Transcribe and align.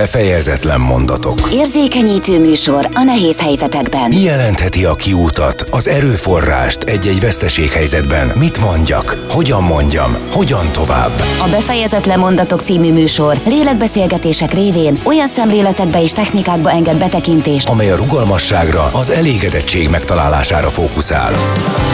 Befejezetlen 0.00 0.80
mondatok. 0.80 1.38
Érzékenyítő 1.52 2.40
műsor 2.40 2.88
a 2.94 3.02
nehéz 3.02 3.40
helyzetekben. 3.40 4.08
Mi 4.08 4.20
jelentheti 4.20 4.84
a 4.84 4.94
kiútat, 4.94 5.64
az 5.70 5.88
erőforrást 5.88 6.82
egy-egy 6.82 7.20
veszteséghelyzetben? 7.20 8.32
Mit 8.38 8.60
mondjak? 8.60 9.26
Hogyan 9.30 9.62
mondjam? 9.62 10.16
Hogyan 10.32 10.72
tovább? 10.72 11.22
A 11.38 11.48
Befejezetlen 11.50 12.18
mondatok 12.18 12.60
című 12.60 12.92
műsor 12.92 13.40
lélekbeszélgetések 13.44 14.52
révén 14.52 15.00
olyan 15.04 15.28
szemléletekbe 15.28 16.02
és 16.02 16.12
technikákba 16.12 16.70
enged 16.70 16.96
betekintést, 16.96 17.68
amely 17.68 17.90
a 17.90 17.96
rugalmasságra, 17.96 18.90
az 18.92 19.10
elégedettség 19.10 19.88
megtalálására 19.88 20.68
fókuszál. 20.68 21.32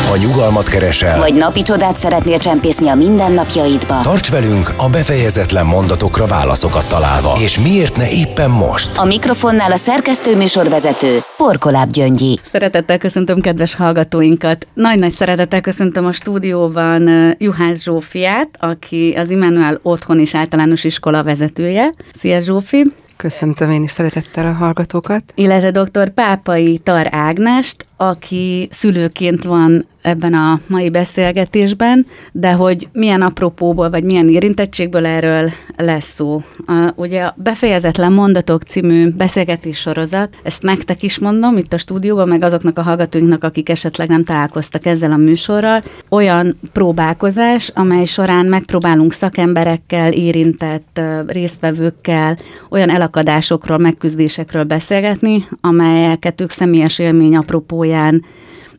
Ha 0.08 0.16
nyugalmat 0.16 0.68
keresel, 0.68 1.18
vagy 1.18 1.34
napi 1.34 1.62
csodát 1.62 1.96
szeretnél 1.96 2.38
csempészni 2.38 2.88
a 2.88 2.94
mindennapjaidba, 2.94 4.00
tarts 4.00 4.30
velünk 4.30 4.72
a 4.76 4.88
befejezetlen 4.88 5.66
mondatokra 5.66 6.26
válaszokat 6.26 6.86
találva. 6.86 7.36
És 7.40 7.58
miért 7.58 7.95
ne 7.96 8.10
éppen 8.10 8.50
most? 8.50 8.98
A 8.98 9.04
mikrofonnál 9.04 9.72
a 9.72 9.76
szerkesztő 9.76 10.36
műsorvezető 10.36 11.18
Porkoláb 11.36 11.90
Gyöngyi. 11.90 12.38
Szeretettel 12.50 12.98
köszöntöm 12.98 13.40
kedves 13.40 13.74
hallgatóinkat. 13.74 14.66
Nagy-nagy 14.74 15.12
szeretettel 15.12 15.60
köszöntöm 15.60 16.06
a 16.06 16.12
stúdióban 16.12 17.34
Juhász 17.38 17.82
Zsófiát, 17.82 18.48
aki 18.58 19.14
az 19.16 19.30
Immanuel 19.30 19.78
Otthon 19.82 20.20
és 20.20 20.34
Általános 20.34 20.84
Iskola 20.84 21.22
vezetője. 21.22 21.92
Szia 22.14 22.40
Zsófi! 22.40 22.84
Köszöntöm 23.16 23.70
én 23.70 23.82
is 23.82 23.90
szeretettel 23.90 24.46
a 24.46 24.52
hallgatókat. 24.52 25.22
Illetve 25.34 25.70
dr. 25.70 26.10
Pápai 26.10 26.78
Tar 26.78 27.06
Ágnest, 27.10 27.86
aki 27.96 28.68
szülőként 28.70 29.42
van 29.44 29.86
ebben 30.06 30.34
a 30.34 30.60
mai 30.66 30.90
beszélgetésben, 30.90 32.06
de 32.32 32.52
hogy 32.52 32.88
milyen 32.92 33.22
apropóból, 33.22 33.90
vagy 33.90 34.04
milyen 34.04 34.28
érintettségből 34.28 35.06
erről 35.06 35.50
lesz 35.76 36.12
szó. 36.14 36.36
A, 36.66 36.92
ugye 36.94 37.22
a 37.22 37.34
Befejezetlen 37.36 38.12
Mondatok 38.12 38.62
című 38.62 39.10
beszélgetés 39.10 39.78
sorozat, 39.78 40.34
ezt 40.42 40.62
nektek 40.62 41.02
is 41.02 41.18
mondom 41.18 41.56
itt 41.56 41.72
a 41.72 41.78
stúdióban, 41.78 42.28
meg 42.28 42.42
azoknak 42.42 42.78
a 42.78 42.82
hallgatóinknak, 42.82 43.44
akik 43.44 43.68
esetleg 43.68 44.08
nem 44.08 44.24
találkoztak 44.24 44.86
ezzel 44.86 45.12
a 45.12 45.16
műsorral, 45.16 45.82
olyan 46.08 46.58
próbálkozás, 46.72 47.70
amely 47.74 48.04
során 48.04 48.46
megpróbálunk 48.46 49.12
szakemberekkel, 49.12 50.12
érintett 50.12 51.00
résztvevőkkel, 51.26 52.36
olyan 52.70 52.90
elakadásokról, 52.90 53.78
megküzdésekről 53.78 54.64
beszélgetni, 54.64 55.44
amelyeket 55.60 56.40
ők 56.40 56.50
személyes 56.50 56.98
élmény 56.98 57.36
apropóján 57.36 58.24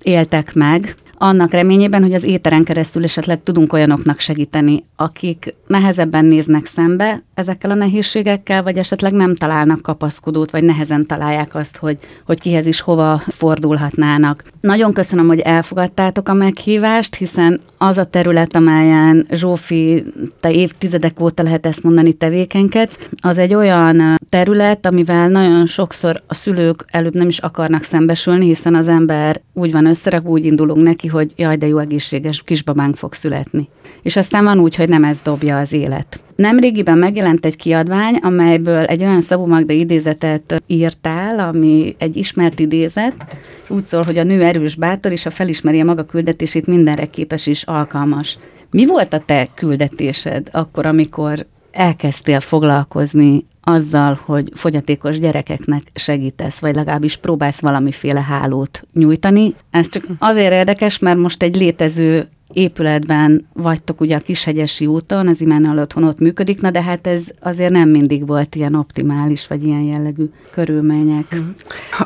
éltek 0.04 0.54
meg, 0.54 0.96
annak 1.18 1.52
reményében, 1.52 2.02
hogy 2.02 2.14
az 2.14 2.24
éteren 2.24 2.64
keresztül 2.64 3.04
esetleg 3.04 3.44
tudunk 3.44 3.74
olyanoknak 3.74 4.20
segíteni, 4.20 4.84
akik 4.96 5.54
nehezebben 5.68 6.26
néznek 6.26 6.66
szembe 6.66 7.24
ezekkel 7.34 7.72
a 7.72 7.74
nehézségekkel, 7.74 8.64
vagy 8.64 8.78
esetleg 8.78 9.12
nem 9.12 9.36
találnak 9.36 9.82
kapaszkodót, 9.82 10.52
vagy 10.52 10.64
nehezen 10.64 11.06
találják 11.06 11.56
azt, 11.56 11.78
hogy, 11.78 11.98
hogy 12.26 12.40
kihez 12.40 12.66
is 12.66 12.80
hova 12.80 13.18
fordulhatnának. 13.28 14.44
Nagyon 14.62 14.94
köszönöm, 14.94 15.28
hogy 15.28 15.40
elfogadtátok 15.40 16.30
a 16.30 16.34
meghívást, 16.34 17.16
hiszen 17.16 17.60
az 17.78 17.98
a 17.98 18.04
terület, 18.04 18.56
amelyen 18.56 19.28
Zsófi, 19.32 20.04
te 20.40 20.52
évtizedek 20.52 21.20
óta 21.20 21.44
lehet 21.44 21.66
ezt 21.66 21.84
mondani, 21.84 22.14
tevékenykedsz, 22.14 23.10
az 23.22 23.38
egy 23.38 23.54
olyan 23.54 24.20
terület, 24.30 24.86
amivel 24.86 25.28
nagyon 25.28 25.66
sokszor 25.66 26.22
a 26.28 26.34
szülők 26.34 26.86
előbb 26.88 27.16
nem 27.16 27.28
is 27.28 27.38
akarnak 27.38 27.84
szembesülni, 27.84 28.46
hiszen 28.46 28.76
az 28.76 28.88
ember 28.88 29.42
úgy 29.54 29.72
van 29.72 29.86
összerak, 29.86 30.26
úgy 30.26 30.46
indulunk 30.46 30.84
neki, 30.84 31.07
neki, 31.08 31.18
hogy 31.18 31.34
jaj, 31.36 31.56
de 31.56 31.68
jó 31.68 31.78
egészséges 31.78 32.44
kisbabánk 32.44 32.96
fog 32.96 33.14
születni. 33.14 33.70
És 34.02 34.16
aztán 34.16 34.44
van 34.44 34.60
úgy, 34.60 34.76
hogy 34.76 34.90
nem 34.90 35.04
ez 35.04 35.22
dobja 35.22 35.58
az 35.58 35.72
élet. 35.72 36.20
Nemrégiben 36.36 36.98
megjelent 36.98 37.46
egy 37.46 37.56
kiadvány, 37.56 38.16
amelyből 38.16 38.84
egy 38.84 39.02
olyan 39.02 39.22
Szabó 39.22 39.46
Magda 39.46 39.74
idézetet 39.74 40.64
írtál, 40.68 41.40
ami 41.40 41.96
egy 41.98 42.16
ismert 42.18 42.60
idézet, 42.60 43.36
úgy 43.68 43.84
szól, 43.84 44.04
hogy 44.04 44.18
a 44.18 44.24
nő 44.24 44.44
erős, 44.44 44.76
bátor, 44.76 45.12
és 45.12 45.26
a 45.26 45.30
felismeri 45.30 45.80
a 45.80 45.86
maga 45.86 46.04
küldetését, 46.04 46.68
mindenre 46.68 47.06
képes 47.06 47.48
és 47.48 47.64
alkalmas. 47.64 48.38
Mi 48.72 48.86
volt 48.86 49.14
a 49.14 49.24
te 49.26 49.48
küldetésed 49.56 50.48
akkor, 50.52 50.86
amikor 50.86 51.46
elkezdtél 51.78 52.40
foglalkozni 52.40 53.46
azzal, 53.62 54.20
hogy 54.26 54.52
fogyatékos 54.54 55.20
gyerekeknek 55.20 55.82
segítesz, 55.94 56.60
vagy 56.60 56.76
legalábbis 56.76 57.18
próbálsz 57.18 57.60
valamiféle 57.60 58.22
hálót 58.22 58.84
nyújtani. 58.94 59.56
Ez 59.72 59.90
csak 59.90 60.04
azért 60.20 60.52
érdekes, 60.52 61.00
mert 61.00 61.18
most 61.18 61.44
egy 61.44 61.56
létező 61.56 62.30
épületben 62.54 63.48
vagytok 63.54 64.02
ugye 64.02 64.16
a 64.16 64.20
Kishegyesi 64.20 64.86
úton, 64.86 65.28
az 65.28 65.42
Immanuel 65.42 65.80
otthon 65.80 66.04
ott 66.04 66.20
működik, 66.20 66.62
na 66.62 66.72
de 66.72 66.82
hát 66.82 67.08
ez 67.08 67.24
azért 67.40 67.72
nem 67.72 67.90
mindig 67.90 68.28
volt 68.28 68.56
ilyen 68.56 68.76
optimális, 68.76 69.48
vagy 69.48 69.64
ilyen 69.64 69.82
jellegű 69.82 70.30
körülmények. 70.52 71.26
Mhm. 71.32 71.44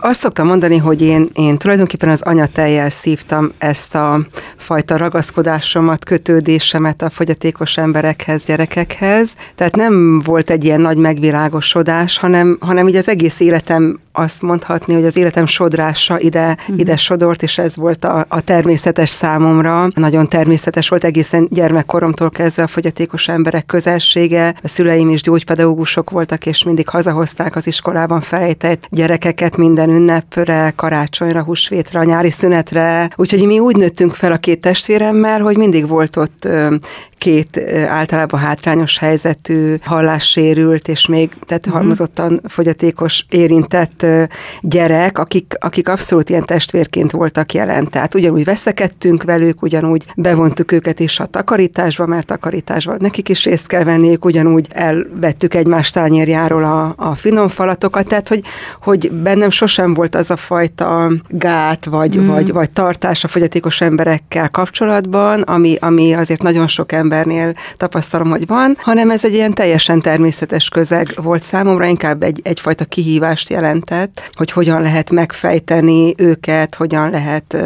Azt 0.01 0.19
szoktam 0.19 0.47
mondani, 0.47 0.77
hogy 0.77 1.01
én, 1.01 1.27
én 1.33 1.57
tulajdonképpen 1.57 2.09
az 2.09 2.21
anyateljel 2.21 2.89
szívtam 2.89 3.51
ezt 3.57 3.95
a 3.95 4.19
fajta 4.55 4.97
ragaszkodásomat, 4.97 6.05
kötődésemet 6.05 7.01
a 7.01 7.09
fogyatékos 7.09 7.77
emberekhez, 7.77 8.43
gyerekekhez, 8.43 9.33
tehát 9.55 9.75
nem 9.75 10.19
volt 10.19 10.49
egy 10.49 10.63
ilyen 10.63 10.81
nagy 10.81 10.97
megvilágosodás, 10.97 12.17
hanem, 12.17 12.57
hanem 12.59 12.87
így 12.87 12.95
az 12.95 13.09
egész 13.09 13.39
életem 13.39 13.99
azt 14.11 14.41
mondhatni, 14.41 14.93
hogy 14.93 15.05
az 15.05 15.17
életem 15.17 15.45
sodrása 15.45 16.19
ide, 16.19 16.57
uh-huh. 16.59 16.79
ide 16.79 16.97
sodort, 16.97 17.43
és 17.43 17.57
ez 17.57 17.75
volt 17.75 18.05
a, 18.05 18.25
a 18.29 18.41
természetes 18.41 19.09
számomra. 19.09 19.87
Nagyon 19.95 20.27
természetes 20.27 20.89
volt 20.89 21.03
egészen 21.03 21.47
gyermekkoromtól 21.49 22.29
kezdve 22.29 22.63
a 22.63 22.67
fogyatékos 22.67 23.27
emberek 23.27 23.65
közelsége. 23.65 24.55
A 24.63 24.67
szüleim 24.67 25.09
is 25.09 25.21
gyógypedagógusok 25.21 26.09
voltak, 26.09 26.45
és 26.45 26.63
mindig 26.63 26.87
hazahozták 26.89 27.55
az 27.55 27.67
iskolában 27.67 28.21
felejtett 28.21 28.87
gyerekeket 28.89 29.57
minden 29.57 29.89
ünnepre, 29.89 30.73
karácsonyra, 30.75 31.43
húsvétre, 31.43 31.99
a 31.99 32.03
nyári 32.03 32.31
szünetre. 32.31 33.09
Úgyhogy 33.15 33.45
mi 33.45 33.59
úgy 33.59 33.75
nőttünk 33.75 34.15
fel 34.15 34.31
a 34.31 34.37
két 34.37 34.61
testvéremmel, 34.61 35.41
hogy 35.41 35.57
mindig 35.57 35.87
volt 35.87 36.15
ott 36.15 36.47
két 37.17 37.63
általában 37.87 38.39
hátrányos 38.39 38.97
helyzetű, 38.97 39.75
hallássérült, 39.81 40.87
és 40.87 41.07
még 41.07 41.29
tehát 41.45 41.65
uh-huh. 41.65 41.81
halmozottan 41.81 42.41
fogyatékos 42.47 43.25
érintett 43.29 44.00
gyerek, 44.61 45.17
akik, 45.17 45.53
akik 45.59 45.89
abszolút 45.89 46.29
ilyen 46.29 46.45
testvérként 46.45 47.11
voltak 47.11 47.53
jelen. 47.53 47.87
Tehát 47.87 48.15
ugyanúgy 48.15 48.43
veszekedtünk 48.43 49.23
velük, 49.23 49.61
ugyanúgy 49.61 50.05
bevontuk 50.15 50.71
őket 50.71 50.99
is 50.99 51.19
a 51.19 51.25
takarításba, 51.25 52.05
mert 52.05 52.25
takarításban 52.25 52.97
nekik 52.99 53.29
is 53.29 53.45
részt 53.45 53.67
kell 53.67 53.83
venniük, 53.83 54.25
ugyanúgy 54.25 54.67
elvettük 54.69 55.53
egymás 55.53 55.89
tányérjáról 55.89 56.63
a, 56.63 56.93
a 56.97 57.15
finom 57.15 57.47
falatokat, 57.47 58.07
tehát 58.07 58.27
hogy, 58.27 58.41
hogy 58.81 59.11
bennem 59.11 59.49
sosem 59.49 59.93
volt 59.93 60.15
az 60.15 60.31
a 60.31 60.35
fajta 60.35 61.11
gát, 61.27 61.85
vagy, 61.85 62.17
mm. 62.17 62.27
vagy, 62.27 62.51
vagy 62.51 62.71
tartás 62.71 63.23
a 63.23 63.27
fogyatékos 63.27 63.81
emberekkel 63.81 64.49
kapcsolatban, 64.49 65.41
ami, 65.41 65.75
ami 65.79 66.13
azért 66.13 66.41
nagyon 66.41 66.67
sok 66.67 66.91
embernél 66.91 67.53
tapasztalom, 67.77 68.29
hogy 68.29 68.47
van, 68.47 68.77
hanem 68.79 69.09
ez 69.09 69.25
egy 69.25 69.33
ilyen 69.33 69.53
teljesen 69.53 69.99
természetes 69.99 70.69
közeg 70.69 71.13
volt 71.15 71.43
számomra, 71.43 71.85
inkább 71.85 72.23
egy, 72.23 72.39
egyfajta 72.43 72.85
kihívást 72.85 73.49
jelentett, 73.91 74.29
hogy 74.33 74.51
hogyan 74.51 74.81
lehet 74.81 75.11
megfejteni 75.11 76.13
őket, 76.17 76.75
hogyan 76.75 77.09
lehet 77.09 77.57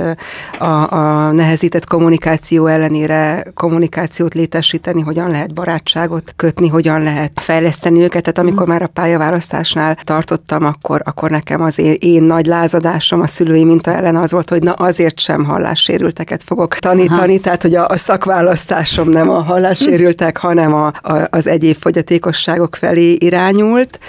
a, 0.59 0.93
a 0.93 1.31
nehezített 1.31 1.85
kommunikáció 1.85 2.65
ellenére 2.65 3.45
kommunikációt 3.53 4.33
létesíteni, 4.33 5.01
hogyan 5.01 5.29
lehet 5.29 5.53
barátságot 5.53 6.33
kötni, 6.35 6.67
hogyan 6.67 7.03
lehet 7.03 7.31
fejleszteni 7.35 8.01
őket. 8.01 8.21
Tehát 8.21 8.37
amikor 8.37 8.67
már 8.67 8.81
a 8.81 8.87
pályaválasztásnál 8.87 9.97
tartottam, 10.03 10.65
akkor, 10.65 11.01
akkor 11.03 11.29
nekem 11.29 11.61
az 11.61 11.79
én, 11.79 11.95
én 11.99 12.23
nagy 12.23 12.45
lázadásom 12.45 13.21
a 13.21 13.27
szülői 13.27 13.63
minta 13.63 13.93
ellen 13.93 14.15
az 14.15 14.31
volt, 14.31 14.49
hogy 14.49 14.63
na 14.63 14.71
azért 14.71 15.19
sem 15.19 15.43
hallássérülteket 15.43 16.43
fogok 16.43 16.75
tanítani, 16.75 17.33
Aha. 17.33 17.41
tehát 17.41 17.61
hogy 17.61 17.75
a, 17.75 17.87
a 17.87 17.97
szakválasztásom 17.97 19.09
nem 19.09 19.29
a 19.29 19.43
hallássérültek, 19.43 20.37
hanem 20.37 20.73
a, 20.73 20.87
a, 21.01 21.27
az 21.29 21.47
egyéb 21.47 21.75
fogyatékosságok 21.79 22.75
felé 22.75 23.11
irányult 23.13 23.99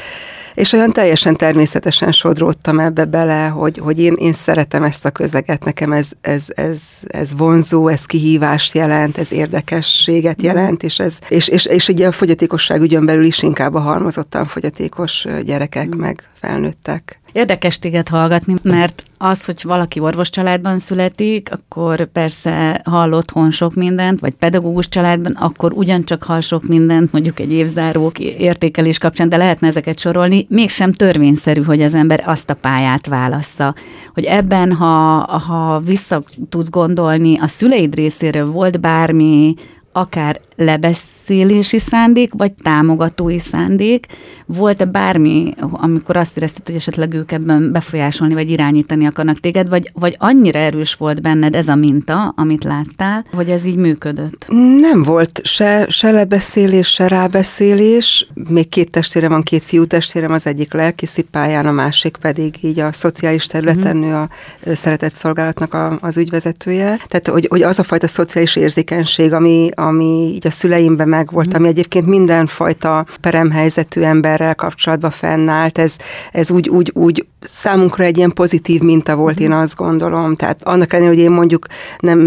és 0.56 0.72
olyan 0.72 0.92
teljesen 0.92 1.36
természetesen 1.36 2.12
sodródtam 2.12 2.78
ebbe 2.78 3.04
bele, 3.04 3.46
hogy, 3.46 3.78
hogy 3.78 4.00
én, 4.00 4.14
én 4.18 4.32
szeretem 4.32 4.82
ezt 4.82 5.04
a 5.04 5.10
közeget, 5.10 5.64
nekem 5.64 5.92
ez, 5.92 6.08
ez, 6.20 6.44
ez, 6.48 6.80
ez 7.06 7.36
vonzó, 7.36 7.88
ez 7.88 8.04
kihívást 8.04 8.74
jelent, 8.74 9.18
ez 9.18 9.32
érdekességet 9.32 10.42
jelent, 10.42 10.82
és, 10.82 10.98
ez, 10.98 11.18
és, 11.28 11.48
és, 11.48 11.66
és 11.66 11.88
ugye 11.88 12.06
a 12.06 12.12
fogyatékosság 12.12 12.80
ügyön 12.80 13.06
belül 13.06 13.24
is 13.24 13.42
inkább 13.42 13.74
a 13.74 13.80
halmozottan 13.80 14.44
fogyatékos 14.44 15.26
gyerekek 15.44 15.94
mm. 15.96 15.98
meg 15.98 16.28
felnőttek. 16.46 17.20
Érdekes 17.32 17.78
téged 17.78 18.08
hallgatni, 18.08 18.54
mert 18.62 19.02
az, 19.18 19.44
hogy 19.44 19.60
valaki 19.62 20.00
orvos 20.00 20.30
családban 20.30 20.78
születik, 20.78 21.48
akkor 21.52 22.06
persze 22.06 22.80
hall 22.84 23.12
otthon 23.12 23.50
sok 23.50 23.74
mindent, 23.74 24.20
vagy 24.20 24.34
pedagógus 24.34 24.88
családban, 24.88 25.32
akkor 25.32 25.72
ugyancsak 25.72 26.22
hall 26.22 26.40
sok 26.40 26.66
mindent, 26.66 27.12
mondjuk 27.12 27.40
egy 27.40 27.52
évzárók 27.52 28.18
értékelés 28.18 28.98
kapcsán, 28.98 29.28
de 29.28 29.36
lehetne 29.36 29.68
ezeket 29.68 29.98
sorolni. 29.98 30.46
Mégsem 30.48 30.92
törvényszerű, 30.92 31.62
hogy 31.62 31.82
az 31.82 31.94
ember 31.94 32.22
azt 32.26 32.50
a 32.50 32.54
pályát 32.54 33.06
válassza. 33.06 33.74
Hogy 34.14 34.24
ebben, 34.24 34.72
ha, 34.72 35.18
ha 35.38 35.80
vissza 35.80 36.22
tudsz 36.48 36.70
gondolni, 36.70 37.38
a 37.38 37.46
szüleid 37.46 37.94
részéről 37.94 38.50
volt 38.50 38.80
bármi, 38.80 39.54
akár 39.92 40.40
lebesz 40.56 41.15
elbeszélési 41.26 41.78
szándék, 41.78 42.32
vagy 42.36 42.54
támogatói 42.54 43.38
szándék? 43.38 44.06
Volt-e 44.46 44.84
bármi, 44.84 45.54
amikor 45.60 46.16
azt 46.16 46.36
érezted, 46.36 46.66
hogy 46.66 46.74
esetleg 46.74 47.14
ők 47.14 47.32
ebben 47.32 47.72
befolyásolni, 47.72 48.34
vagy 48.34 48.50
irányítani 48.50 49.06
akarnak 49.06 49.40
téged, 49.40 49.68
vagy, 49.68 49.90
vagy 49.94 50.16
annyira 50.18 50.58
erős 50.58 50.94
volt 50.94 51.22
benned 51.22 51.54
ez 51.54 51.68
a 51.68 51.74
minta, 51.74 52.34
amit 52.36 52.64
láttál, 52.64 53.24
hogy 53.32 53.50
ez 53.50 53.64
így 53.64 53.76
működött? 53.76 54.46
Nem 54.80 55.02
volt 55.02 55.40
se, 55.42 55.86
se 55.88 56.10
lebeszélés, 56.10 56.88
se 56.88 57.08
rábeszélés. 57.08 58.28
Még 58.48 58.68
két 58.68 58.90
testvérem 58.90 59.30
van, 59.30 59.42
két 59.42 59.64
fiú 59.64 59.84
testvérem, 59.84 60.32
az 60.32 60.46
egyik 60.46 60.72
lelkiszi 60.72 61.22
pályán, 61.22 61.66
a 61.66 61.72
másik 61.72 62.16
pedig 62.16 62.54
így 62.60 62.80
a 62.80 62.92
szociális 62.92 63.46
területen 63.46 63.96
mm-hmm. 63.96 64.10
ő 64.10 64.14
a 64.14 64.28
szeretett 64.74 65.12
szolgálatnak 65.12 65.74
a, 65.74 65.98
az 66.00 66.16
ügyvezetője. 66.16 66.98
Tehát, 67.08 67.28
hogy, 67.28 67.46
hogy 67.50 67.62
az 67.62 67.78
a 67.78 67.82
fajta 67.82 68.06
szociális 68.06 68.56
érzékenység, 68.56 69.32
ami, 69.32 69.68
ami 69.74 70.32
így 70.34 70.46
a 70.46 70.50
szüleimben 70.50 71.08
megvolt, 71.16 71.48
mm-hmm. 71.48 71.58
ami 71.58 71.68
egyébként 71.68 72.06
mindenfajta 72.06 73.06
peremhelyzetű 73.20 74.00
emberrel 74.00 74.54
kapcsolatban 74.54 75.10
fennállt, 75.10 75.78
ez, 75.78 75.96
ez 76.32 76.50
úgy, 76.50 76.68
úgy, 76.68 76.90
úgy 76.94 77.26
számunkra 77.40 78.04
egy 78.04 78.16
ilyen 78.16 78.32
pozitív 78.32 78.80
minta 78.80 79.16
volt, 79.16 79.40
mm-hmm. 79.40 79.50
én 79.50 79.58
azt 79.58 79.76
gondolom. 79.76 80.36
Tehát 80.36 80.62
annak 80.62 80.92
ellenére, 80.92 81.14
hogy 81.14 81.24
én 81.24 81.30
mondjuk 81.30 81.66
nem 81.98 82.20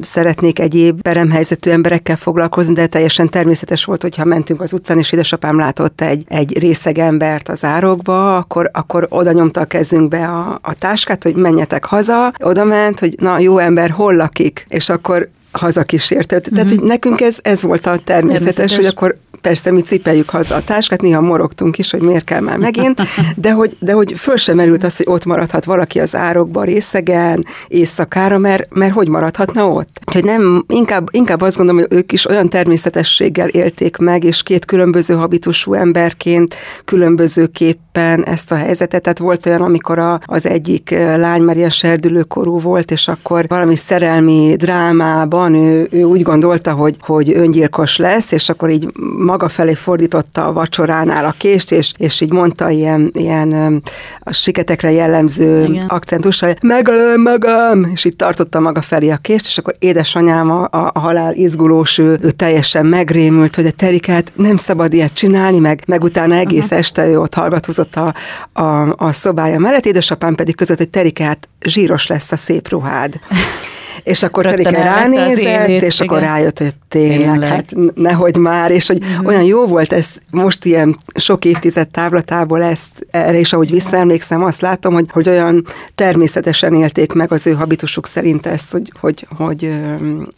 szeretnék 0.00 0.58
egyéb 0.58 1.02
peremhelyzetű 1.02 1.70
emberekkel 1.70 2.16
foglalkozni, 2.16 2.74
de 2.74 2.86
teljesen 2.86 3.28
természetes 3.28 3.84
volt, 3.84 4.02
hogyha 4.02 4.24
mentünk 4.24 4.60
az 4.60 4.72
utcán, 4.72 4.98
és 4.98 5.12
édesapám 5.12 5.58
látott 5.58 6.00
egy, 6.00 6.24
egy 6.28 6.58
részeg 6.58 6.98
embert 6.98 7.48
az 7.48 7.64
árokba, 7.64 8.36
akkor, 8.36 8.70
akkor 8.72 9.06
oda 9.10 9.32
nyomta 9.32 9.60
a 9.60 9.64
kezünkbe 9.64 10.26
a, 10.26 10.58
a 10.62 10.74
táskát, 10.74 11.22
hogy 11.22 11.34
menjetek 11.36 11.84
haza, 11.84 12.32
oda 12.42 12.64
ment, 12.64 12.98
hogy 12.98 13.14
na 13.20 13.38
jó 13.38 13.58
ember, 13.58 13.90
hol 13.90 14.14
lakik, 14.14 14.64
és 14.68 14.88
akkor 14.88 15.28
hazakísértett. 15.56 16.46
Mm-hmm. 16.46 16.54
Tehát, 16.54 16.70
mhm. 16.70 16.78
hogy 16.78 16.88
nekünk 16.88 17.20
ez, 17.20 17.38
ez 17.42 17.62
volt 17.62 17.86
a 17.86 17.98
természetes, 18.04 18.54
természetes, 18.54 18.76
hogy 18.76 18.86
akkor 18.86 19.16
persze 19.44 19.70
mi 19.70 19.80
cipeljük 19.80 20.30
haza 20.30 20.54
a 20.54 20.64
táskát, 20.64 21.00
néha 21.02 21.20
morogtunk 21.20 21.78
is, 21.78 21.90
hogy 21.90 22.00
miért 22.00 22.24
kell 22.24 22.40
már 22.40 22.56
megint, 22.56 23.02
de 23.36 23.52
hogy, 23.52 23.76
de 23.80 23.92
hogy 23.92 24.12
föl 24.12 24.36
sem 24.36 24.56
merült 24.56 24.84
az, 24.84 24.96
hogy 24.96 25.06
ott 25.08 25.24
maradhat 25.24 25.64
valaki 25.64 26.00
az 26.00 26.16
árokba 26.16 26.62
részegen, 26.62 27.44
éjszakára, 27.68 28.38
mert, 28.38 28.74
mert 28.74 28.92
hogy 28.92 29.08
maradhatna 29.08 29.68
ott? 29.68 30.00
Hogy 30.12 30.24
nem, 30.24 30.64
inkább, 30.68 31.08
inkább 31.10 31.40
azt 31.40 31.56
gondolom, 31.56 31.80
hogy 31.80 31.98
ők 31.98 32.12
is 32.12 32.28
olyan 32.28 32.48
természetességgel 32.48 33.48
élték 33.48 33.96
meg, 33.96 34.24
és 34.24 34.42
két 34.42 34.64
különböző 34.64 35.14
habitusú 35.14 35.74
emberként 35.74 36.54
különbözőképpen 36.84 38.24
ezt 38.24 38.52
a 38.52 38.54
helyzetet. 38.54 39.02
Tehát 39.02 39.18
volt 39.18 39.46
olyan, 39.46 39.62
amikor 39.62 39.98
a, 39.98 40.20
az 40.24 40.46
egyik 40.46 40.90
lány 41.16 41.42
már 41.42 41.56
ilyen 41.56 41.70
serdülőkorú 41.70 42.58
volt, 42.60 42.90
és 42.90 43.08
akkor 43.08 43.44
valami 43.48 43.76
szerelmi 43.76 44.54
drámában 44.56 45.54
ő, 45.54 45.88
ő 45.90 46.02
úgy 46.02 46.22
gondolta, 46.22 46.72
hogy, 46.72 46.96
hogy 47.00 47.32
öngyilkos 47.32 47.96
lesz, 47.96 48.32
és 48.32 48.48
akkor 48.48 48.70
így 48.70 48.86
maga 49.34 49.48
felé 49.48 49.74
fordította 49.74 50.46
a 50.46 50.52
vacsoránál 50.52 51.24
a 51.24 51.34
kést, 51.38 51.72
és, 51.72 51.92
és 51.96 52.20
így 52.20 52.32
mondta 52.32 52.70
ilyen, 52.70 53.10
ilyen 53.14 53.82
a 54.20 54.32
siketekre 54.32 54.90
jellemző 54.90 55.64
Igen. 55.64 55.84
akcentussal, 55.86 56.54
megölöm 56.62 57.22
magam, 57.22 57.90
és 57.92 58.04
így 58.04 58.16
tartotta 58.16 58.60
maga 58.60 58.82
felé 58.82 59.10
a 59.10 59.16
kést, 59.16 59.46
és 59.46 59.58
akkor 59.58 59.74
édesanyám 59.78 60.50
a, 60.50 60.68
a 60.70 61.00
halál 61.00 61.34
izgulós, 61.34 61.98
ő, 61.98 62.18
ő 62.22 62.30
teljesen 62.30 62.86
megrémült, 62.86 63.54
hogy 63.54 63.66
a 63.66 63.70
terikát 63.70 64.32
nem 64.34 64.56
szabad 64.56 64.92
ilyet 64.92 65.14
csinálni, 65.14 65.58
meg, 65.58 65.82
meg 65.86 66.02
utána 66.02 66.34
egész 66.34 66.64
uh-huh. 66.64 66.78
este 66.78 67.06
ő 67.06 67.20
ott 67.20 67.34
hallgatózott 67.34 67.96
a, 67.96 68.14
a, 68.62 68.94
a 68.96 69.12
szobája 69.12 69.58
mellett, 69.58 69.86
édesapám 69.86 70.34
pedig 70.34 70.56
között, 70.56 70.78
hogy 70.78 70.90
terikát 70.90 71.48
zsíros 71.60 72.06
lesz 72.06 72.32
a 72.32 72.36
szép 72.36 72.68
ruhád. 72.68 73.20
És 74.04 74.22
akkor 74.22 74.44
Terike 74.44 74.82
ránézett, 74.82 75.68
és 75.68 76.00
igen. 76.00 76.08
akkor 76.08 76.18
rájött, 76.18 76.58
hogy 76.58 76.74
tényleg, 76.88 77.18
tényleg, 77.18 77.48
hát 77.48 77.74
nehogy 77.94 78.36
már, 78.36 78.70
és 78.70 78.86
hogy 78.86 78.98
uh-huh. 79.02 79.26
olyan 79.26 79.42
jó 79.42 79.66
volt 79.66 79.92
ez 79.92 80.06
most 80.30 80.64
ilyen 80.64 80.96
sok 81.14 81.44
évtized 81.44 81.88
távlatából 81.88 82.62
ezt 82.62 83.06
erre, 83.10 83.38
és 83.38 83.52
ahogy 83.52 83.70
visszaemlékszem, 83.70 84.44
azt 84.44 84.60
látom, 84.60 84.94
hogy, 84.94 85.06
hogy 85.10 85.28
olyan 85.28 85.64
természetesen 85.94 86.74
élték 86.74 87.12
meg 87.12 87.32
az 87.32 87.46
ő 87.46 87.52
habitusuk 87.52 88.06
szerint 88.06 88.46
ezt, 88.46 88.70
hogy, 88.70 88.92
hogy, 89.00 89.26
hogy 89.36 89.70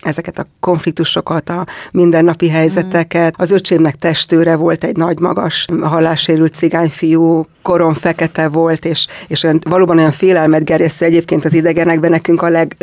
ezeket 0.00 0.38
a 0.38 0.46
konfliktusokat, 0.60 1.48
a 1.48 1.66
mindennapi 1.92 2.48
helyzeteket. 2.48 3.34
Az 3.36 3.50
öcsémnek 3.50 3.94
testőre 3.94 4.56
volt 4.56 4.84
egy 4.84 4.96
nagy, 4.96 5.18
magas, 5.18 5.66
hallássérült 5.80 6.54
cigányfiú, 6.54 7.46
koron 7.66 7.94
fekete 7.94 8.48
volt, 8.48 8.84
és, 8.84 9.06
és 9.26 9.42
olyan, 9.42 9.60
valóban 9.68 9.98
olyan 9.98 10.10
félelmet 10.12 10.64
gerjesztő 10.64 11.04
egyébként 11.04 11.44
az 11.44 11.54
idegenekben, 11.54 12.10
nekünk 12.10 12.42
a 12.42 12.48
leg, 12.48 12.74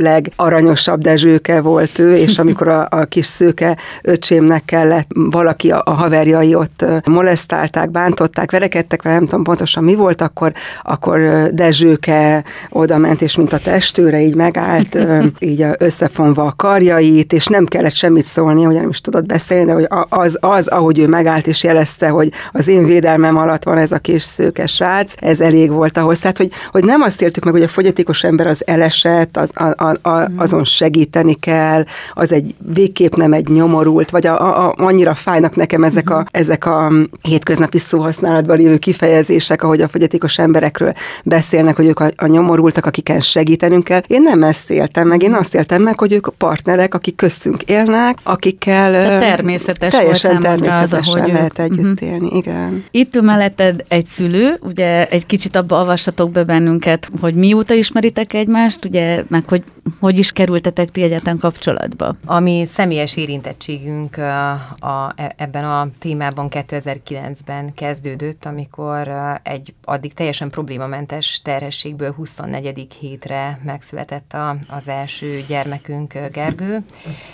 legaranyosabb 0.74 1.02
Dezsőke 1.02 1.62
volt 1.62 2.00
ő, 2.00 2.16
és 2.16 2.40
amikor 2.40 2.68
a, 2.68 2.88
a 2.90 3.04
kis 3.04 3.26
szőke 3.26 3.78
öcsémnek 4.02 4.66
kellett, 4.66 5.08
valaki, 5.16 5.72
a, 5.72 5.82
a 5.86 5.92
haverjai 5.92 6.56
ott 6.56 6.86
molesztálták, 7.06 7.92
bántották, 7.92 8.52
verekedtek 8.52 9.02
vele, 9.02 9.16
nem 9.16 9.26
tudom 9.26 9.44
pontosan 9.44 9.84
mi 9.84 9.96
volt, 9.96 10.22
akkor, 10.22 10.54
akkor 10.84 11.20
Dezsőke 11.52 12.44
oda 12.70 12.98
ment, 12.98 13.22
és 13.22 13.36
mint 13.36 13.54
a 13.54 13.58
testőre 13.58 14.22
így 14.22 14.36
megállt, 14.36 14.98
így 15.40 15.66
összefonva 15.78 16.44
a 16.44 16.54
karjait, 16.56 17.34
és 17.34 17.46
nem 17.46 17.66
kellett 17.66 17.94
semmit 17.94 18.26
szólni, 18.26 18.64
hogy 18.64 18.76
nem 18.76 18.90
is 18.90 19.02
tudott 19.02 19.26
beszélni, 19.26 19.66
de 19.66 19.74
hogy 19.74 19.88
az, 20.10 20.38
az, 20.40 20.68
ahogy 20.68 21.00
ő 21.00 21.08
megállt 21.08 21.48
és 21.48 21.64
jelezte, 21.64 22.10
hogy 22.10 22.32
az 22.52 22.68
én 22.68 22.86
védelmem 22.86 23.38
alatt 23.38 23.64
van 23.64 23.78
ez 23.78 23.92
a 23.92 23.98
kis 24.00 24.24
szőke 24.24 24.68
srác, 24.68 25.14
ez 25.20 25.40
elég 25.40 25.72
volt 25.72 25.98
ahhoz. 25.98 26.20
Tehát, 26.20 26.38
hogy, 26.38 26.52
hogy 26.72 26.84
nem 26.84 27.02
azt 27.02 27.22
éltük 27.22 27.44
meg, 27.44 27.54
hogy 27.54 27.64
a 27.64 27.68
fogyatékos 27.68 28.24
ember 28.24 28.48
az 28.48 28.68
elesett, 28.68 29.38
az, 29.38 29.50
a, 29.54 29.84
a, 29.84 30.10
a, 30.10 30.30
azon 30.36 30.63
segíteni 30.64 31.34
kell, 31.34 31.84
az 32.14 32.32
egy 32.32 32.56
végképp 32.74 33.14
nem 33.14 33.34
egy 33.34 33.48
nyomorult, 33.48 34.10
vagy 34.10 34.28
a, 34.28 34.42
a, 34.42 34.68
a, 34.68 34.74
annyira 34.78 35.16
fájnak 35.16 35.56
nekem 35.56 35.84
ezek 35.84 36.10
a, 36.10 36.26
ezek 36.32 36.66
a 36.66 36.92
hétköznapi 37.22 37.78
szóhasználatban 37.78 38.58
lévő 38.58 38.78
kifejezések, 38.78 39.64
ahogy 39.64 39.82
a 39.82 39.88
fogyatékos 39.88 40.38
emberekről 40.38 40.94
beszélnek, 41.24 41.76
hogy 41.76 41.86
ők 41.86 42.00
a, 42.00 42.12
a 42.16 42.28
nyomorultak, 42.28 42.86
akiken 42.86 43.20
segítenünk 43.20 43.84
kell. 43.84 44.02
Én 44.08 44.22
nem 44.22 44.44
ezt 44.44 44.70
éltem 44.70 45.08
meg, 45.08 45.24
én 45.24 45.34
azt 45.34 45.56
éltem 45.56 45.82
meg, 45.82 46.00
hogy 46.00 46.14
ők 46.14 46.28
partnerek, 46.38 46.94
akik 46.94 47.16
köztünk 47.16 47.62
élnek, 47.62 48.18
akikkel 48.24 48.92
De 48.92 49.18
természetes 49.18 49.94
teljesen 49.94 50.42
természetesen 50.42 51.22
az, 51.22 51.28
lehet 51.28 51.60
ők. 51.60 51.60
együtt 51.60 51.92
uh-huh. 51.92 52.10
élni. 52.10 52.30
Igen. 52.38 52.84
Itt 52.92 53.22
melletted 53.22 53.84
egy 53.88 54.06
szülő, 54.06 54.60
ugye 54.62 55.08
egy 55.08 55.26
kicsit 55.26 55.56
abba 55.56 55.80
avassatok 55.80 56.32
be 56.32 56.44
bennünket, 56.44 57.10
hogy 57.22 57.36
mióta 57.36 57.74
ismeritek 57.74 58.34
egymást, 58.34 58.86
ugye, 58.86 59.24
meg 59.28 59.44
hogy 59.50 59.64
hogy 60.04 60.18
is 60.18 60.32
kerültetek 60.32 60.92
ti 60.92 61.02
egyetlen 61.02 61.38
kapcsolatba? 61.38 62.16
Ami 62.26 62.66
személyes 62.66 63.16
érintettségünk 63.16 64.18
a, 64.18 64.52
a, 64.80 65.14
e, 65.16 65.34
ebben 65.38 65.66
a 65.66 65.88
témában 66.00 66.48
2009-ben 66.50 67.74
kezdődött, 67.74 68.46
amikor 68.46 69.12
egy 69.44 69.74
addig 69.84 70.14
teljesen 70.14 70.50
problémamentes 70.50 71.42
terhességből 71.44 72.12
24. 72.12 72.88
hétre 73.00 73.60
megszületett 73.64 74.34
a, 74.34 74.56
az 74.68 74.88
első 74.88 75.44
gyermekünk 75.48 76.14
Gergő, 76.32 76.84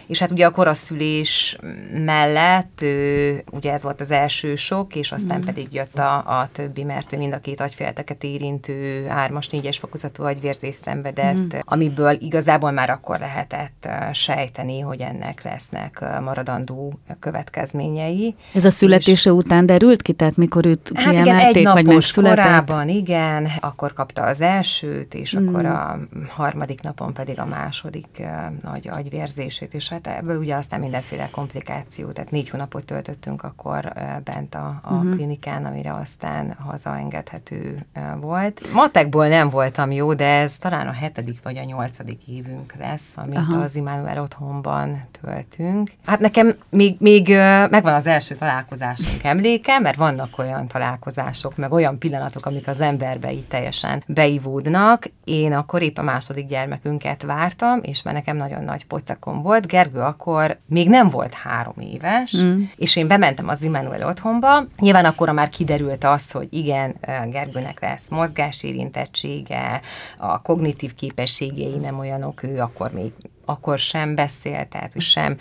és 0.07 0.19
hát 0.19 0.31
ugye 0.31 0.45
a 0.45 0.51
koraszülés 0.51 1.57
mellett 2.05 2.81
ő, 2.81 3.43
ugye 3.51 3.71
ez 3.73 3.83
volt 3.83 4.01
az 4.01 4.11
első 4.11 4.55
sok, 4.55 4.95
és 4.95 5.11
aztán 5.11 5.39
mm. 5.39 5.45
pedig 5.45 5.67
jött 5.71 5.97
a, 5.99 6.17
a 6.17 6.47
többi, 6.51 6.83
mert 6.83 7.13
ő 7.13 7.17
mind 7.17 7.33
a 7.33 7.39
két 7.39 7.59
agyfélteket 7.59 8.23
érintő 8.23 9.07
3-as, 9.09 9.45
4-es 9.51 9.77
fokozatú 9.79 10.23
agyvérzés 10.23 10.75
szenvedett, 10.81 11.35
mm. 11.35 11.59
amiből 11.65 12.17
igazából 12.19 12.58
már 12.59 12.89
akkor 12.89 13.19
lehetett 13.19 13.89
sejteni, 14.11 14.79
hogy 14.79 15.01
ennek 15.01 15.43
lesznek 15.43 16.05
maradandó 16.21 16.93
következményei. 17.19 18.35
Ez 18.53 18.65
a 18.65 18.71
születése 18.71 19.29
és... 19.29 19.35
után 19.35 19.65
derült 19.65 20.01
ki, 20.01 20.13
tehát 20.13 20.35
mikor 20.35 20.65
őt 20.65 20.91
hát 20.93 21.13
igen, 21.13 21.37
egy 21.37 21.63
vagy 21.63 21.85
megszületett? 21.85 22.43
korábban, 22.43 22.89
igen, 22.89 23.49
akkor 23.59 23.93
kapta 23.93 24.23
az 24.23 24.41
elsőt, 24.41 25.13
és 25.13 25.37
mm. 25.37 25.47
akkor 25.47 25.65
a 25.65 25.99
harmadik 26.27 26.81
napon 26.81 27.13
pedig 27.13 27.39
a 27.39 27.45
második 27.45 28.23
nagy 28.61 28.89
agyvérzését, 28.89 29.73
és 29.73 29.89
hát 29.89 30.07
ebből 30.07 30.37
ugye 30.37 30.55
aztán 30.55 30.79
mindenféle 30.79 31.29
komplikáció, 31.31 32.11
tehát 32.11 32.31
négy 32.31 32.49
hónapot 32.49 32.85
töltöttünk 32.85 33.43
akkor 33.43 33.93
bent 34.23 34.55
a, 34.55 34.79
a 34.83 34.93
mm. 34.93 35.11
klinikán, 35.11 35.65
amire 35.65 35.93
aztán 35.93 36.55
hazaengedhető 36.65 37.85
volt. 38.19 38.73
Matekból 38.73 39.27
nem 39.27 39.49
voltam 39.49 39.91
jó, 39.91 40.13
de 40.13 40.25
ez 40.25 40.57
talán 40.57 40.87
a 40.87 40.91
hetedik 40.91 41.39
vagy 41.43 41.57
a 41.57 41.63
nyolcadik 41.63 42.27
évünk 42.49 42.73
lesz, 42.79 43.13
amit 43.15 43.37
Aha. 43.37 43.61
az 43.61 43.75
Immanuel 43.75 44.21
otthonban 44.21 44.99
töltünk. 45.21 45.91
Hát 46.05 46.19
nekem 46.19 46.55
még, 46.69 46.95
még 46.99 47.27
megvan 47.69 47.93
az 47.93 48.07
első 48.07 48.35
találkozásunk 48.35 49.23
emléke, 49.23 49.79
mert 49.79 49.97
vannak 49.97 50.37
olyan 50.37 50.67
találkozások, 50.67 51.57
meg 51.57 51.71
olyan 51.71 51.99
pillanatok, 51.99 52.45
amik 52.45 52.67
az 52.67 52.81
emberbe 52.81 53.31
így 53.31 53.47
teljesen 53.47 54.03
beivódnak. 54.07 55.05
Én 55.23 55.53
akkor 55.53 55.81
épp 55.81 55.97
a 55.97 56.01
második 56.01 56.45
gyermekünket 56.45 57.23
vártam, 57.23 57.79
és 57.81 58.01
már 58.01 58.13
nekem 58.13 58.37
nagyon 58.37 58.63
nagy 58.63 58.85
pocakom 58.85 59.41
volt. 59.41 59.67
Gergő 59.67 59.99
akkor 59.99 60.57
még 60.65 60.89
nem 60.89 61.09
volt 61.09 61.33
három 61.33 61.79
éves, 61.79 62.37
mm. 62.37 62.61
és 62.75 62.95
én 62.95 63.07
bementem 63.07 63.47
az 63.47 63.61
Immanuel 63.61 64.07
otthonba. 64.07 64.63
Nyilván 64.79 65.05
akkor 65.05 65.29
már 65.29 65.49
kiderült 65.49 66.03
az, 66.03 66.31
hogy 66.31 66.47
igen, 66.51 66.95
Gergőnek 67.29 67.81
lesz 67.81 68.03
mozgásérintettsége, 68.09 69.81
a 70.17 70.41
kognitív 70.41 70.93
képességei 70.93 71.75
nem 71.75 71.99
olyanok, 72.29 72.43
ő 72.43 72.61
akkor 72.61 72.91
még 72.91 73.11
akkor 73.45 73.79
sem 73.79 74.15
beszél, 74.15 74.67
tehát 74.67 74.99
sem 75.01 75.37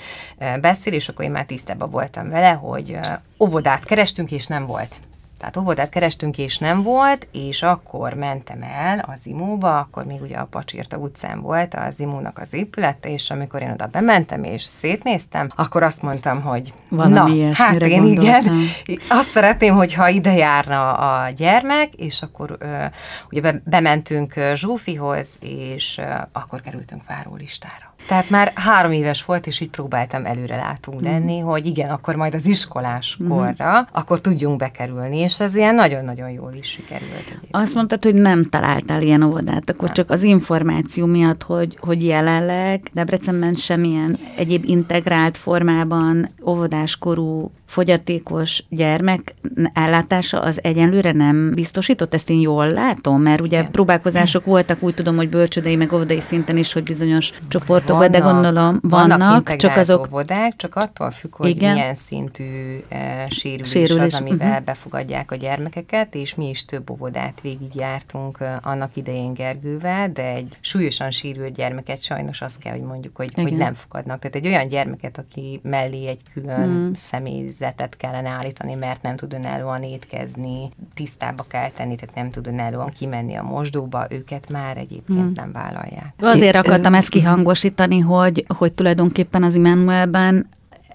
beszél, 0.61 0.93
és 0.93 1.09
akkor 1.09 1.25
én 1.25 1.31
már 1.31 1.45
tisztában 1.45 1.91
voltam 1.91 2.29
vele, 2.29 2.51
hogy 2.53 2.99
óvodát 3.39 3.85
kerestünk, 3.85 4.31
és 4.31 4.47
nem 4.47 4.67
volt 4.67 5.01
tehát 5.39 5.57
óvodát 5.57 5.89
kerestünk, 5.89 6.39
és 6.39 6.59
nem 6.59 6.83
volt, 6.83 7.29
és 7.33 7.63
akkor 7.63 8.15
mentem 8.15 8.63
el 8.63 8.99
az 8.99 9.21
imóba, 9.23 9.79
akkor 9.79 10.05
még 10.05 10.23
ugye 10.23 10.37
a 10.37 10.45
Pacsirta 10.45 10.97
utcán 10.97 11.41
volt 11.41 11.75
az 11.75 12.01
imónak 12.01 12.39
az 12.39 12.53
épülete, 12.53 13.09
és 13.13 13.31
amikor 13.31 13.63
én 13.63 13.71
oda 13.71 13.87
bementem, 13.87 14.45
és 14.45 14.63
szétnéztem, 14.63 15.49
akkor 15.57 15.83
azt 15.83 16.03
mondtam, 16.03 16.43
hogy 16.43 16.73
Valami 16.89 17.41
na, 17.41 17.51
hát 17.55 17.81
én 17.81 18.03
gondoltam. 18.03 18.71
igen, 18.85 19.01
azt 19.09 19.31
szeretném, 19.31 19.75
hogyha 19.75 20.09
ide 20.09 20.33
járna 20.33 20.93
a 20.93 21.31
gyermek, 21.31 21.95
és 21.95 22.23
akkor 22.23 22.57
ö, 22.59 22.85
ugye 23.31 23.41
be, 23.41 23.63
bementünk 23.65 24.35
Zsófihoz, 24.55 25.29
és 25.41 25.99
ö, 25.99 26.03
akkor 26.33 26.61
kerültünk 26.61 27.03
várólistára. 27.09 27.88
Tehát 28.07 28.31
már 28.31 28.53
három 28.55 28.93
éves 28.93 29.25
volt, 29.25 29.47
és 29.47 29.61
így 29.61 29.71
próbáltam 29.71 30.25
előrelátunk 30.25 31.01
lenni, 31.01 31.41
mm. 31.41 31.45
hogy 31.45 31.67
igen, 31.67 31.91
akkor 31.91 32.15
majd 32.15 32.35
az 32.35 32.47
iskolás 32.47 33.19
mm. 33.23 33.29
korra, 33.29 33.89
akkor 33.93 34.21
tudjunk 34.21 34.59
bekerülni, 34.59 35.19
és 35.19 35.41
ez 35.41 35.55
ilyen 35.55 35.75
nagyon-nagyon 35.75 36.31
jól 36.31 36.53
is 36.59 36.69
sikerült. 36.69 37.13
Egyébként. 37.13 37.49
Azt 37.51 37.75
mondtad, 37.75 38.05
hogy 38.05 38.15
nem 38.15 38.45
találtál 38.45 39.03
ilyen 39.03 39.23
óvodát, 39.23 39.71
akkor 39.71 39.85
nem. 39.85 39.93
csak 39.93 40.11
az 40.11 40.23
információ 40.23 41.07
miatt, 41.07 41.43
hogy, 41.43 41.77
hogy 41.81 42.05
jelenleg 42.05 42.91
Debrecenben 42.93 43.55
semmilyen 43.55 44.19
egyéb 44.37 44.65
integrált 44.67 45.37
formában 45.37 46.31
óvodáskorú 46.47 47.51
fogyatékos 47.69 48.65
gyermek 48.69 49.35
ellátása 49.73 50.41
az 50.41 50.63
egyenlőre 50.63 51.13
nem 51.13 51.51
biztosított? 51.55 52.15
Ezt 52.15 52.31
én 52.31 52.41
jól 52.41 52.71
látom, 52.71 53.23
mert 53.23 53.41
ugye 53.41 53.59
Igen. 53.59 53.71
próbálkozások 53.71 54.45
voltak, 54.45 54.83
úgy 54.83 54.95
tudom, 54.95 55.17
hogy 55.17 55.29
bölcsödei, 55.29 55.77
meg 55.77 55.93
óvodai 55.93 56.21
szinten 56.21 56.57
is, 56.57 56.73
hogy 56.73 56.83
bizonyos 56.83 57.33
csoportokban, 57.49 58.11
de 58.11 58.19
gondolom 58.19 58.79
vannak, 58.83 59.19
vannak 59.19 59.57
csak 59.57 59.77
azok... 59.77 60.07
óvodák, 60.07 60.57
csak 60.57 60.75
attól 60.75 61.11
függ, 61.11 61.35
hogy 61.37 61.49
Igen. 61.49 61.73
milyen 61.73 61.95
szintű 61.95 62.83
e, 62.89 63.27
sérülés, 63.31 63.71
sérülés 63.71 64.03
az, 64.03 64.15
amivel 64.15 64.49
uh-huh. 64.49 64.65
befogadják 64.65 65.31
a 65.31 65.35
gyermekeket, 65.35 66.15
és 66.15 66.35
mi 66.35 66.49
is 66.49 66.65
több 66.65 66.91
óvodát 66.91 67.41
végigjártunk 67.43 68.41
uh, 68.41 68.49
annak 68.63 68.97
idején 68.97 69.33
Gergővel, 69.33 70.13
de 70.13 70.35
egy 70.35 70.59
súlyosan 70.61 71.11
sérült 71.11 71.55
gyermeket 71.55 72.03
sajnos 72.03 72.41
azt 72.41 72.59
kell, 72.59 72.73
hogy 72.73 72.83
mondjuk, 72.83 73.17
hogy, 73.17 73.33
hogy 73.35 73.57
nem 73.57 73.75
fogadnak. 73.75 74.19
Tehát 74.19 74.37
egy 74.37 74.47
olyan 74.47 74.69
gyermeket, 74.69 75.19
aki 75.19 75.61
mellé 75.63 76.07
egy 76.07 76.21
külön 76.33 76.71
uh-huh. 76.71 76.95
személy 76.95 77.47
helyzetet 77.61 77.97
kellene 77.97 78.29
állítani, 78.29 78.75
mert 78.75 79.03
nem 79.03 79.17
tud 79.17 79.33
önállóan 79.33 79.83
étkezni, 79.83 80.71
tisztába 80.95 81.45
kell 81.49 81.71
tenni, 81.71 81.95
tehát 81.95 82.15
nem 82.15 82.31
tud 82.31 82.47
önállóan 82.47 82.91
kimenni 82.99 83.35
a 83.35 83.43
mosdóba, 83.43 84.07
őket 84.11 84.51
már 84.51 84.77
egyébként 84.77 85.19
hmm. 85.19 85.33
nem 85.35 85.53
vállalják. 85.53 86.15
Azért 86.21 86.57
akartam 86.57 86.95
ezt 86.95 87.09
kihangosítani, 87.09 87.99
hogy, 87.99 88.45
hogy 88.59 88.73
tulajdonképpen 88.73 89.43
az 89.43 89.55
Immanuelben 89.55 90.49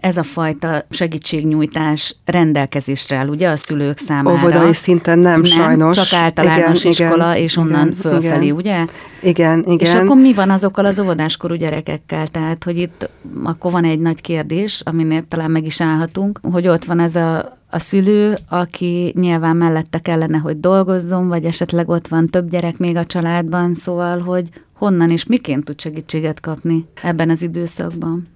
ez 0.04 0.18
a 0.18 0.24
fajta 0.24 0.86
segítségnyújtás 0.90 2.16
rendelkezésre 2.26 3.16
áll, 3.16 3.28
ugye 3.28 3.50
a 3.50 3.56
szülők 3.56 3.98
számára? 3.98 4.38
Óvodai 4.38 4.74
szinten 4.74 5.20
nem, 5.20 5.42
nem 5.42 5.44
sajnos. 5.44 5.96
Csak 5.96 6.20
általános 6.20 6.84
igen, 6.84 6.92
iskola, 6.92 7.32
igen, 7.32 7.44
és 7.44 7.58
onnan 7.58 7.88
igen, 7.88 7.94
fölfelé, 7.94 8.44
igen. 8.44 8.56
ugye? 8.56 8.86
Igen, 9.22 9.64
igen. 9.68 9.78
És 9.78 9.94
akkor 9.94 10.18
mi 10.18 10.34
van 10.34 10.50
azokkal 10.50 10.86
az 10.86 11.00
óvodáskorú 11.00 11.54
gyerekekkel? 11.54 12.28
Tehát, 12.28 12.64
hogy 12.64 12.78
itt 12.78 13.10
akkor 13.44 13.72
van 13.72 13.84
egy 13.84 14.00
nagy 14.00 14.22
kérdés, 14.22 14.82
aminél 14.86 15.28
talán 15.28 15.52
meg 15.52 15.66
is 15.66 15.82
állhatunk, 15.82 16.40
hogy 16.52 16.68
ott 16.68 16.86
van 16.86 17.00
ez 17.00 17.16
a 17.16 17.62
a 17.70 17.80
szülő, 17.80 18.38
aki 18.50 19.14
nyilván 19.20 19.56
mellette 19.56 20.00
kellene, 20.00 20.38
hogy 20.38 20.60
dolgozzon, 20.60 21.28
vagy 21.28 21.46
esetleg 21.46 21.90
ott 21.90 22.08
van 22.08 22.28
több 22.28 22.50
gyerek 22.50 22.78
még 22.78 22.96
a 22.96 23.06
családban, 23.06 23.76
szóval, 23.76 24.20
hogy 24.20 24.50
honnan 24.74 25.12
és 25.12 25.26
miként 25.26 25.64
tud 25.64 25.82
segítséget 25.82 26.40
kapni 26.40 26.86
ebben 27.04 27.30
az 27.30 27.42
időszakban? 27.42 28.28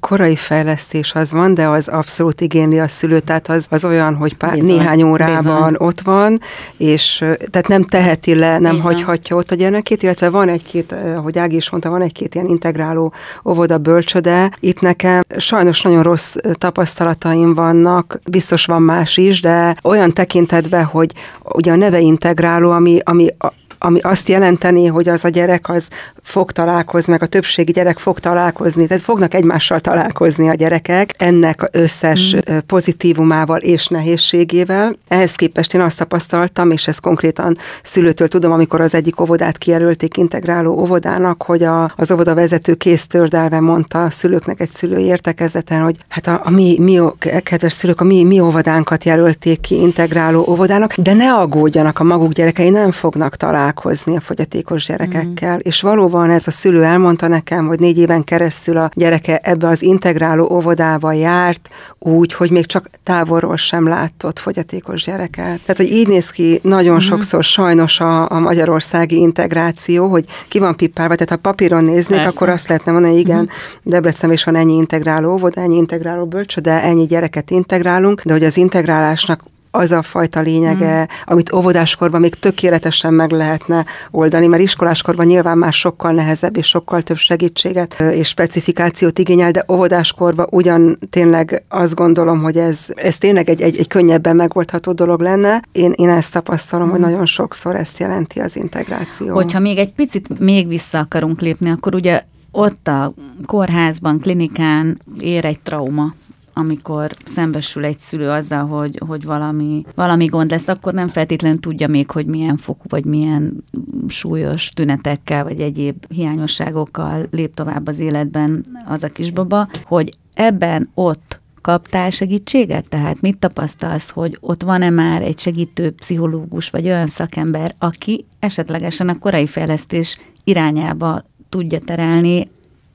Korai 0.00 0.36
fejlesztés 0.36 1.14
az 1.14 1.30
van, 1.30 1.54
de 1.54 1.68
az 1.68 1.88
abszolút 1.88 2.40
igényli 2.40 2.78
a 2.78 2.88
szülő, 2.88 3.20
tehát 3.20 3.48
az, 3.48 3.66
az 3.70 3.84
olyan, 3.84 4.14
hogy 4.14 4.36
pár, 4.36 4.52
bizony, 4.52 4.76
néhány 4.76 5.02
órában 5.02 5.72
bizony. 5.72 5.74
ott 5.88 6.00
van, 6.00 6.38
és 6.76 7.16
tehát 7.50 7.68
nem 7.68 7.82
teheti 7.82 8.34
le, 8.34 8.58
nem 8.58 8.72
Igen. 8.72 8.84
hagyhatja 8.84 9.36
ott 9.36 9.50
a 9.50 9.54
gyermekét, 9.54 10.02
illetve 10.02 10.30
van 10.30 10.48
egy-két, 10.48 10.92
ahogy 11.16 11.38
Ági 11.38 11.56
is 11.56 11.70
mondta, 11.70 11.90
van 11.90 12.02
egy-két 12.02 12.34
ilyen 12.34 12.46
integráló 12.46 13.12
óvoda 13.44 13.78
bölcsöde. 13.78 14.50
Itt 14.60 14.80
nekem 14.80 15.22
sajnos 15.36 15.82
nagyon 15.82 16.02
rossz 16.02 16.34
tapasztalataim 16.52 17.54
vannak, 17.54 18.20
biztos 18.30 18.64
van 18.64 18.82
más 18.82 19.16
is, 19.16 19.40
de 19.40 19.76
olyan 19.82 20.12
tekintetben, 20.12 20.84
hogy 20.84 21.12
ugye 21.42 21.72
a 21.72 21.76
neve 21.76 21.98
integráló, 21.98 22.70
ami, 22.70 22.98
ami 23.04 23.28
ami 23.78 23.98
azt 24.00 24.28
jelenteni, 24.28 24.86
hogy 24.86 25.08
az 25.08 25.24
a 25.24 25.28
gyerek 25.28 25.68
az 25.68 25.88
fog 26.22 26.52
találkozni, 26.52 27.12
meg 27.12 27.22
a 27.22 27.26
többségi 27.26 27.72
gyerek 27.72 27.98
fog 27.98 28.18
találkozni, 28.18 28.86
tehát 28.86 29.02
fognak 29.02 29.34
egymással 29.34 29.80
találkozni 29.80 30.48
a 30.48 30.54
gyerekek 30.54 31.14
ennek 31.18 31.68
összes 31.72 32.34
mm. 32.34 32.56
pozitívumával 32.66 33.58
és 33.58 33.86
nehézségével. 33.86 34.94
Ehhez 35.08 35.34
képest 35.34 35.74
én 35.74 35.80
azt 35.80 35.98
tapasztaltam, 35.98 36.70
és 36.70 36.88
ezt 36.88 37.00
konkrétan 37.00 37.56
szülőtől 37.82 38.28
tudom, 38.28 38.52
amikor 38.52 38.80
az 38.80 38.94
egyik 38.94 39.20
óvodát 39.20 39.58
kijelölték 39.58 40.16
integráló 40.16 40.78
óvodának, 40.80 41.42
hogy 41.42 41.62
a, 41.62 41.92
az 41.96 42.10
óvoda 42.10 42.34
vezető 42.34 42.74
késztördelve 42.74 43.60
mondta 43.60 44.04
a 44.04 44.10
szülőknek 44.10 44.60
egy 44.60 44.70
szülő 44.70 44.98
értekezeten, 44.98 45.82
hogy 45.82 45.96
hát 46.08 46.26
a, 46.26 46.40
a 46.44 46.50
mi, 46.50 46.76
mi, 46.80 47.00
kedves 47.42 47.72
szülők, 47.72 48.00
a 48.00 48.04
mi, 48.04 48.24
mi 48.24 48.40
óvodánkat 48.40 49.04
jelölték 49.04 49.60
ki 49.60 49.80
integráló 49.80 50.44
óvodának, 50.48 50.94
de 50.94 51.14
ne 51.14 51.34
aggódjanak, 51.34 51.98
a 51.98 52.04
maguk 52.04 52.32
gyerekei 52.32 52.70
nem 52.70 52.90
fognak 52.90 53.36
találkozni 53.36 53.67
találkozni 53.68 54.16
a 54.16 54.20
fogyatékos 54.20 54.86
gyerekekkel, 54.86 55.54
mm. 55.54 55.60
és 55.62 55.80
valóban 55.80 56.30
ez 56.30 56.46
a 56.46 56.50
szülő 56.50 56.84
elmondta 56.84 57.28
nekem, 57.28 57.66
hogy 57.66 57.78
négy 57.78 57.98
éven 57.98 58.24
keresztül 58.24 58.76
a 58.76 58.90
gyereke 58.94 59.38
ebbe 59.42 59.68
az 59.68 59.82
integráló 59.82 60.48
óvodába 60.52 61.12
járt, 61.12 61.68
úgy, 61.98 62.32
hogy 62.32 62.50
még 62.50 62.66
csak 62.66 62.90
távolról 63.02 63.56
sem 63.56 63.86
látott 63.86 64.38
fogyatékos 64.38 65.04
gyereket. 65.04 65.60
Tehát, 65.60 65.76
hogy 65.76 65.90
így 65.90 66.08
néz 66.08 66.30
ki 66.30 66.60
nagyon 66.62 66.94
mm. 66.94 66.98
sokszor 66.98 67.44
sajnos 67.44 68.00
a, 68.00 68.30
a 68.30 68.38
magyarországi 68.38 69.16
integráció, 69.16 70.08
hogy 70.08 70.24
ki 70.48 70.58
van 70.58 70.76
pippálva, 70.76 71.14
tehát 71.14 71.30
ha 71.30 71.36
papíron 71.36 71.84
néznék, 71.84 72.18
Persze. 72.18 72.36
akkor 72.36 72.48
azt 72.48 72.68
lehetne 72.68 72.92
mondani, 72.92 73.18
igen, 73.18 73.42
mm. 73.42 73.46
Debrecen 73.82 74.32
is 74.32 74.44
van 74.44 74.56
ennyi 74.56 74.74
integráló 74.74 75.32
óvoda, 75.32 75.60
ennyi 75.60 75.76
integráló 75.76 76.26
bölcső, 76.26 76.60
de 76.60 76.82
ennyi 76.82 77.06
gyereket 77.06 77.50
integrálunk, 77.50 78.22
de 78.22 78.32
hogy 78.32 78.44
az 78.44 78.56
integrálásnak 78.56 79.42
az 79.70 79.92
a 79.92 80.02
fajta 80.02 80.40
lényege, 80.40 81.00
mm. 81.00 81.04
amit 81.24 81.52
óvodáskorban 81.52 82.20
még 82.20 82.34
tökéletesen 82.34 83.14
meg 83.14 83.30
lehetne 83.30 83.84
oldani, 84.10 84.46
mert 84.46 84.62
iskoláskorban 84.62 85.26
nyilván 85.26 85.58
már 85.58 85.72
sokkal 85.72 86.12
nehezebb 86.12 86.56
és 86.56 86.66
sokkal 86.66 87.02
több 87.02 87.16
segítséget 87.16 88.00
és 88.00 88.28
specifikációt 88.28 89.18
igényel, 89.18 89.50
de 89.50 89.64
óvodáskorban 89.72 90.46
ugyan 90.50 90.98
tényleg 91.10 91.64
azt 91.68 91.94
gondolom, 91.94 92.42
hogy 92.42 92.56
ez, 92.56 92.86
ez 92.94 93.18
tényleg 93.18 93.48
egy, 93.48 93.60
egy, 93.60 93.78
egy 93.78 93.86
könnyebben 93.86 94.36
megoldható 94.36 94.92
dolog 94.92 95.20
lenne. 95.20 95.62
Én, 95.72 95.92
én 95.96 96.08
ezt 96.08 96.32
tapasztalom, 96.32 96.88
mm. 96.88 96.90
hogy 96.90 97.00
nagyon 97.00 97.26
sokszor 97.26 97.76
ezt 97.76 97.98
jelenti 97.98 98.40
az 98.40 98.56
integráció. 98.56 99.34
Hogyha 99.34 99.58
még 99.58 99.78
egy 99.78 99.92
picit 99.92 100.38
még 100.38 100.68
vissza 100.68 100.98
akarunk 100.98 101.40
lépni, 101.40 101.70
akkor 101.70 101.94
ugye 101.94 102.22
ott 102.50 102.88
a 102.88 103.14
kórházban, 103.46 104.18
klinikán 104.18 105.00
ér 105.20 105.44
egy 105.44 105.60
trauma, 105.60 106.14
amikor 106.58 107.16
szembesül 107.24 107.84
egy 107.84 107.98
szülő 107.98 108.28
azzal, 108.30 108.66
hogy, 108.66 109.00
hogy 109.06 109.24
valami, 109.24 109.84
valami 109.94 110.24
gond 110.24 110.50
lesz, 110.50 110.68
akkor 110.68 110.92
nem 110.92 111.08
feltétlenül 111.08 111.60
tudja 111.60 111.88
még, 111.88 112.10
hogy 112.10 112.26
milyen 112.26 112.56
fokú, 112.56 112.82
vagy 112.88 113.04
milyen 113.04 113.64
súlyos 114.08 114.68
tünetekkel, 114.68 115.44
vagy 115.44 115.60
egyéb 115.60 116.04
hiányosságokkal 116.08 117.26
lép 117.30 117.54
tovább 117.54 117.86
az 117.86 117.98
életben 117.98 118.64
az 118.86 119.02
a 119.02 119.08
kisbaba, 119.08 119.68
hogy 119.84 120.10
ebben 120.34 120.90
ott 120.94 121.40
kaptál 121.60 122.10
segítséget? 122.10 122.88
Tehát 122.88 123.20
mit 123.20 123.38
tapasztalsz, 123.38 124.10
hogy 124.10 124.36
ott 124.40 124.62
van-e 124.62 124.90
már 124.90 125.22
egy 125.22 125.38
segítő 125.38 125.90
pszichológus, 125.90 126.70
vagy 126.70 126.84
olyan 126.84 127.06
szakember, 127.06 127.74
aki 127.78 128.24
esetlegesen 128.38 129.08
a 129.08 129.18
korai 129.18 129.46
fejlesztés 129.46 130.18
irányába 130.44 131.22
tudja 131.48 131.78
terelni 131.78 132.48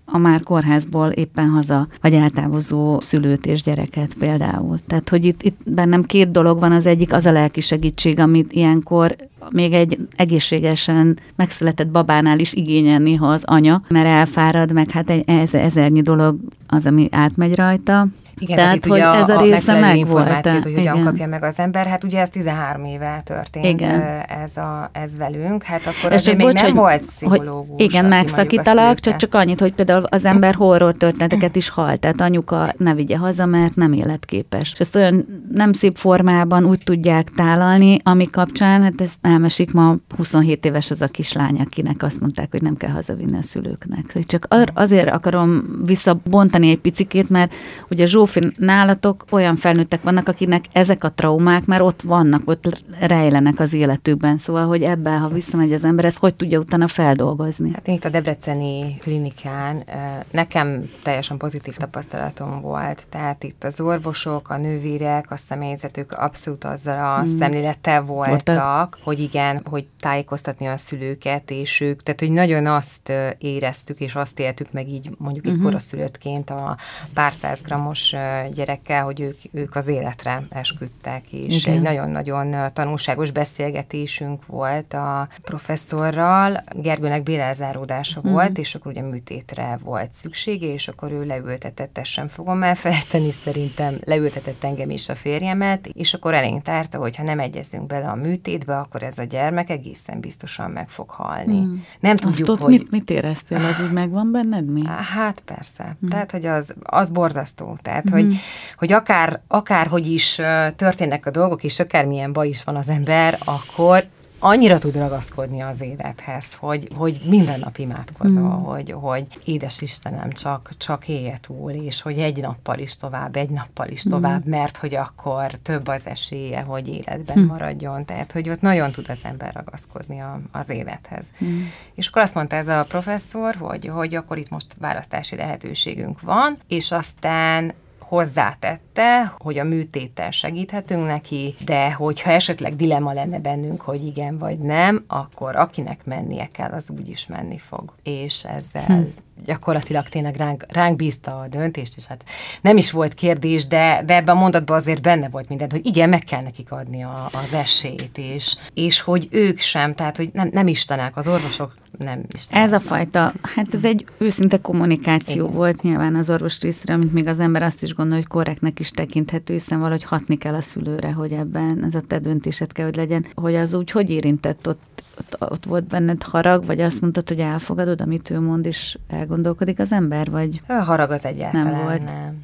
a 0.06 0.18
már 0.18 0.44
kórházból 0.44 1.10
éppen 1.10 1.50
haza, 1.50 1.88
vagy 2.02 2.14
eltávozó 2.14 3.00
szülőt 3.00 3.46
és 3.46 3.62
gyereket 3.62 4.14
például. 4.14 4.80
Tehát, 4.88 5.10
hogy 5.10 5.26
itt, 5.26 5.44
itt 5.44 5.60
bennem 5.66 6.04
két 6.04 6.32
dolog 6.32 6.60
van, 6.60 6.72
az 6.72 6.86
egyik 6.86 7.14
az 7.14 7.26
a 7.26 7.32
lelki 7.32 7.62
segítség, 7.62 8.20
amit 8.20 8.54
ilyenkor 8.54 9.16
még 9.52 9.74
egy 9.74 9.98
egészségesen 10.16 11.18
megszületett 11.36 11.88
babánál 11.88 12.40
is 12.40 12.54
igényel 12.54 13.00
néha 13.00 13.28
az 13.28 13.44
anya, 13.44 13.82
mert 13.90 14.06
elfárad, 14.06 14.72
meg 14.74 14.90
hát 14.90 15.10
egy 15.10 15.24
ezernyi 15.52 16.02
dolog 16.02 16.38
az, 16.68 16.86
ami 16.86 17.08
átmegy 17.12 17.56
rajta. 17.56 18.08
Igen, 18.40 18.58
tehát, 18.58 18.80
tehát 18.80 18.86
hogy 18.86 19.18
ugye 19.18 19.22
ez 19.22 19.30
a, 19.30 19.40
a 19.40 19.42
része 19.42 19.80
meg 19.80 19.98
információt, 19.98 20.64
hogy 20.64 20.74
hogyan 20.74 21.04
kapja 21.04 21.28
meg 21.28 21.44
az 21.44 21.60
ember, 21.60 21.88
hát 21.88 22.04
ugye 22.04 22.20
ez 22.20 22.30
13 22.30 22.86
éve 22.86 23.22
történt 23.24 23.66
igen. 23.66 24.02
ez, 24.44 24.58
a, 24.58 24.90
ez 24.92 25.18
velünk, 25.18 25.64
hát 25.64 25.82
akkor 25.82 26.12
ez 26.12 26.22
azért 26.22 26.38
még 26.38 26.46
bocs, 26.46 26.56
nem 26.56 26.66
hogy, 26.66 26.74
volt 26.74 27.06
pszichológus. 27.06 27.70
Hogy 27.70 27.82
igen, 27.82 28.06
megszakítalak, 28.06 29.00
csak, 29.00 29.16
csak 29.16 29.34
annyit, 29.34 29.60
hogy 29.60 29.74
például 29.74 30.04
az 30.04 30.26
ember 30.26 30.56
horror 30.56 30.94
történeteket 30.98 31.56
is 31.56 31.70
halt, 31.70 32.00
tehát 32.00 32.22
anyuka 32.22 32.74
ne 32.78 32.94
vigye 32.94 33.18
haza, 33.18 33.46
mert 33.46 33.76
nem 33.76 33.94
életképes. 33.94 34.72
És 34.74 34.80
ezt 34.80 34.96
olyan 34.96 35.26
nem 35.52 35.74
szép 35.74 35.96
formában 35.96 36.66
úgy 36.66 36.82
tudják 36.84 37.30
tálalni, 37.36 37.98
ami 38.04 38.30
kapcsán, 38.30 38.84
hát 38.84 39.02
ez 39.02 39.14
elmesik 39.22 39.72
ma 39.72 39.96
27 40.18 40.66
éves 40.66 40.92
az 40.92 41.02
a 41.02 41.08
kislány, 41.08 41.60
akinek 41.60 42.04
azt 42.04 42.20
mondták, 42.20 42.48
hogy 42.52 42.62
nem 42.62 42.78
kell 42.78 42.92
hazavinni 42.92 43.38
a 43.38 43.42
szülőknek. 43.42 44.26
Csak 44.26 44.48
azért 44.74 45.10
akarom 45.10 45.64
visszabontani 45.86 46.70
egy 46.70 46.80
picikét, 46.80 47.30
mert 47.30 47.54
ugye 47.90 48.06
Zsófi 48.24 48.52
nálatok 48.58 49.26
olyan 49.30 49.56
felnőttek 49.56 50.04
vannak, 50.04 50.28
akinek 50.28 50.66
ezek 50.72 51.04
a 51.04 51.10
traumák 51.10 51.66
már 51.66 51.82
ott 51.82 52.02
vannak, 52.02 52.42
ott 52.46 52.84
rejlenek 53.00 53.60
az 53.60 53.74
életükben. 53.74 54.38
Szóval, 54.38 54.68
hogy 54.68 54.84
ebben, 54.84 55.20
ha 55.20 55.28
visszamegy 55.28 55.74
az 55.74 55.84
ember, 55.84 56.06
ezt 56.06 56.18
hogy 56.18 56.36
tudja 56.36 56.60
utána 56.60 56.88
feldolgozni? 56.88 57.72
Hát 57.74 57.88
én 57.88 57.96
itt 57.96 58.06
a 58.06 58.10
Debreceni 58.10 58.98
klinikán 59.00 59.84
nekem 60.32 60.90
teljesen 61.04 61.38
pozitív 61.38 61.76
tapasztalatom 61.76 62.62
volt. 62.62 63.04
Tehát 63.10 63.44
itt 63.44 63.64
az 63.64 63.80
orvosok, 63.80 64.50
a 64.50 64.58
nővérek, 64.58 65.32
a 65.32 65.38
személyzetük 65.38 66.12
abszolút 66.12 66.64
azzal 66.64 66.98
a 66.98 67.20
hmm. 67.20 67.38
szemlélettel 67.38 68.04
voltak, 68.04 68.46
voltak, 68.46 68.98
hogy 69.04 69.20
igen, 69.20 69.62
hogy 69.70 69.86
tájékoztatni 70.00 70.66
a 70.66 70.78
szülőket, 70.78 71.52
és 71.52 71.82
ők, 71.82 72.04
tehát 72.04 72.20
hogy 72.20 72.32
nagyon 72.32 72.66
azt 72.66 73.12
éreztük, 73.38 74.00
és 74.00 74.16
azt 74.16 74.40
éltük 74.40 74.72
meg 74.72 74.88
így 74.88 75.10
mondjuk 75.18 75.46
uh-huh. 75.46 75.60
egy 75.60 75.66
koraszülöttként 75.66 76.50
a 76.50 76.78
pár 77.14 77.34
száz 77.42 77.62
grammos 77.62 78.13
gyerekkel, 78.54 79.04
hogy 79.04 79.22
ők, 79.22 79.40
ők 79.52 79.76
az 79.76 79.88
életre 79.88 80.44
esküdtek, 80.50 81.32
és 81.32 81.66
Igen. 81.66 81.76
egy 81.76 81.82
nagyon-nagyon 81.82 82.74
tanulságos 82.74 83.32
beszélgetésünk 83.32 84.46
volt 84.46 84.94
a 84.94 85.28
professzorral. 85.42 86.64
Gergőnek 86.76 87.24
bélelzáródása 87.24 88.22
mm. 88.28 88.32
volt, 88.32 88.58
és 88.58 88.76
akkor 88.76 88.92
ugye 88.92 89.02
műtétre 89.02 89.78
volt 89.84 90.14
szüksége, 90.14 90.68
és 90.68 90.88
akkor 90.88 91.12
ő 91.12 91.26
leültetett, 91.26 91.98
ezt 91.98 92.12
sem 92.12 92.28
fogom 92.28 92.64
elfelejteni, 92.64 93.32
szerintem 93.32 93.98
leültetett 94.06 94.64
engem 94.64 94.90
is 94.90 95.10
a 95.10 95.16
férjemet, 95.16 95.88
és 95.88 96.14
akkor 96.14 96.34
elénk 96.34 96.62
tárta, 96.62 96.98
hogy 96.98 97.16
ha 97.16 97.24
nem 97.24 97.40
egyezünk 97.40 97.88
bele 97.88 98.10
a 98.10 98.16
műtétbe, 98.16 98.78
akkor 98.78 99.04
ez 99.04 99.18
a 99.18 99.24
gyermek 99.24 99.70
egészen 99.70 100.20
biztosan 100.20 100.72
meg 100.72 100.90
fog 100.90 101.10
halni. 101.10 101.60
Mm. 101.60 101.76
Nem 102.00 102.16
tudjuk, 102.16 102.50
Azt 102.50 102.62
hogy... 102.62 102.72
Mit, 102.72 102.92
mit 102.92 103.10
éreztél? 103.10 103.58
Az 103.58 103.80
úgy 103.86 103.92
megvan 103.92 104.32
benned 104.32 104.66
mi? 104.66 104.82
Hát 105.14 105.42
persze. 105.46 105.98
Mm. 106.06 106.10
Tehát, 106.10 106.32
hogy 106.32 106.46
az, 106.46 106.74
az 106.84 107.10
borzasztó. 107.10 107.78
Tehát, 107.82 108.03
mm. 108.10 108.14
hogy, 108.14 108.36
hogy 108.78 108.92
akár, 108.92 109.42
akár 109.48 109.88
hogy 109.88 110.08
is 110.08 110.42
történnek 110.76 111.26
a 111.26 111.32
dolgok, 111.32 111.64
és 111.64 111.80
akármilyen 111.80 112.34
baj 112.34 112.48
is 112.48 112.64
van 112.64 112.76
az 112.76 112.90
ember, 112.90 113.38
akkor 113.46 114.08
annyira 114.44 114.80
tud 114.80 114.96
ragaszkodni 114.96 115.60
az 115.62 115.82
élethez, 115.82 116.46
hogy, 116.60 116.88
hogy 116.96 117.20
minden 117.26 117.60
nap 117.60 117.78
imádkozol, 117.78 118.58
mm. 118.58 118.64
hogy, 118.64 118.92
hogy 118.92 119.28
édes 119.44 119.82
Istenem, 119.82 120.32
csak, 120.32 120.70
csak 120.78 121.08
élje 121.08 121.38
túl, 121.42 121.72
és 121.72 122.02
hogy 122.02 122.18
egy 122.18 122.42
nappal 122.42 122.78
is 122.80 122.96
tovább, 122.98 123.36
egy 123.36 123.50
nappal 123.50 123.88
is 123.88 124.04
tovább, 124.04 124.48
mm. 124.48 124.50
mert 124.50 124.78
hogy 124.78 124.96
akkor 124.96 125.52
több 125.62 125.88
az 125.88 126.02
esélye, 126.06 126.62
hogy 126.62 126.88
életben 126.88 127.40
mm. 127.40 127.46
maradjon. 127.46 128.06
Tehát, 128.06 128.32
hogy 128.32 128.50
ott 128.50 128.62
nagyon 128.62 128.92
tud 128.92 129.10
az 129.10 129.20
ember 129.24 129.54
ragaszkodni 129.54 130.20
a, 130.20 130.40
az 130.52 130.70
élethez. 130.70 131.26
Mm. 131.44 131.62
És 131.96 132.08
akkor 132.08 132.22
azt 132.22 132.34
mondta 132.36 132.56
ez 132.56 132.68
a 132.68 132.86
professzor, 132.88 133.56
hogy, 133.56 133.88
hogy 133.88 134.16
akkor 134.16 134.38
itt 134.38 134.50
most 134.50 134.76
választási 134.80 135.36
lehetőségünk 135.36 136.22
van, 136.22 136.58
és 136.68 136.92
aztán 136.92 137.74
hozzátette, 138.08 139.34
hogy 139.38 139.58
a 139.58 139.64
műtéttel 139.64 140.32
segíthetünk 140.32 141.06
neki, 141.06 141.56
de 141.66 141.92
hogyha 141.94 142.32
esetleg 142.32 142.76
dilemma 142.76 143.14
lenne 143.14 143.40
bennünk, 143.40 143.82
hogy 143.82 144.06
igen 144.06 144.38
vagy 144.38 144.60
nem, 144.60 145.04
akkor 145.08 145.56
akinek 145.56 146.06
mennie 146.06 146.48
kell, 146.48 146.72
az 146.72 146.90
úgy 146.90 147.10
is 147.10 147.28
menni 147.28 147.58
fog. 147.58 147.94
És 148.04 148.44
ezzel 148.44 148.86
hm 148.86 149.02
gyakorlatilag 149.46 150.08
tényleg 150.08 150.36
ránk, 150.36 150.66
ránk 150.70 150.96
bízta 150.96 151.40
a 151.40 151.48
döntést, 151.48 151.94
és 151.98 152.06
hát 152.06 152.24
nem 152.62 152.78
is 152.78 152.92
volt 152.92 153.14
kérdés, 153.14 153.68
de, 153.68 154.04
de 154.06 154.16
ebben 154.16 154.36
a 154.36 154.40
mondatban 154.40 154.78
azért 154.78 155.02
benne 155.02 155.30
volt 155.30 155.50
minden, 155.50 155.72
hogy 155.72 155.86
igen, 155.86 156.10
meg 156.10 156.24
kell 156.24 156.42
nekik 156.42 156.72
adni 156.72 157.04
a, 157.04 157.30
az 157.44 157.54
esélyt, 157.54 158.18
és, 158.18 158.56
és 158.74 159.02
hogy 159.02 159.28
ők 159.32 159.60
sem, 159.60 159.96
tehát 159.96 160.18
hogy 160.18 160.30
nem, 160.34 160.50
nem 160.52 160.68
istenek, 160.68 161.18
az 161.18 161.28
orvosok 161.28 161.74
nem 161.98 162.24
istenek. 162.34 162.64
Ez 162.66 162.72
a 162.72 162.80
fajta, 162.80 163.34
hát 163.42 163.74
ez 163.74 163.86
egy 163.86 164.06
őszinte 164.18 164.58
kommunikáció 164.58 165.44
igen. 165.44 165.56
volt 165.56 165.82
nyilván 165.82 166.16
az 166.16 166.30
orvos 166.30 166.60
részre, 166.60 166.94
amit 166.94 167.14
még 167.14 167.28
az 167.28 167.40
ember 167.40 167.64
azt 167.64 167.84
is 167.84 167.94
gondol, 167.94 168.18
hogy 168.18 168.28
korrektnek 168.28 168.80
is 168.80 168.92
tekinthető, 168.92 169.54
hiszen 169.54 169.80
valahogy 169.80 170.04
hatni 170.04 170.38
kell 170.38 170.54
a 170.54 170.62
szülőre, 170.62 171.12
hogy 171.12 171.32
ebben 171.32 171.84
ez 171.86 171.96
a 171.96 172.02
te 172.08 172.20
döntésed 172.20 172.72
kell, 172.72 172.86
hogy 172.86 172.96
legyen, 172.96 173.26
hogy 173.36 173.56
az 173.56 173.74
úgy 173.74 173.92
hogy 173.92 174.10
érintett 174.10 174.68
ott, 174.68 175.04
ott, 175.20 175.52
ott 175.52 175.66
volt 175.66 175.84
benned 175.84 176.24
harag, 176.24 176.66
vagy 176.66 176.82
azt 176.82 177.02
mondtad, 177.02 177.28
hogy 177.28 177.40
elfogadod, 177.40 178.02
amit 178.02 178.30
ő 178.30 178.40
mond, 178.40 178.66
és 178.66 178.98
elgondolkodik 179.08 179.80
az 179.80 179.92
ember, 179.92 180.30
vagy... 180.30 180.62
A 180.68 180.74
harag 180.74 181.12
az 181.12 181.26
egyáltalán 181.26 181.72
nem 181.72 181.84
volt. 181.84 182.04
Nem, 182.04 182.44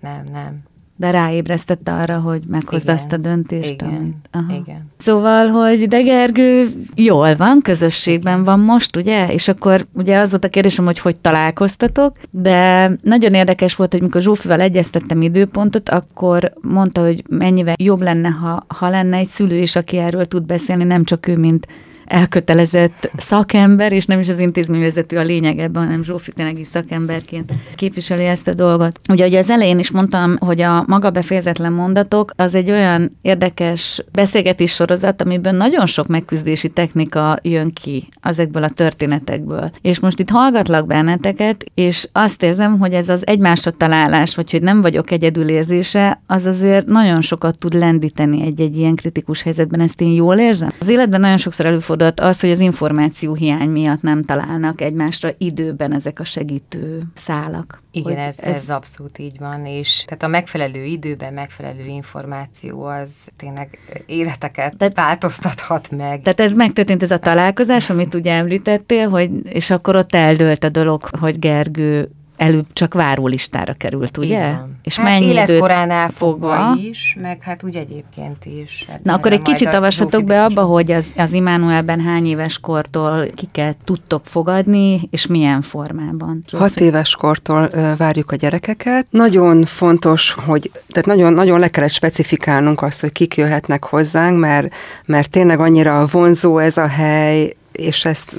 nem, 0.00 0.24
nem 0.32 0.62
de 0.96 1.10
ráébresztette 1.10 1.92
arra, 1.92 2.18
hogy 2.18 2.42
meghozd 2.48 2.88
azt 2.88 3.12
a 3.12 3.16
döntést. 3.16 3.72
Igen, 3.72 3.94
amit, 3.94 4.28
aha. 4.30 4.54
igen. 4.54 4.90
Szóval, 4.98 5.48
hogy 5.48 5.88
de 5.88 6.00
Gergő 6.00 6.72
jól 6.94 7.34
van, 7.34 7.60
közösségben 7.62 8.32
igen. 8.32 8.44
van 8.44 8.60
most, 8.60 8.96
ugye? 8.96 9.32
És 9.32 9.48
akkor 9.48 9.86
ugye 9.92 10.18
az 10.18 10.30
volt 10.30 10.44
a 10.44 10.48
kérdésem, 10.48 10.84
hogy 10.84 10.98
hogy 10.98 11.20
találkoztatok, 11.20 12.16
de 12.30 12.90
nagyon 13.02 13.34
érdekes 13.34 13.76
volt, 13.76 13.92
hogy 13.92 14.02
mikor 14.02 14.20
Zsófival 14.20 14.60
egyeztettem 14.60 15.22
időpontot, 15.22 15.88
akkor 15.88 16.52
mondta, 16.60 17.00
hogy 17.00 17.24
mennyivel 17.28 17.74
jobb 17.78 18.02
lenne, 18.02 18.28
ha, 18.28 18.64
ha 18.68 18.88
lenne 18.88 19.16
egy 19.16 19.26
szülő 19.26 19.58
is, 19.58 19.76
aki 19.76 19.96
erről 19.96 20.24
tud 20.24 20.46
beszélni, 20.46 20.84
nem 20.84 21.04
csak 21.04 21.26
ő, 21.26 21.36
mint 21.36 21.66
elkötelezett 22.04 23.10
szakember, 23.16 23.92
és 23.92 24.06
nem 24.06 24.20
is 24.20 24.28
az 24.28 24.38
intézményvezető 24.38 25.16
a 25.16 25.22
lényeg 25.22 25.58
ebben, 25.58 25.84
hanem 25.84 26.04
Zsófi 26.04 26.32
tényleg 26.32 26.58
is 26.58 26.66
szakemberként 26.66 27.52
képviseli 27.76 28.24
ezt 28.24 28.48
a 28.48 28.54
dolgot. 28.54 28.98
Ugye, 29.08 29.26
ugye 29.26 29.38
az 29.38 29.50
elején 29.50 29.78
is 29.78 29.90
mondtam, 29.90 30.36
hogy 30.38 30.60
a 30.60 30.84
maga 30.86 31.10
befejezetlen 31.10 31.72
mondatok 31.72 32.30
az 32.36 32.54
egy 32.54 32.70
olyan 32.70 33.10
érdekes 33.22 34.04
beszélgetés 34.12 34.72
sorozat, 34.72 35.22
amiben 35.22 35.54
nagyon 35.54 35.86
sok 35.86 36.06
megküzdési 36.06 36.68
technika 36.68 37.38
jön 37.42 37.72
ki 37.72 38.08
ezekből 38.20 38.62
a 38.62 38.68
történetekből. 38.68 39.70
És 39.80 40.00
most 40.00 40.18
itt 40.18 40.30
hallgatlak 40.30 40.86
benneteket, 40.86 41.64
és 41.74 42.08
azt 42.12 42.42
érzem, 42.42 42.78
hogy 42.78 42.92
ez 42.92 43.08
az 43.08 43.26
egymásra 43.26 43.70
találás, 43.70 44.34
vagy 44.34 44.50
hogy 44.50 44.62
nem 44.62 44.80
vagyok 44.80 45.10
egyedül 45.10 45.48
érzése, 45.48 46.20
az 46.26 46.44
azért 46.44 46.86
nagyon 46.86 47.20
sokat 47.20 47.58
tud 47.58 47.74
lendíteni 47.74 48.42
egy-egy 48.42 48.76
ilyen 48.76 48.94
kritikus 48.94 49.42
helyzetben. 49.42 49.80
Ezt 49.80 50.00
én 50.00 50.12
jól 50.12 50.38
érzem. 50.38 50.72
Az 50.80 50.88
életben 50.88 51.20
nagyon 51.20 51.36
sokszor 51.36 51.66
előfordul 51.66 51.93
előfordult 52.00 52.20
az, 52.20 52.40
hogy 52.40 52.50
az 52.50 52.60
információ 52.60 53.34
hiány 53.34 53.68
miatt 53.68 54.02
nem 54.02 54.24
találnak 54.24 54.80
egymásra 54.80 55.30
időben 55.38 55.94
ezek 55.94 56.20
a 56.20 56.24
segítő 56.24 57.02
szálak. 57.14 57.82
Igen, 57.90 58.18
ez, 58.18 58.38
ez, 58.38 58.56
ez 58.56 58.70
abszolút 58.70 59.18
így 59.18 59.38
van, 59.38 59.66
és 59.66 60.04
tehát 60.06 60.22
a 60.22 60.28
megfelelő 60.28 60.84
időben 60.84 61.32
megfelelő 61.32 61.84
információ 61.86 62.84
az 62.84 63.12
tényleg 63.36 63.78
életeket 64.06 64.76
tehát, 64.76 64.96
változtathat 64.96 65.90
meg. 65.90 66.22
Tehát 66.22 66.40
ez 66.40 66.52
megtörtént 66.52 67.02
ez 67.02 67.10
a 67.10 67.18
találkozás, 67.18 67.90
amit 67.90 68.14
ugye 68.14 68.32
említettél, 68.32 69.08
hogy, 69.08 69.30
és 69.48 69.70
akkor 69.70 69.96
ott 69.96 70.14
eldőlt 70.14 70.64
a 70.64 70.68
dolog, 70.68 71.08
hogy 71.20 71.38
Gergő 71.38 72.10
előbb 72.36 72.66
csak 72.72 72.94
várólistára 72.94 73.72
került, 73.72 74.16
ugye? 74.16 74.26
Igen. 74.26 74.78
És 74.82 74.96
hát 74.96 75.06
mennyi 75.06 75.26
életkoránál 75.26 76.10
fogva 76.10 76.74
is, 76.90 77.16
meg 77.20 77.42
hát 77.42 77.62
úgy 77.62 77.76
egyébként 77.76 78.44
is. 78.44 78.84
Hát 78.88 79.02
Na 79.02 79.14
akkor 79.14 79.32
egy 79.32 79.42
kicsit 79.42 79.74
avassatok 79.74 80.24
be 80.24 80.44
abba, 80.44 80.62
hogy 80.62 80.92
az, 80.92 81.06
az 81.16 81.32
Immanuelben 81.32 82.00
hány 82.00 82.26
éves 82.26 82.58
kortól 82.58 83.26
kiket 83.34 83.76
tudtok 83.84 84.26
fogadni, 84.26 85.00
és 85.10 85.26
milyen 85.26 85.62
formában? 85.62 86.44
Hat 86.52 86.80
éves 86.80 87.14
kortól 87.14 87.70
várjuk 87.96 88.30
a 88.30 88.36
gyerekeket. 88.36 89.06
Nagyon 89.10 89.64
fontos, 89.64 90.32
hogy, 90.46 90.70
tehát 90.88 91.06
nagyon, 91.06 91.32
nagyon 91.32 91.60
le 91.60 91.68
kellett 91.68 91.90
specifikálnunk 91.90 92.82
azt, 92.82 93.00
hogy 93.00 93.12
kik 93.12 93.36
jöhetnek 93.36 93.84
hozzánk, 93.84 94.40
mert, 94.40 94.74
mert 95.04 95.30
tényleg 95.30 95.60
annyira 95.60 96.06
vonzó 96.06 96.58
ez 96.58 96.76
a 96.76 96.86
hely, 96.86 97.54
és 97.76 98.04
ezt 98.04 98.36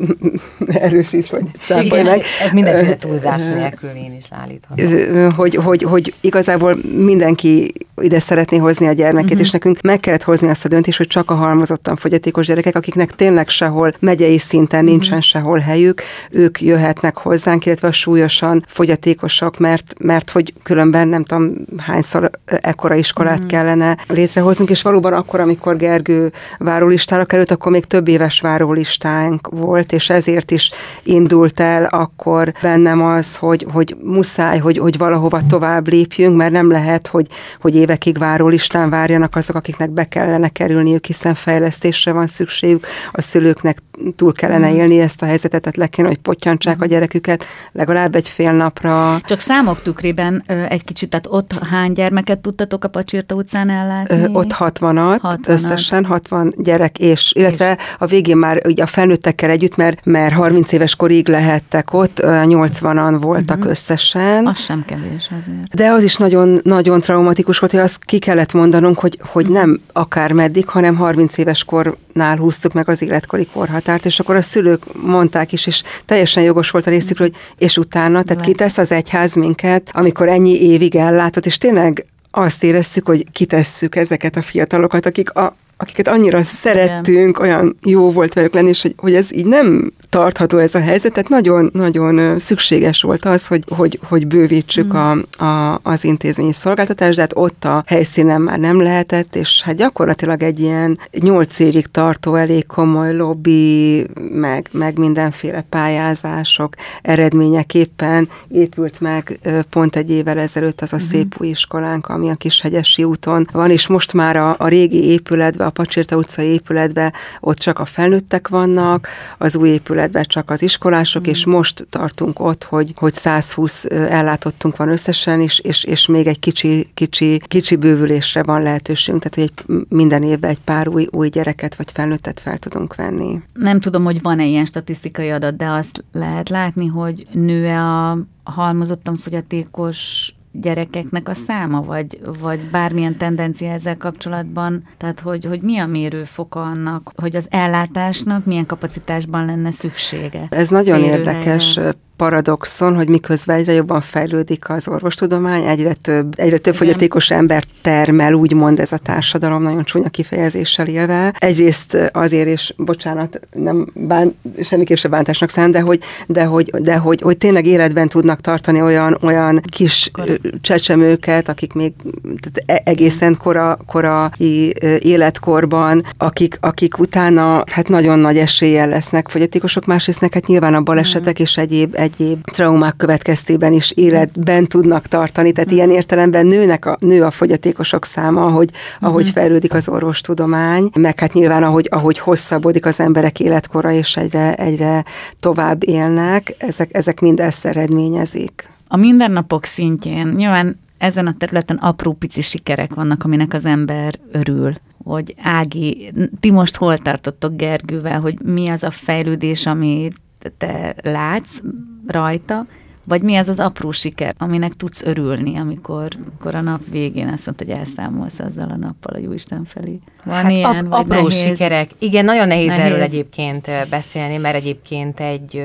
erősíts, 0.66 1.30
vagy 1.30 1.44
számolj 1.60 2.02
meg. 2.02 2.22
Ez 2.44 2.52
mindenféle 2.52 2.96
túlzás 2.96 3.46
nélkül 3.46 3.90
én 3.90 4.14
is 4.18 4.26
állíthatom. 4.30 5.32
Hogy, 5.32 5.54
hogy, 5.54 5.82
hogy 5.82 6.14
igazából 6.20 6.78
mindenki 6.96 7.72
ide 8.00 8.18
szeretné 8.18 8.56
hozni 8.56 8.86
a 8.86 8.92
gyermekét, 8.92 9.30
uh-huh. 9.30 9.42
és 9.42 9.50
nekünk 9.50 9.80
meg 9.80 10.00
kellett 10.00 10.22
hozni 10.22 10.48
azt 10.48 10.64
a 10.64 10.68
döntést, 10.68 10.98
hogy 10.98 11.06
csak 11.06 11.30
a 11.30 11.34
halmozottan 11.34 11.96
fogyatékos 11.96 12.46
gyerekek, 12.46 12.76
akiknek 12.76 13.14
tényleg 13.14 13.48
sehol 13.48 13.94
megyei 14.00 14.38
szinten 14.38 14.80
uh-huh. 14.80 14.94
nincsen 14.94 15.20
sehol 15.20 15.58
helyük, 15.58 16.02
ők 16.30 16.60
jöhetnek 16.60 17.16
hozzánk, 17.16 17.66
illetve 17.66 17.88
a 17.88 17.92
súlyosan 17.92 18.64
fogyatékosak, 18.66 19.58
mert, 19.58 19.94
mert 19.98 20.30
hogy 20.30 20.52
különben 20.62 21.08
nem 21.08 21.24
tudom 21.24 21.54
hányszor 21.76 22.30
ekkora 22.44 22.94
iskolát 22.94 23.36
uh-huh. 23.36 23.50
kellene 23.50 23.96
létrehoznunk, 24.08 24.70
és 24.70 24.82
valóban 24.82 25.12
akkor, 25.12 25.40
amikor 25.40 25.76
Gergő 25.76 26.32
várólistára 26.58 27.24
került, 27.24 27.50
akkor 27.50 27.72
még 27.72 27.84
több 27.84 28.08
éves 28.08 28.40
várólistánk 28.68 29.48
volt, 29.50 29.92
és 29.92 30.10
ezért 30.10 30.50
is 30.50 30.70
indult 31.02 31.60
el 31.60 31.84
akkor 31.84 32.52
bennem 32.62 33.02
az, 33.02 33.36
hogy, 33.36 33.66
hogy 33.72 33.96
muszáj, 34.02 34.58
hogy, 34.58 34.78
hogy 34.78 34.98
valahova 34.98 35.40
tovább 35.48 35.88
lépjünk, 35.88 36.36
mert 36.36 36.52
nem 36.52 36.70
lehet, 36.70 37.06
hogy, 37.06 37.26
hogy 37.60 37.74
évekig 37.74 38.18
várólistán 38.18 38.90
várjanak 38.90 39.36
azok, 39.36 39.56
akiknek 39.56 39.90
be 39.90 40.04
kellene 40.04 40.48
kerülniük, 40.48 41.06
hiszen 41.06 41.34
fejlesztésre 41.34 42.12
van 42.12 42.26
szükségük, 42.26 42.86
a 43.12 43.20
szülőknek 43.20 43.78
túl 44.16 44.32
kellene 44.32 44.72
élni 44.72 45.00
ezt 45.00 45.22
a 45.22 45.26
helyzetet, 45.26 45.60
tehát 45.60 45.76
le 45.76 45.86
kéne, 45.86 46.08
hogy 46.08 46.18
potyantsák 46.18 46.82
a 46.82 46.86
gyereküket 46.86 47.44
legalább 47.72 48.14
egy 48.14 48.28
fél 48.28 48.52
napra. 48.52 49.20
Csak 49.24 49.40
számok 49.40 49.82
tükrében 49.82 50.44
egy 50.68 50.84
kicsit, 50.84 51.10
tehát 51.10 51.26
ott 51.30 51.52
hány 51.64 51.92
gyermeket 51.92 52.38
tudtatok 52.38 52.84
a 52.84 52.88
Pacsirta 52.88 53.34
utcán 53.34 53.70
ellátni? 53.70 54.28
Ott 54.32 54.52
60-at, 54.58 55.18
60 55.20 55.38
összesen 55.46 56.04
60 56.04 56.48
gyerek, 56.56 56.98
és 56.98 57.32
illetve 57.34 57.72
és. 57.72 57.94
a 57.98 58.06
végén 58.06 58.36
már 58.36 58.57
ugye 58.64 58.82
a 58.82 58.86
felnőttekkel 58.86 59.50
együtt, 59.50 59.76
mert, 59.76 60.04
mert 60.04 60.32
30 60.32 60.72
éves 60.72 60.96
korig 60.96 61.28
lehettek 61.28 61.92
ott, 61.92 62.20
80-an 62.22 63.18
voltak 63.20 63.56
uh-huh. 63.56 63.70
összesen. 63.70 64.46
Az 64.46 64.58
sem 64.58 64.84
kevés 64.86 65.30
azért. 65.40 65.74
De 65.74 65.88
az 65.90 66.02
is 66.02 66.16
nagyon, 66.16 66.60
nagyon 66.62 67.00
traumatikus 67.00 67.58
volt, 67.58 67.72
hogy 67.72 67.80
azt 67.80 68.04
ki 68.04 68.18
kellett 68.18 68.52
mondanunk, 68.52 68.98
hogy, 68.98 69.18
hogy 69.22 69.42
uh-huh. 69.42 69.58
nem 69.58 69.80
akár 69.92 70.32
meddig, 70.32 70.68
hanem 70.68 70.96
30 70.96 71.38
éves 71.38 71.64
kornál 71.64 72.36
húztuk 72.36 72.72
meg 72.72 72.88
az 72.88 73.02
életkori 73.02 73.46
korhatárt, 73.52 74.06
és 74.06 74.20
akkor 74.20 74.36
a 74.36 74.42
szülők 74.42 75.02
mondták 75.02 75.52
is, 75.52 75.66
és 75.66 75.82
teljesen 76.04 76.42
jogos 76.42 76.70
volt 76.70 76.86
a 76.86 76.90
részükről, 76.90 77.28
hogy 77.28 77.36
és 77.58 77.76
utána, 77.76 78.22
tehát 78.22 78.42
kitesz 78.42 78.78
az 78.78 78.92
egyház 78.92 79.34
minket, 79.34 79.90
amikor 79.92 80.28
ennyi 80.28 80.62
évig 80.62 80.96
ellátott, 80.96 81.46
és 81.46 81.58
tényleg 81.58 82.06
azt 82.38 82.62
éreztük, 82.64 83.06
hogy 83.06 83.30
kitesszük 83.32 83.96
ezeket 83.96 84.36
a 84.36 84.42
fiatalokat, 84.42 85.06
akik 85.06 85.30
a, 85.30 85.56
akiket 85.76 86.08
annyira 86.08 86.42
szerettünk, 86.42 87.38
olyan 87.38 87.76
jó 87.82 88.12
volt 88.12 88.34
velük 88.34 88.54
lenni, 88.54 88.68
és 88.68 88.82
hogy, 88.82 88.94
hogy 88.96 89.14
ez 89.14 89.34
így 89.34 89.46
nem 89.46 89.92
tartható 90.08 90.58
ez 90.58 90.74
a 90.74 90.80
helyzet, 90.80 91.12
tehát 91.12 91.28
nagyon-nagyon 91.28 92.38
szükséges 92.38 93.02
volt 93.02 93.24
az, 93.24 93.46
hogy, 93.46 93.64
hogy, 93.68 94.00
hogy 94.02 94.26
bővítsük 94.26 94.92
mm. 94.92 94.96
a, 94.96 95.44
a, 95.44 95.80
az 95.82 96.04
intézményi 96.04 96.52
szolgáltatást, 96.52 97.14
de 97.14 97.20
hát 97.20 97.32
ott 97.34 97.64
a 97.64 97.82
helyszínen 97.86 98.40
már 98.40 98.58
nem 98.58 98.82
lehetett, 98.82 99.36
és 99.36 99.62
hát 99.62 99.76
gyakorlatilag 99.76 100.42
egy 100.42 100.60
ilyen 100.60 100.98
nyolc 101.18 101.58
évig 101.58 101.86
tartó 101.86 102.34
elég 102.34 102.66
komoly 102.66 103.16
lobby, 103.16 104.06
meg, 104.30 104.68
meg 104.72 104.98
mindenféle 104.98 105.64
pályázások 105.68 106.74
eredményeképpen 107.02 108.28
épült 108.48 109.00
meg 109.00 109.38
pont 109.70 109.96
egy 109.96 110.10
évvel 110.10 110.38
ezelőtt 110.38 110.80
az 110.80 110.92
a 110.92 110.96
mm. 110.96 111.08
szép 111.10 111.34
új 111.38 111.48
iskolánk, 111.48 112.06
ami 112.06 112.30
a 112.30 112.34
Kishegyesi 112.34 113.04
úton 113.04 113.48
van, 113.52 113.70
és 113.70 113.86
most 113.86 114.12
már 114.12 114.36
a, 114.36 114.54
a 114.58 114.68
régi 114.68 115.04
épületben, 115.04 115.66
a 115.66 115.70
Pacsirta 115.70 116.16
utcai 116.16 116.46
épületben 116.46 117.12
ott 117.40 117.58
csak 117.58 117.78
a 117.78 117.84
felnőttek 117.84 118.48
vannak, 118.48 119.08
az 119.38 119.56
új 119.56 119.68
épületben 119.98 120.24
csak 120.24 120.50
az 120.50 120.62
iskolások, 120.62 121.26
mm. 121.26 121.30
és 121.30 121.46
most 121.46 121.86
tartunk 121.90 122.40
ott, 122.40 122.64
hogy, 122.64 122.92
hogy 122.96 123.14
120 123.14 123.84
ellátottunk 123.90 124.76
van 124.76 124.88
összesen, 124.88 125.40
és, 125.40 125.58
és, 125.58 125.84
és 125.84 126.06
még 126.06 126.26
egy 126.26 126.38
kicsi, 126.38 126.86
kicsi, 126.94 127.40
kicsi 127.46 127.76
bővülésre 127.76 128.42
van 128.42 128.62
lehetőségünk, 128.62 129.22
tehát 129.22 129.50
egy, 129.50 129.84
minden 129.88 130.22
évben 130.22 130.50
egy 130.50 130.60
pár 130.60 130.88
új, 130.88 131.06
új 131.10 131.28
gyereket 131.28 131.76
vagy 131.76 131.90
felnőttet 131.92 132.40
fel 132.40 132.58
tudunk 132.58 132.94
venni. 132.94 133.42
Nem 133.52 133.80
tudom, 133.80 134.04
hogy 134.04 134.22
van-e 134.22 134.44
ilyen 134.44 134.66
statisztikai 134.66 135.30
adat, 135.30 135.56
de 135.56 135.66
azt 135.66 136.04
lehet 136.12 136.48
látni, 136.48 136.86
hogy 136.86 137.24
nő-e 137.32 137.82
a 137.82 138.18
halmozottan 138.42 139.14
fogyatékos 139.14 140.32
gyerekeknek 140.60 141.28
a 141.28 141.34
száma, 141.34 141.82
vagy, 141.82 142.20
vagy 142.40 142.60
bármilyen 142.70 143.16
tendencia 143.16 143.70
ezzel 143.70 143.96
kapcsolatban, 143.96 144.82
tehát 144.96 145.20
hogy, 145.20 145.44
hogy 145.44 145.60
mi 145.60 145.78
a 145.78 145.86
mérőfoka 145.86 146.62
annak, 146.62 147.12
hogy 147.16 147.36
az 147.36 147.46
ellátásnak 147.50 148.44
milyen 148.44 148.66
kapacitásban 148.66 149.46
lenne 149.46 149.70
szüksége? 149.70 150.46
Ez 150.50 150.68
nagyon 150.68 151.00
érdekes 151.00 151.78
paradoxon, 152.18 152.94
hogy 152.94 153.08
miközben 153.08 153.56
egyre 153.56 153.72
jobban 153.72 154.00
fejlődik 154.00 154.70
az 154.70 154.88
orvostudomány, 154.88 155.64
egyre 155.64 155.92
több, 155.92 156.34
egyre 156.36 156.58
több 156.58 156.74
fogyatékos 156.74 157.30
ember 157.30 157.64
termel, 157.82 158.32
úgymond 158.32 158.80
ez 158.80 158.92
a 158.92 158.98
társadalom, 158.98 159.62
nagyon 159.62 159.84
csúnya 159.84 160.08
kifejezéssel 160.08 160.86
élve. 160.86 161.34
Egyrészt 161.38 162.10
azért, 162.12 162.48
és 162.48 162.74
bocsánat, 162.76 163.40
nem 163.52 163.86
bán, 163.94 164.36
semmiképp 164.62 164.96
se 164.96 165.08
bántásnak 165.08 165.50
szám, 165.50 165.70
de 165.70 165.80
hogy, 165.80 166.00
de 166.26 166.44
hogy, 166.44 166.70
de 166.70 166.96
hogy, 166.96 167.20
hogy 167.20 167.36
tényleg 167.38 167.66
életben 167.66 168.08
tudnak 168.08 168.40
tartani 168.40 168.82
olyan, 168.82 169.18
olyan 169.22 169.60
kis 169.70 170.10
Kora. 170.12 170.32
csecsemőket, 170.60 171.48
akik 171.48 171.72
még 171.72 171.92
tehát 172.22 172.82
e, 172.84 172.90
egészen 172.90 173.36
kora, 173.36 173.78
korai 173.86 174.74
életkorban, 174.98 176.04
akik, 176.16 176.56
akik 176.60 176.98
utána 176.98 177.64
hát 177.72 177.88
nagyon 177.88 178.18
nagy 178.18 178.38
eséllyel 178.38 178.88
lesznek 178.88 179.28
fogyatékosok, 179.28 179.86
másrészt 179.86 180.20
hát 180.20 180.46
nyilván 180.46 180.74
a 180.74 180.80
balesetek 180.80 181.38
mm. 181.40 181.42
és 181.42 181.56
egyéb, 181.56 181.94
egyéb 181.94 182.07
traumák 182.52 182.96
következtében 182.96 183.72
is 183.72 183.90
életben 183.90 184.66
tudnak 184.66 185.06
tartani, 185.06 185.52
tehát 185.52 185.70
ilyen 185.70 185.90
értelemben 185.90 186.46
nőnek 186.46 186.86
a, 186.86 186.96
nő 187.00 187.24
a 187.24 187.30
fogyatékosok 187.30 188.04
száma, 188.04 188.44
ahogy, 188.44 188.70
ahogy 189.00 189.24
mhm. 189.24 189.32
fejlődik 189.32 189.74
az 189.74 189.88
orvostudomány, 189.88 190.90
meg 190.94 191.20
hát 191.20 191.32
nyilván 191.32 191.62
ahogy, 191.62 191.86
ahogy 191.90 192.18
hosszabbodik 192.18 192.86
az 192.86 193.00
emberek 193.00 193.40
életkora, 193.40 193.90
és 193.90 194.16
egyre, 194.16 194.54
egyre 194.54 195.04
tovább 195.40 195.88
élnek, 195.88 196.54
ezek, 196.58 196.94
ezek 196.94 197.20
mind 197.20 197.40
ezt 197.40 197.64
eredményezik. 197.64 198.70
A 198.88 198.96
mindennapok 198.96 199.64
szintjén 199.64 200.28
nyilván 200.28 200.80
ezen 200.98 201.26
a 201.26 201.34
területen 201.38 201.76
apró 201.76 202.12
pici 202.12 202.40
sikerek 202.40 202.94
vannak, 202.94 203.24
aminek 203.24 203.52
az 203.52 203.64
ember 203.64 204.14
örül 204.32 204.72
hogy 205.08 205.34
Ági, 205.42 206.12
ti 206.40 206.50
most 206.50 206.76
hol 206.76 206.98
tartottok 206.98 207.56
Gergővel, 207.56 208.20
hogy 208.20 208.40
mi 208.42 208.68
az 208.68 208.82
a 208.82 208.90
fejlődés, 208.90 209.66
ami 209.66 210.12
te 210.58 210.94
látsz 211.02 211.60
rajta, 212.06 212.66
vagy 213.08 213.22
mi 213.22 213.36
az 213.36 213.48
az 213.48 213.58
apró 213.58 213.90
siker, 213.90 214.34
aminek 214.38 214.72
tudsz 214.72 215.02
örülni, 215.02 215.56
amikor, 215.56 216.08
amikor 216.26 216.54
a 216.54 216.60
nap 216.60 216.80
végén 216.90 217.28
azt 217.28 217.46
mondod, 217.46 217.66
hogy 217.66 217.76
elszámolsz 217.76 218.38
azzal 218.38 218.70
a 218.70 218.76
nappal 218.76 219.14
a 219.14 219.18
Jóisten 219.18 219.64
felé. 219.64 219.98
Van 220.24 220.42
hát 220.42 220.50
ilyen, 220.50 220.86
ap- 220.86 220.92
apró 220.92 221.14
nehéz? 221.14 221.38
sikerek. 221.38 221.90
Igen, 221.98 222.24
nagyon 222.24 222.46
nehéz, 222.46 222.66
nehéz 222.66 222.84
erről 222.84 223.00
egyébként 223.00 223.66
beszélni, 223.90 224.36
mert 224.36 224.54
egyébként 224.54 225.20
egy 225.20 225.62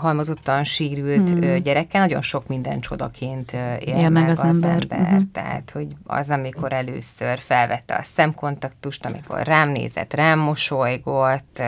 halmozottan 0.00 0.64
sírült 0.64 1.28
hmm. 1.28 1.62
gyerekkel 1.62 2.00
nagyon 2.00 2.22
sok 2.22 2.46
minden 2.46 2.80
csodaként 2.80 3.52
él, 3.52 3.78
él 3.84 4.08
meg, 4.08 4.12
meg 4.22 4.28
az, 4.28 4.38
az 4.38 4.44
ember. 4.44 4.70
ember. 4.70 5.00
Uh-huh. 5.00 5.22
Tehát, 5.32 5.70
hogy 5.70 5.86
az, 6.06 6.28
amikor 6.28 6.72
először 6.72 7.38
felvette 7.38 7.94
a 7.94 8.02
szemkontaktust, 8.14 9.06
amikor 9.06 9.42
rám 9.42 9.68
nézett, 9.68 10.14
rám 10.14 10.38
mosolygott, 10.38 11.62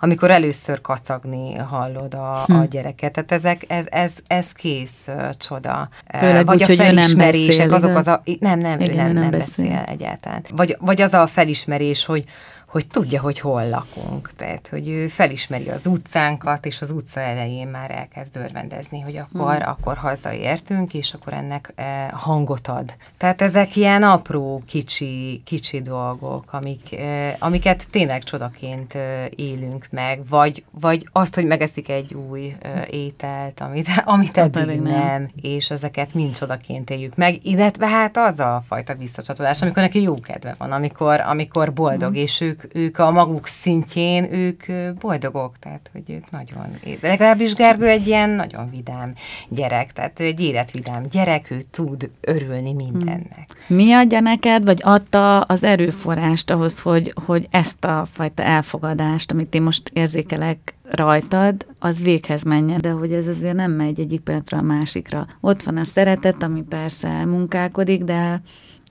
amikor 0.00 0.30
először 0.30 0.80
kacagni 0.80 1.54
hallod 1.54 2.14
a, 2.14 2.42
hmm. 2.46 2.60
a 2.60 2.64
gyereket. 2.64 3.12
Tehát 3.12 3.32
ezek, 3.32 3.64
ez, 3.68 3.86
ez, 3.90 4.14
ez 4.26 4.37
kész 4.52 5.04
uh, 5.06 5.30
csoda. 5.30 5.88
Főleg 6.18 6.46
vagy 6.46 6.62
úgy, 6.62 6.70
a 6.70 6.74
felismerések, 6.74 7.72
azok 7.72 7.96
az 7.96 8.06
a... 8.06 8.22
Nem, 8.40 8.58
nem, 8.58 8.80
Igen, 8.80 8.92
ő 8.92 8.96
nem, 8.96 9.12
nem, 9.12 9.22
nem 9.22 9.30
beszél. 9.30 9.64
beszél 9.64 9.84
egyáltalán. 9.86 10.44
Vagy, 10.50 10.76
vagy 10.80 11.00
az 11.00 11.12
a 11.12 11.26
felismerés, 11.26 12.04
hogy 12.04 12.24
hogy 12.68 12.86
tudja, 12.86 13.20
hogy 13.20 13.38
hol 13.38 13.68
lakunk. 13.68 14.30
Tehát, 14.36 14.68
hogy 14.68 14.88
ő 14.88 15.08
felismeri 15.08 15.68
az 15.68 15.86
utcánkat, 15.86 16.66
és 16.66 16.80
az 16.80 16.90
utca 16.90 17.20
elején 17.20 17.68
már 17.68 17.90
elkezd 17.90 18.36
örvendezni, 18.36 19.00
hogy 19.00 19.16
akkor, 19.16 19.54
hmm. 19.54 19.68
akkor 19.68 19.96
hazaértünk, 19.96 20.94
és 20.94 21.14
akkor 21.14 21.32
ennek 21.32 21.72
e, 21.74 22.10
hangot 22.12 22.68
ad. 22.68 22.94
Tehát 23.16 23.42
ezek 23.42 23.76
ilyen 23.76 24.02
apró, 24.02 24.62
kicsi, 24.66 25.42
kicsi 25.44 25.80
dolgok, 25.80 26.52
amik, 26.52 26.92
e, 26.92 27.36
amiket 27.38 27.86
tényleg 27.90 28.22
csodaként 28.22 28.94
e, 28.94 29.28
élünk 29.36 29.86
meg, 29.90 30.28
vagy, 30.28 30.64
vagy 30.80 31.08
azt, 31.12 31.34
hogy 31.34 31.46
megeszik 31.46 31.88
egy 31.88 32.14
új 32.14 32.56
e, 32.60 32.86
ételt, 32.90 33.60
amit, 33.60 33.86
amit 34.04 34.36
hát 34.36 34.56
eddig 34.56 34.80
nem, 34.80 34.92
nem, 34.92 35.30
és 35.40 35.70
ezeket 35.70 36.14
mind 36.14 36.36
csodaként 36.38 36.90
éljük 36.90 37.16
meg, 37.16 37.46
illetve 37.46 37.86
hát 37.86 38.16
az 38.16 38.38
a 38.38 38.62
fajta 38.66 38.94
visszacsatolás, 38.94 39.62
amikor 39.62 39.82
neki 39.82 40.02
jó 40.02 40.20
kedve 40.20 40.54
van, 40.58 40.72
amikor, 40.72 41.20
amikor 41.20 41.72
boldog, 41.72 42.12
hmm. 42.12 42.22
és 42.22 42.40
ők 42.40 42.57
ők, 42.64 42.74
ők 42.74 42.98
a 42.98 43.10
maguk 43.10 43.46
szintjén, 43.46 44.32
ők 44.32 44.64
boldogok, 45.00 45.58
tehát 45.58 45.90
hogy 45.92 46.02
ők 46.06 46.30
nagyon, 46.30 46.66
de 47.00 47.08
legalábbis 47.08 47.54
Gergő 47.54 47.86
egy 47.86 48.06
ilyen 48.06 48.30
nagyon 48.30 48.70
vidám 48.70 49.12
gyerek, 49.48 49.92
tehát 49.92 50.20
ő 50.20 50.24
egy 50.24 50.40
életvidám 50.40 51.02
gyerek, 51.10 51.50
ő 51.50 51.62
tud 51.70 52.10
örülni 52.20 52.72
mindennek. 52.72 53.48
Mi 53.66 53.92
adja 53.92 54.20
neked, 54.20 54.64
vagy 54.64 54.80
adta 54.82 55.40
az 55.40 55.62
erőforrást 55.62 56.50
ahhoz, 56.50 56.80
hogy, 56.80 57.12
hogy 57.24 57.48
ezt 57.50 57.84
a 57.84 58.08
fajta 58.12 58.42
elfogadást, 58.42 59.30
amit 59.30 59.54
én 59.54 59.62
most 59.62 59.90
érzékelek 59.92 60.74
rajtad, 60.90 61.66
az 61.78 62.02
véghez 62.02 62.42
menjen, 62.42 62.80
de 62.80 62.90
hogy 62.90 63.12
ez 63.12 63.26
azért 63.26 63.54
nem 63.54 63.72
megy 63.72 64.00
egyik 64.00 64.20
pillanatra 64.20 64.58
a 64.58 64.62
másikra. 64.62 65.26
Ott 65.40 65.62
van 65.62 65.76
a 65.76 65.84
szeretet, 65.84 66.42
ami 66.42 66.62
persze 66.62 67.24
munkálkodik, 67.24 68.04
de 68.04 68.40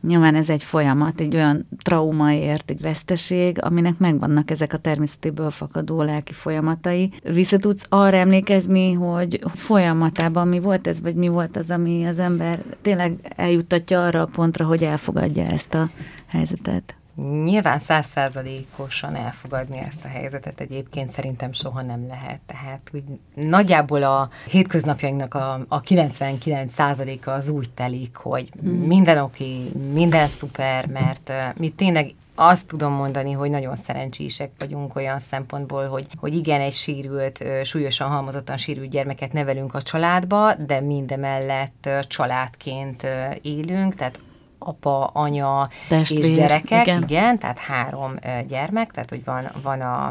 Nyilván 0.02 0.36
ez 0.36 0.50
egy 0.50 0.64
folyamat, 0.64 1.20
egy 1.20 1.36
olyan 1.36 1.68
traumaért, 1.78 2.70
egy 2.70 2.82
veszteség, 2.82 3.64
aminek 3.64 3.98
megvannak 3.98 4.52
ezek 4.52 4.74
a 4.74 4.78
természetéből 4.78 5.52
fakadó 5.52 6.02
lelki 6.02 6.34
folyamatai. 6.34 7.12
Vissza 7.24 7.58
tudsz 7.58 7.86
arra 7.90 8.18
emlékezni, 8.18 8.94
hogy 8.94 9.40
folyamatában 9.54 10.48
mi 10.48 10.60
volt 10.60 10.88
ez, 10.88 11.02
vagy 11.02 11.16
mi 11.16 11.28
volt 11.28 11.58
az, 11.58 11.72
ami 11.72 12.06
az 12.06 12.20
ember 12.20 12.64
tényleg 12.82 13.34
eljuttatja 13.36 14.06
arra 14.06 14.22
a 14.22 14.26
pontra, 14.26 14.66
hogy 14.66 14.84
elfogadja 14.84 15.44
ezt 15.44 15.74
a 15.74 15.90
helyzetet? 16.28 16.96
Nyilván 17.44 17.80
százszázalékosan 17.80 19.16
elfogadni 19.16 19.78
ezt 19.78 20.06
a 20.06 20.08
helyzetet 20.08 20.60
egyébként 20.60 21.10
szerintem 21.10 21.54
soha 21.54 21.82
nem 21.82 22.08
lehet. 22.08 22.40
Tehát 22.46 22.90
úgy 22.94 23.04
nagyjából 23.34 24.04
a 24.04 24.30
hétköznapjainknak 24.50 25.34
a, 25.34 25.66
a 25.68 25.80
99 25.80 26.74
százaléka 26.74 27.34
az 27.34 27.48
úgy 27.50 27.70
telik, 27.70 28.16
hogy 28.16 28.50
hmm. 28.60 28.72
minden 28.72 29.18
oké, 29.18 29.72
minden 29.94 30.28
szuper, 30.28 30.86
mert 30.86 31.30
uh, 31.30 31.60
mi 31.60 31.70
tényleg 31.70 32.14
azt 32.40 32.68
tudom 32.68 32.94
mondani, 32.94 33.32
hogy 33.32 33.50
nagyon 33.50 33.76
szerencsések 33.76 34.52
vagyunk 34.60 34.96
olyan 34.96 35.20
szempontból, 35.20 35.88
hogy, 35.88 36.08
hogy 36.16 36.36
igen, 36.36 36.62
egy 36.62 36.74
sérült, 36.74 37.44
súlyosan 37.64 38.10
halmozottan 38.10 38.58
sérült 38.58 38.90
gyermeket 38.90 39.34
nevelünk 39.34 39.74
a 39.74 39.82
családba, 39.82 40.54
de 40.54 40.80
mindemellett 40.80 41.90
családként 42.08 43.08
élünk, 43.42 43.96
tehát 43.96 44.20
apa, 44.60 45.06
anya 45.06 45.70
Testvér, 45.88 46.20
és 46.20 46.32
gyerekek, 46.32 46.86
igen. 46.86 47.04
igen, 47.04 47.40
tehát 47.40 47.60
három 47.60 48.14
gyermek, 48.48 48.92
tehát 48.92 49.10
hogy 49.10 49.24
van, 49.24 49.52
van 49.64 49.82
a, 49.82 50.06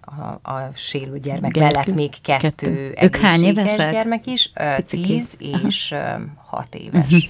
a, 0.00 0.50
a 0.50 0.70
sérült 0.74 1.22
gyermek 1.22 1.56
igen, 1.56 1.72
mellett 1.72 1.94
még 1.94 2.10
kettő, 2.22 2.40
kettő. 2.40 2.92
egészséges 2.96 3.76
gyermek 3.76 4.26
is, 4.26 4.52
uh, 4.60 4.78
tíz 4.78 5.34
és 5.38 5.90
uh, 5.90 6.20
hat 6.46 6.74
éves. 6.74 7.04
Uh-huh 7.04 7.22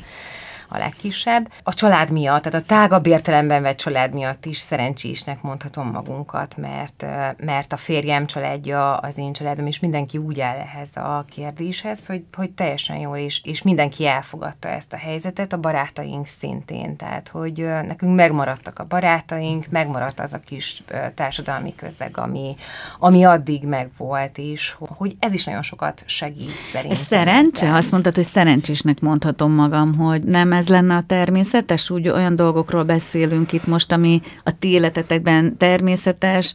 a 0.71 0.79
legkisebb. 0.79 1.51
A 1.63 1.75
család 1.75 2.11
miatt, 2.11 2.43
tehát 2.43 2.63
a 2.63 2.67
tágabb 2.67 3.07
értelemben 3.07 3.63
vett 3.63 3.77
család 3.77 4.15
miatt 4.15 4.47
is 4.47 4.59
szerencsésnek 4.59 5.43
mondhatom 5.43 5.91
magunkat, 5.91 6.57
mert, 6.57 7.07
mert 7.37 7.73
a 7.73 7.77
férjem 7.77 8.27
családja, 8.27 8.97
az 8.97 9.19
én 9.19 9.33
családom, 9.33 9.67
és 9.67 9.81
mindenki 9.81 10.19
úgy 10.19 10.41
áll 10.41 10.57
ehhez 10.57 10.89
a 10.95 11.25
kérdéshez, 11.31 12.07
hogy, 12.07 12.25
hogy 12.33 12.51
teljesen 12.51 12.97
jól, 12.97 13.17
és, 13.17 13.41
és 13.45 13.63
mindenki 13.63 14.07
elfogadta 14.07 14.69
ezt 14.69 14.93
a 14.93 14.97
helyzetet, 14.97 15.53
a 15.53 15.59
barátaink 15.59 16.27
szintén, 16.27 16.97
tehát 16.97 17.29
hogy 17.29 17.67
nekünk 17.87 18.15
megmaradtak 18.15 18.79
a 18.79 18.85
barátaink, 18.85 19.67
megmaradt 19.71 20.21
az 20.21 20.33
a 20.33 20.41
kis 20.41 20.83
társadalmi 21.15 21.75
közeg, 21.75 22.19
ami, 22.19 22.55
ami 22.99 23.25
addig 23.25 23.65
megvolt, 23.65 24.39
és 24.39 24.77
hogy 24.79 25.17
ez 25.19 25.33
is 25.33 25.45
nagyon 25.45 25.63
sokat 25.63 26.03
segít 26.07 26.51
szerintem. 26.73 27.05
Szerencse? 27.05 27.75
Azt 27.75 27.91
mondtad, 27.91 28.15
hogy 28.15 28.25
szerencsésnek 28.25 29.01
mondhatom 29.01 29.53
magam, 29.53 29.97
hogy 29.97 30.23
nem 30.25 30.53
ez 30.61 30.69
lenne 30.69 30.97
a 30.97 31.03
természetes? 31.03 31.91
Úgy 31.91 32.09
olyan 32.09 32.37
dolgokról 32.37 32.85
beszélünk 32.85 33.53
itt 33.53 33.67
most, 33.67 33.93
ami 33.93 34.21
a 34.45 34.59
ti 34.59 34.69
életetekben 34.69 35.57
természetes, 35.57 36.55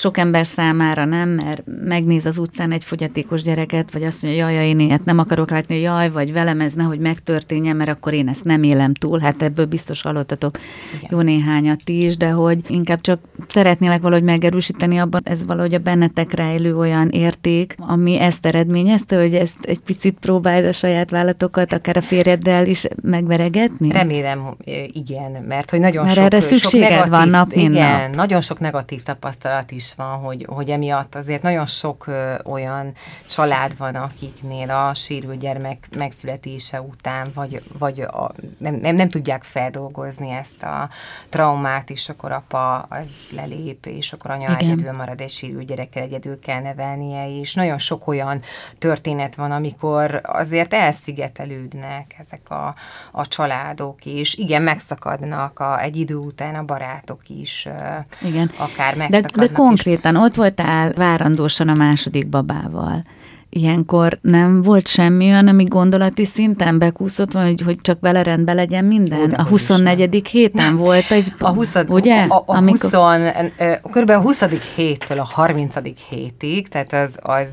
sok 0.00 0.18
ember 0.18 0.46
számára 0.46 1.04
nem, 1.04 1.28
mert 1.28 1.62
megnéz 1.84 2.26
az 2.26 2.38
utcán 2.38 2.72
egy 2.72 2.84
fogyatékos 2.84 3.42
gyereket, 3.42 3.92
vagy 3.92 4.02
azt 4.02 4.22
mondja, 4.22 4.48
jaj, 4.48 4.66
én 4.66 4.80
ilyet 4.80 5.04
nem 5.04 5.18
akarok 5.18 5.50
látni, 5.50 5.80
jaj, 5.80 6.10
vagy 6.10 6.32
velem 6.32 6.60
ez 6.60 6.72
nehogy 6.72 6.98
megtörténjen, 6.98 7.76
mert 7.76 7.90
akkor 7.90 8.12
én 8.12 8.28
ezt 8.28 8.44
nem 8.44 8.62
élem 8.62 8.94
túl. 8.94 9.18
Hát 9.18 9.42
ebből 9.42 9.66
biztos 9.66 10.02
hallottatok 10.02 10.58
Igen. 10.96 11.08
jó 11.10 11.20
néhányat 11.20 11.88
is, 11.88 12.16
de 12.16 12.30
hogy 12.30 12.58
inkább 12.66 13.00
csak 13.00 13.20
szeretnélek 13.48 14.00
valahogy 14.00 14.24
megerősíteni 14.24 14.98
abban, 14.98 15.20
ez 15.24 15.44
valahogy 15.44 15.74
a 15.74 15.78
bennetek 15.78 16.32
rejlő 16.32 16.76
olyan 16.76 17.08
érték, 17.08 17.74
ami 17.78 18.20
ezt 18.20 18.46
eredményezte, 18.46 19.20
hogy 19.20 19.34
ezt 19.34 19.56
egy 19.62 19.78
picit 19.78 20.18
próbáld 20.20 20.64
a 20.64 20.72
saját 20.72 21.10
vállalatokat, 21.10 21.72
akár 21.72 21.96
a 21.96 22.02
férjeddel 22.02 22.66
is 22.66 22.86
megveregetni? 23.02 23.90
Remélem, 23.92 24.56
igen, 24.92 25.30
mert 25.48 25.70
hogy 25.70 25.80
nagyon 25.80 26.04
mert 26.04 26.16
sok, 26.16 26.24
erre 26.24 26.40
szükséged 26.40 26.88
sok 26.88 26.90
negatív, 26.90 27.10
van 27.12 27.28
nap, 27.28 27.52
igen, 27.52 28.02
nap. 28.02 28.14
nagyon 28.14 28.40
sok 28.40 28.60
negatív 28.60 29.02
tapasztalat 29.02 29.70
is 29.70 29.88
van, 29.94 30.18
hogy, 30.18 30.46
hogy 30.48 30.70
emiatt 30.70 31.14
azért 31.14 31.42
nagyon 31.42 31.66
sok 31.66 32.06
ö, 32.06 32.34
olyan 32.44 32.92
család 33.28 33.76
van, 33.76 33.94
akiknél 33.94 34.70
a 34.70 34.94
sérült 34.94 35.38
gyermek 35.38 35.88
megszületése 35.96 36.80
után, 36.80 37.30
vagy, 37.34 37.62
vagy 37.78 38.00
a, 38.00 38.32
nem, 38.58 38.74
nem, 38.74 38.96
nem 38.96 39.10
tudják 39.10 39.42
feldolgozni 39.42 40.30
ezt 40.30 40.62
a 40.62 40.88
traumát, 41.28 41.90
és 41.90 42.08
akkor 42.08 42.32
apa 42.32 42.78
az 42.78 43.08
lelép, 43.30 43.86
és 43.86 44.12
akkor 44.12 44.30
anya 44.30 44.44
Igen. 44.44 44.56
egyedül 44.56 44.92
marad 44.92 45.20
egy 45.20 45.30
sérült 45.30 45.66
gyerekkel, 45.66 46.02
egyedül 46.02 46.38
kell 46.38 46.60
nevelnie, 46.60 47.38
és 47.38 47.54
nagyon 47.54 47.78
sok 47.78 48.06
olyan 48.06 48.40
történet 48.78 49.34
van, 49.34 49.50
amikor 49.50 50.20
azért 50.22 50.74
elszigetelődnek 50.74 52.16
ezek 52.18 52.50
a, 52.50 52.74
a 53.12 53.28
családok, 53.28 54.06
és 54.06 54.34
igen, 54.34 54.62
megszakadnak 54.62 55.58
a, 55.58 55.80
egy 55.80 55.96
idő 55.96 56.14
után 56.14 56.54
a 56.54 56.64
barátok 56.64 57.28
is, 57.28 57.68
igen. 58.22 58.50
akár 58.56 58.96
megszakadnak. 58.96 59.36
De, 59.36 59.46
de 59.46 59.52
konkrétan 59.82 60.16
ott 60.16 60.34
voltál 60.34 60.92
várandósan 60.92 61.68
a 61.68 61.74
második 61.74 62.28
babával 62.28 63.02
ilyenkor 63.50 64.18
nem 64.22 64.62
volt 64.62 64.86
semmi 64.86 65.24
olyan, 65.24 65.48
ami 65.48 65.64
gondolati 65.64 66.24
szinten 66.24 66.78
bekúszott 66.78 67.32
van, 67.32 67.44
hogy, 67.46 67.60
hogy 67.60 67.80
csak 67.80 68.00
vele 68.00 68.22
rendben 68.22 68.54
legyen 68.54 68.84
minden? 68.84 69.30
a 69.30 69.42
24. 69.42 70.28
héten 70.28 70.76
volt 70.76 71.10
egy 71.10 71.32
a 71.38 71.48
20, 71.48 71.74
ugye? 71.88 72.26
A, 72.28 72.34
a, 72.34 72.42
a 72.46 72.56
amikor... 72.56 72.90
20, 72.90 73.32
kb. 73.82 74.10
a 74.10 74.20
20. 74.20 74.44
héttől 74.76 75.18
a 75.18 75.24
30. 75.24 75.74
hétig, 76.08 76.68
tehát 76.68 76.92
az, 76.92 77.18
az 77.22 77.48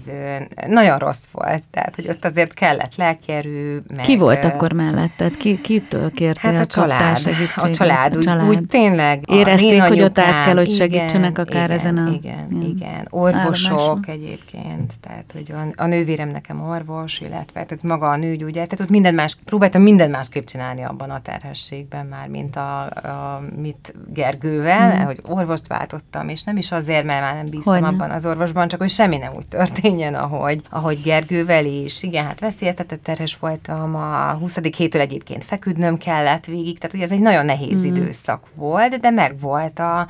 nagyon 0.68 0.98
rossz 0.98 1.24
volt, 1.32 1.64
tehát 1.72 1.96
hogy 1.96 2.10
ott 2.10 2.26
azért 2.26 2.54
kellett 2.54 2.96
lelkerű, 2.96 3.78
meg... 3.96 4.06
Ki 4.06 4.18
volt 4.18 4.44
akkor 4.44 4.74
melletted? 4.74 5.38
Ki, 5.38 5.62
kitől 5.62 6.12
kértél 6.12 6.52
hát 6.52 6.60
a, 6.60 6.62
a 6.62 6.66
család, 6.66 7.18
a 7.56 7.70
család, 7.70 8.16
a 8.16 8.20
család. 8.20 8.48
Úgy, 8.48 8.56
úgy 8.56 8.66
tényleg 8.66 9.24
Érezték, 9.32 9.82
hogy 9.82 10.02
ott 10.02 10.20
át 10.20 10.46
kell, 10.46 10.56
hogy 10.56 10.72
segítsenek 10.72 11.32
igen, 11.32 11.46
akár 11.46 11.64
igen, 11.64 11.78
ezen 11.78 11.98
a... 11.98 12.12
Igen, 12.12 12.48
igen, 12.50 12.62
igen. 12.62 13.08
Orvosok 13.10 13.80
állomáson. 13.80 14.06
egyébként, 14.08 14.94
tehát 15.02 15.26
hogy 15.34 15.54
a 15.76 15.87
nővérem 15.88 16.30
nekem 16.30 16.69
orvos, 16.69 17.19
illetve 17.19 17.65
tehát 17.65 17.84
maga 17.84 18.10
a 18.10 18.15
nőgyógyász, 18.15 18.67
tehát 18.67 18.80
ott 18.80 18.89
minden 18.89 19.13
más, 19.13 19.38
próbáltam 19.45 19.82
minden 19.82 20.10
másképp 20.10 20.45
csinálni 20.45 20.82
abban 20.82 21.10
a 21.10 21.21
terhességben 21.21 22.06
már, 22.06 22.28
mint 22.28 22.56
a, 22.56 22.82
a 22.86 23.41
mit 23.56 23.93
Gergővel, 24.13 25.02
mm. 25.02 25.06
hogy 25.06 25.19
orvost 25.28 25.67
váltottam, 25.67 26.30
és 26.30 26.43
nem 26.43 26.58
is 26.58 26.71
azért, 26.71 27.06
mert 27.06 27.21
már 27.21 27.36
nem 27.36 27.45
bíztam 27.45 27.73
Hogyne. 27.73 27.88
abban 27.88 28.12
az 28.12 28.26
orvosban, 28.26 28.67
csak 28.67 28.80
hogy 28.80 28.89
semmi 28.89 29.17
nem 29.17 29.32
úgy 29.36 29.47
történjen, 29.47 30.13
ahogy, 30.13 30.62
ahogy 30.69 31.02
Gergővel 31.02 31.65
is. 31.65 32.04
Igen, 32.04 32.26
hát 32.26 32.39
veszélyeztetett 32.39 33.04
terhes 33.04 33.38
voltam, 33.39 33.95
a 33.95 34.38
20. 34.39 34.58
héttől 34.78 35.02
egyébként 35.02 35.43
feküdnöm 35.43 35.97
kellett 35.97 36.45
végig, 36.45 36.80
tehát 36.80 36.95
ugye 36.95 37.04
ez 37.04 37.12
egy 37.12 37.21
nagyon 37.21 37.45
nehéz 37.45 37.80
mm. 37.80 37.86
időszak 37.86 38.43
volt, 38.56 38.97
de 39.00 39.10
meg 39.10 39.39
volt 39.39 39.80
a 39.80 40.08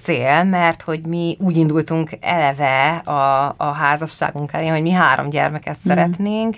cél, 0.00 0.44
mert 0.44 0.82
hogy 0.82 1.06
mi 1.06 1.36
úgy 1.40 1.56
indultunk 1.56 2.10
eleve 2.20 2.96
a, 2.96 3.54
a 3.56 3.72
házasságunk 3.72 4.52
elé, 4.52 4.66
hogy 4.66 4.82
mi 4.82 4.90
három 4.90 5.19
gyermeket 5.28 5.76
mm. 5.76 5.88
szeretnénk, 5.88 6.56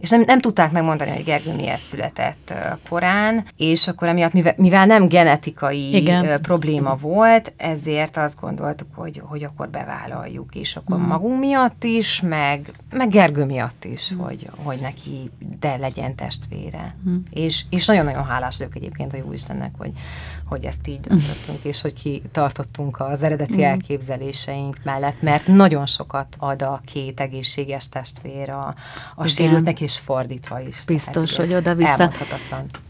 és 0.00 0.10
nem, 0.10 0.22
nem 0.26 0.40
tudták 0.40 0.72
megmondani, 0.72 1.10
hogy 1.10 1.24
Gergő 1.24 1.54
miért 1.54 1.84
született 1.84 2.54
korán, 2.88 3.44
és 3.56 3.88
akkor 3.88 4.08
emiatt, 4.08 4.32
mivel, 4.32 4.54
mivel 4.56 4.86
nem 4.86 5.08
genetikai 5.08 5.94
Igen. 5.96 6.40
probléma 6.40 6.96
volt, 6.96 7.54
ezért 7.56 8.16
azt 8.16 8.40
gondoltuk, 8.40 8.88
hogy, 8.94 9.22
hogy 9.24 9.44
akkor 9.44 9.68
bevállaljuk, 9.68 10.54
és 10.54 10.76
akkor 10.76 10.98
mm. 10.98 11.02
magunk 11.02 11.38
miatt 11.38 11.84
is, 11.84 12.20
meg, 12.20 12.70
meg 12.90 13.08
Gergő 13.08 13.44
miatt 13.44 13.84
is, 13.84 14.14
mm. 14.14 14.18
hogy, 14.18 14.48
hogy 14.56 14.78
neki 14.80 15.30
de 15.60 15.76
legyen 15.76 16.14
testvére. 16.14 16.96
Mm. 17.08 17.16
És, 17.30 17.64
és 17.70 17.86
nagyon-nagyon 17.86 18.24
hálás 18.24 18.56
vagyok 18.58 18.76
egyébként 18.76 19.12
a 19.12 19.16
Jóistennek, 19.16 19.72
hogy, 19.78 19.92
hogy 20.44 20.64
ezt 20.64 20.88
így 20.88 21.00
döntöttünk, 21.00 21.58
és 21.62 21.80
hogy 21.80 21.92
kitartottunk 21.92 23.00
az 23.00 23.22
eredeti 23.22 23.56
mm. 23.56 23.64
elképzeléseink 23.64 24.78
mellett, 24.82 25.22
mert 25.22 25.46
nagyon 25.46 25.86
sokat 25.86 26.36
ad 26.38 26.62
a 26.62 26.80
két 26.84 27.20
egészséges 27.20 27.88
testvér 27.88 28.50
a, 28.50 28.74
a 29.14 29.26
sérültnek, 29.26 29.80
és 29.80 29.89
fordítva 29.98 30.60
is. 30.68 30.76
Biztos, 30.86 31.36
hogy 31.36 31.54
oda-vissza. 31.54 32.10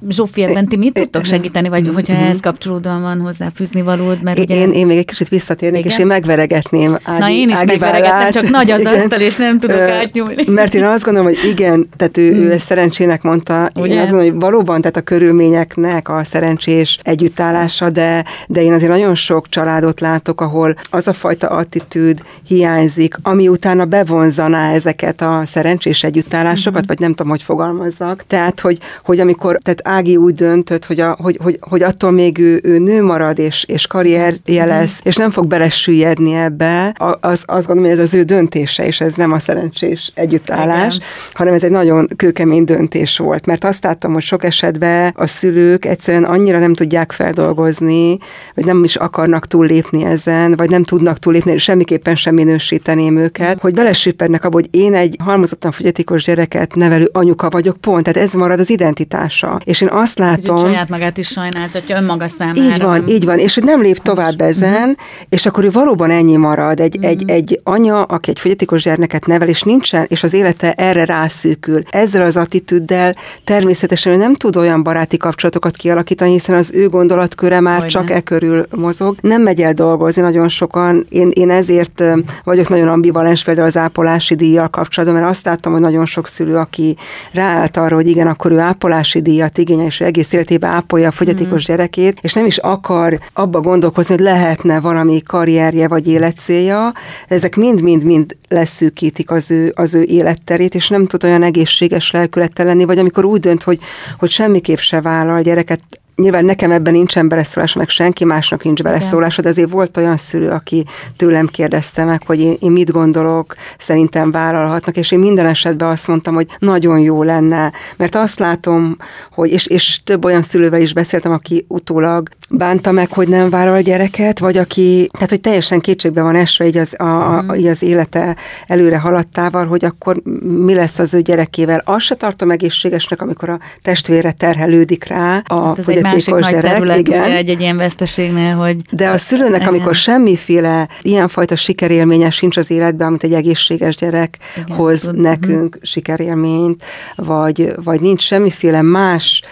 Zsófi, 0.08 0.42
ebben 0.42 0.66
ti 0.66 0.76
mit 0.76 0.92
tudtok 0.92 1.24
segíteni, 1.24 1.68
vagy 1.68 1.90
hogyha 1.94 2.14
mhm. 2.14 2.22
ehhez 2.22 2.40
kapcsolódóan 2.40 3.00
van 3.00 3.20
hozzá 3.20 3.48
fűzni 3.54 3.82
valód? 3.82 4.22
Mert 4.22 4.38
ugye... 4.38 4.54
én, 4.54 4.72
én 4.72 4.86
még 4.86 4.98
egy 4.98 5.04
kicsit 5.04 5.28
visszatérnék, 5.28 5.80
Igen? 5.80 5.92
és 5.92 5.98
én 5.98 6.06
megveregetném 6.06 6.98
Ági, 7.02 7.20
Na 7.20 7.30
én 7.30 7.48
is 7.48 7.56
Ági 7.56 7.66
megveregettem, 7.66 8.30
csak 8.30 8.50
nagy 8.50 8.70
az 8.70 8.84
asztal, 8.84 9.20
és 9.20 9.36
nem 9.36 9.58
tudok 9.58 9.80
átnyúlni. 9.80 10.44
Mert 10.46 10.74
én 10.74 10.84
azt 10.84 11.04
gondolom, 11.04 11.28
hogy 11.28 11.50
igen, 11.50 11.88
tehát 11.96 12.16
ő, 12.16 12.32
ő 12.34 12.46
mm. 12.46 12.50
ezt 12.50 12.66
szerencsének 12.66 13.22
mondta, 13.22 13.70
ugye? 13.74 13.94
én 13.94 14.00
azt 14.00 14.10
gondolom, 14.10 14.32
hogy 14.32 14.40
valóban, 14.40 14.80
tehát 14.80 14.96
a 14.96 15.00
körülményeknek 15.00 16.08
a 16.08 16.24
szerencsés 16.24 16.98
együttállása, 17.02 17.90
de, 17.90 18.24
de 18.46 18.62
én 18.62 18.72
azért 18.72 18.90
nagyon 18.90 19.14
sok 19.14 19.48
családot 19.48 20.00
látok, 20.00 20.40
ahol 20.40 20.76
az 20.90 21.08
a 21.08 21.12
fajta 21.12 21.46
attitűd 21.46 22.22
hiányzik, 22.46 23.14
ami 23.22 23.48
utána 23.48 23.84
bevonzaná 23.84 24.72
ezeket 24.72 25.20
a 25.20 25.42
szerencsés 25.44 26.04
együttállásokat. 26.04 26.86
Vagy 26.90 26.98
nem 26.98 27.14
tudom, 27.14 27.30
hogy 27.30 27.42
fogalmazzak. 27.42 28.24
Tehát, 28.26 28.60
hogy, 28.60 28.78
hogy 29.04 29.20
amikor, 29.20 29.58
tehát 29.62 29.80
Ági 29.84 30.16
úgy 30.16 30.34
döntött, 30.34 30.84
hogy, 30.84 31.00
a, 31.00 31.16
hogy, 31.20 31.38
hogy, 31.42 31.58
hogy 31.60 31.82
attól 31.82 32.10
még 32.10 32.38
ő, 32.38 32.60
ő 32.62 32.78
nő 32.78 33.02
marad, 33.02 33.38
és, 33.38 33.64
és 33.64 33.86
karrierje 33.86 34.64
lesz, 34.64 34.92
uh-huh. 34.92 35.06
és 35.06 35.16
nem 35.16 35.30
fog 35.30 35.46
belesüllyedni 35.46 36.34
ebbe, 36.34 36.94
az, 37.20 37.42
azt 37.46 37.66
gondolom, 37.66 37.90
hogy 37.90 37.98
ez 37.98 38.06
az 38.06 38.14
ő 38.14 38.22
döntése, 38.22 38.86
és 38.86 39.00
ez 39.00 39.14
nem 39.14 39.32
a 39.32 39.38
szerencsés 39.38 40.12
együttállás, 40.14 40.96
Igen. 40.96 41.06
hanem 41.32 41.54
ez 41.54 41.64
egy 41.64 41.70
nagyon 41.70 42.08
kőkemény 42.16 42.64
döntés 42.64 43.18
volt, 43.18 43.46
mert 43.46 43.64
azt 43.64 43.84
láttam, 43.84 44.12
hogy 44.12 44.22
sok 44.22 44.44
esetben 44.44 45.12
a 45.16 45.26
szülők 45.26 45.84
egyszerűen 45.84 46.24
annyira 46.24 46.58
nem 46.58 46.74
tudják 46.74 47.12
feldolgozni, 47.12 48.18
vagy 48.54 48.64
nem 48.64 48.84
is 48.84 48.96
akarnak 48.96 49.46
túllépni 49.46 50.04
ezen, 50.04 50.54
vagy 50.56 50.70
nem 50.70 50.84
tudnak 50.84 51.18
túllépni, 51.18 51.52
és 51.52 51.62
semmiképpen 51.62 52.16
sem 52.16 52.34
minősíteném 52.34 53.16
őket, 53.16 53.60
hogy 53.60 53.74
belesüppednek 53.74 54.44
abba, 54.44 54.54
hogy 54.54 54.68
én 54.70 54.94
egy 54.94 55.16
halmozottan 55.24 55.70
fogyatékos 55.72 56.24
gyereket 56.24 56.74
nevelő 56.80 57.08
anyuka 57.12 57.50
vagyok, 57.50 57.76
pont, 57.76 58.04
tehát 58.04 58.28
ez 58.28 58.34
marad 58.34 58.60
az 58.60 58.70
identitása. 58.70 59.60
És 59.64 59.80
én 59.80 59.88
azt 59.88 60.18
látom... 60.18 60.56
Hogy 60.56 60.64
saját 60.64 60.88
magát 60.88 61.18
is 61.18 61.28
sajnáltatja 61.28 61.96
önmaga 61.96 62.28
számára. 62.28 62.60
Így 62.60 62.80
van, 62.82 63.08
így 63.08 63.24
van, 63.24 63.38
és 63.38 63.54
hogy 63.54 63.64
nem 63.64 63.82
lép 63.82 63.96
tovább 63.96 64.40
ezen, 64.40 64.88
uh-huh. 64.88 64.94
és 65.28 65.46
akkor 65.46 65.64
ő 65.64 65.70
valóban 65.70 66.10
ennyi 66.10 66.36
marad, 66.36 66.80
egy, 66.80 66.96
uh-huh. 66.96 67.10
egy, 67.10 67.30
egy 67.30 67.60
anya, 67.62 68.02
aki 68.02 68.30
egy 68.30 68.38
fogyatékos 68.38 68.82
gyermeket 68.82 69.26
nevel, 69.26 69.48
és 69.48 69.62
nincsen, 69.62 70.06
és 70.08 70.22
az 70.22 70.32
élete 70.32 70.72
erre 70.72 71.04
rászűkül. 71.04 71.82
Ezzel 71.90 72.24
az 72.24 72.36
attitűddel 72.36 73.14
természetesen 73.44 74.12
ő 74.12 74.16
nem 74.16 74.34
tud 74.34 74.56
olyan 74.56 74.82
baráti 74.82 75.16
kapcsolatokat 75.16 75.76
kialakítani, 75.76 76.30
hiszen 76.30 76.56
az 76.56 76.70
ő 76.74 76.88
gondolatköre 76.88 77.60
már 77.60 77.74
Hogyne. 77.74 77.88
csak 77.88 78.10
e 78.10 78.20
körül 78.20 78.66
mozog. 78.76 79.16
Nem 79.20 79.42
megy 79.42 79.60
el 79.60 79.72
dolgozni 79.72 80.22
nagyon 80.22 80.48
sokan. 80.48 81.06
Én, 81.08 81.30
én 81.34 81.50
ezért 81.50 82.02
vagyok 82.44 82.68
nagyon 82.68 82.88
ambivalens 82.88 83.44
például 83.44 83.66
az 83.66 83.76
ápolási 83.76 84.34
díjjal 84.34 84.68
kapcsolatban, 84.68 85.20
mert 85.20 85.30
azt 85.30 85.44
láttam, 85.44 85.72
hogy 85.72 85.80
nagyon 85.80 86.06
sok 86.06 86.26
szülő, 86.26 86.56
aki 86.70 86.96
ráállt 87.32 87.76
arra, 87.76 87.94
hogy 87.94 88.08
igen, 88.08 88.26
akkor 88.26 88.52
ő 88.52 88.58
ápolási 88.58 89.20
díjat 89.20 89.58
igényel, 89.58 89.86
és 89.86 90.00
egész 90.00 90.32
életében 90.32 90.70
ápolja 90.70 91.08
a 91.08 91.10
fogyatékos 91.10 91.62
mm. 91.62 91.66
gyerekét, 91.66 92.18
és 92.20 92.32
nem 92.32 92.46
is 92.46 92.58
akar 92.58 93.18
abba 93.32 93.60
gondolkozni, 93.60 94.14
hogy 94.14 94.24
lehetne 94.24 94.80
valami 94.80 95.22
karrierje 95.22 95.88
vagy 95.88 96.08
életcélja. 96.08 96.92
Ezek 97.28 97.56
mind-mind-mind 97.56 98.36
leszűkítik 98.48 99.30
az 99.30 99.50
ő, 99.50 99.72
az 99.74 99.94
ő 99.94 100.02
életterét, 100.02 100.74
és 100.74 100.88
nem 100.88 101.06
tud 101.06 101.24
olyan 101.24 101.42
egészséges 101.42 102.10
lelkülettel 102.10 102.66
lenni, 102.66 102.84
vagy 102.84 102.98
amikor 102.98 103.24
úgy 103.24 103.40
dönt, 103.40 103.62
hogy, 103.62 103.78
hogy 104.18 104.30
semmiképp 104.30 104.78
se 104.78 105.00
vállal 105.00 105.42
gyereket 105.42 105.80
Nyilván 106.20 106.44
nekem 106.44 106.70
ebben 106.70 106.92
nincsen 106.92 107.28
beleszólása, 107.28 107.78
meg 107.78 107.88
senki 107.88 108.24
másnak 108.24 108.64
nincs 108.64 108.82
beleszólása, 108.82 109.42
de 109.42 109.48
azért 109.48 109.70
volt 109.70 109.96
olyan 109.96 110.16
szülő, 110.16 110.48
aki 110.48 110.84
tőlem 111.16 111.46
kérdezte 111.46 112.04
meg, 112.04 112.22
hogy 112.26 112.40
én, 112.40 112.56
én 112.60 112.70
mit 112.70 112.90
gondolok, 112.90 113.54
szerintem 113.78 114.30
vállalhatnak, 114.30 114.96
és 114.96 115.10
én 115.10 115.18
minden 115.18 115.46
esetben 115.46 115.88
azt 115.88 116.06
mondtam, 116.06 116.34
hogy 116.34 116.46
nagyon 116.58 116.98
jó 116.98 117.22
lenne, 117.22 117.72
mert 117.96 118.14
azt 118.14 118.38
látom, 118.38 118.96
hogy, 119.32 119.50
és, 119.50 119.66
és 119.66 120.00
több 120.04 120.24
olyan 120.24 120.42
szülővel 120.42 120.80
is 120.80 120.92
beszéltem, 120.92 121.32
aki 121.32 121.64
utólag 121.68 122.28
bánta 122.50 122.92
meg, 122.92 123.12
hogy 123.12 123.28
nem 123.28 123.50
vállal 123.50 123.80
gyereket, 123.80 124.38
vagy 124.38 124.56
aki, 124.56 125.08
tehát 125.12 125.30
hogy 125.30 125.40
teljesen 125.40 125.80
kétségbe 125.80 126.22
van 126.22 126.36
esve 126.36 126.66
így 126.66 126.76
az, 126.76 126.94
a, 126.98 127.04
a, 127.04 127.42
mhm. 127.42 127.54
így 127.54 127.66
az 127.66 127.82
élete 127.82 128.36
előre 128.66 128.98
haladtával, 128.98 129.66
hogy 129.66 129.84
akkor 129.84 130.22
mi 130.40 130.74
lesz 130.74 130.98
az 130.98 131.14
ő 131.14 131.20
gyerekével. 131.20 131.82
Azt 131.84 132.04
se 132.04 132.14
tartom 132.14 132.50
egészségesnek, 132.50 133.22
amikor 133.22 133.48
a 133.48 133.58
testvére 133.82 134.32
terhelődik 134.32 135.04
rá, 135.04 135.42
a 135.46 135.66
hát 135.66 135.84
fogyatékos 136.10 136.50
gyerek. 136.50 136.72
Terület, 136.72 136.98
igen. 136.98 137.22
Egy, 137.22 137.48
egy 137.48 137.60
ilyen 137.60 137.76
veszteségnél, 137.76 138.56
hogy... 138.56 138.76
De 138.90 139.08
a 139.10 139.18
szülőnek, 139.18 139.68
amikor 139.68 139.94
semmiféle 139.94 140.88
ilyenfajta 141.02 141.56
sikerélménye 141.56 142.30
sincs 142.30 142.56
az 142.56 142.70
életben, 142.70 143.06
amit 143.06 143.24
egy 143.24 143.34
egészséges 143.34 143.96
gyerek 143.96 144.38
igen, 144.56 144.76
hoz 144.76 145.00
tud, 145.00 145.20
nekünk 145.20 145.64
uh-huh. 145.64 145.82
sikerélményt, 145.82 146.82
vagy, 147.16 147.72
vagy 147.84 148.00
nincs 148.00 148.22
semmiféle 148.22 148.82
más 148.82 149.42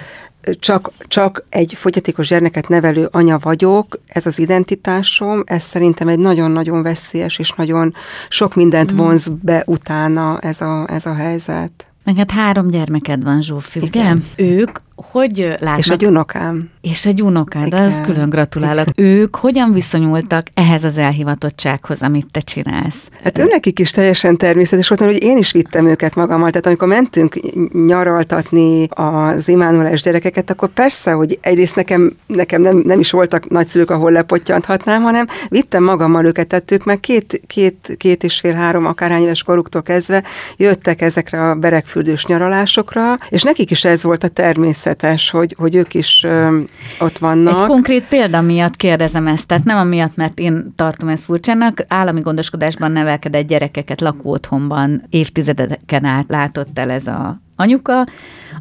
csak, 0.61 0.91
csak 1.09 1.45
egy 1.49 1.73
fogyatékos 1.77 2.29
gyermeket 2.29 2.69
nevelő 2.69 3.09
anya 3.11 3.39
vagyok, 3.39 4.01
ez 4.07 4.27
az 4.27 4.39
identitásom, 4.39 5.43
ez 5.47 5.63
szerintem 5.63 6.09
egy 6.09 6.19
nagyon-nagyon 6.19 6.83
veszélyes, 6.83 7.39
és 7.39 7.51
nagyon 7.51 7.95
sok 8.29 8.55
mindent 8.55 8.93
mhm. 8.93 9.03
vonz 9.03 9.29
be 9.43 9.63
utána 9.67 10.39
ez 10.39 10.61
a, 10.61 10.87
ez 10.91 11.07
a 11.07 11.15
helyzet. 11.15 11.87
Meg 12.05 12.17
hát 12.17 12.31
három 12.31 12.71
gyermeked 12.71 13.25
van, 13.25 13.43
Zsófi, 13.43 13.81
Igen. 13.83 14.25
Ők 14.37 14.79
hogy 15.11 15.39
látnak? 15.39 15.79
És 15.79 15.89
egy 15.89 16.05
unokám. 16.05 16.71
És 16.81 17.07
egy 17.07 17.23
unokád, 17.23 17.69
de 17.69 17.81
az 17.81 18.01
külön 18.05 18.29
gratulálok. 18.29 18.87
Igen. 18.89 19.11
Ők 19.11 19.37
hogyan 19.37 19.73
viszonyultak 19.73 20.47
ehhez 20.55 20.85
az 20.85 20.97
elhivatottsághoz, 20.97 22.03
amit 22.03 22.27
te 22.31 22.41
csinálsz? 22.41 23.09
Hát 23.25 23.39
őnekik 23.39 23.79
is 23.79 23.91
teljesen 23.91 24.37
természetes 24.37 24.89
volt, 24.89 25.01
hogy 25.01 25.23
én 25.23 25.37
is 25.37 25.53
vittem 25.53 25.87
őket 25.87 26.15
magammal. 26.15 26.51
Tehát 26.51 26.67
amikor 26.67 26.89
mentünk 26.89 27.39
nyaraltatni 27.87 28.87
az 28.91 29.49
imánulális 29.49 30.03
gyerekeket, 30.03 30.51
akkor 30.51 30.69
persze, 30.69 31.13
hogy 31.13 31.39
egyrészt 31.41 31.77
nekem, 31.77 32.13
nekem 32.27 32.63
nem, 32.63 32.83
nem 32.85 33.01
is 33.01 33.11
voltak 33.11 33.49
nagyszülők, 33.49 33.91
ahol 33.91 34.13
lepottyanthatnám, 34.13 35.03
hanem 35.03 35.27
vittem 35.49 35.85
magammal 35.85 36.25
őket, 36.25 36.47
tehát 36.47 36.71
ők 36.71 36.85
már 36.85 37.01
két, 37.01 37.41
két, 37.47 37.95
két 37.97 38.25
és 38.25 38.39
fél, 38.39 38.55
három 38.55 38.87
akárhány 38.87 39.23
éves 39.23 39.43
koruktól 39.43 39.83
kezdve 39.83 40.23
jöttek 40.57 41.01
ezekre 41.01 41.51
a 41.51 41.55
berekfürdős 41.55 42.27
nyaralásokra, 42.27 43.19
és 43.29 43.43
nekik 43.43 43.71
is 43.71 43.85
ez 43.85 44.03
volt 44.03 44.25
a 44.25 44.29
természet 44.29 44.88
természetes, 44.95 45.31
hogy, 45.31 45.55
hogy 45.59 45.75
ők 45.75 45.95
is 45.95 46.25
ö, 46.25 46.61
ott 47.01 47.19
vannak. 47.19 47.61
Egy 47.61 47.67
konkrét 47.67 48.05
példa 48.05 48.41
miatt 48.41 48.77
kérdezem 48.77 49.27
ezt, 49.27 49.47
tehát 49.47 49.65
nem 49.65 49.77
amiatt, 49.77 50.17
mert 50.17 50.39
én 50.39 50.73
tartom 50.75 51.09
ezt 51.09 51.25
furcsának, 51.25 51.85
állami 51.89 52.21
gondoskodásban 52.21 52.93
nevelkedett 52.93 53.47
gyerekeket 53.47 54.01
lakóotthonban 54.01 55.03
évtizedeken 55.11 56.05
át 56.05 56.25
látott 56.29 56.79
el 56.79 56.91
ez 56.91 57.07
a 57.07 57.41
anyuka, 57.57 58.07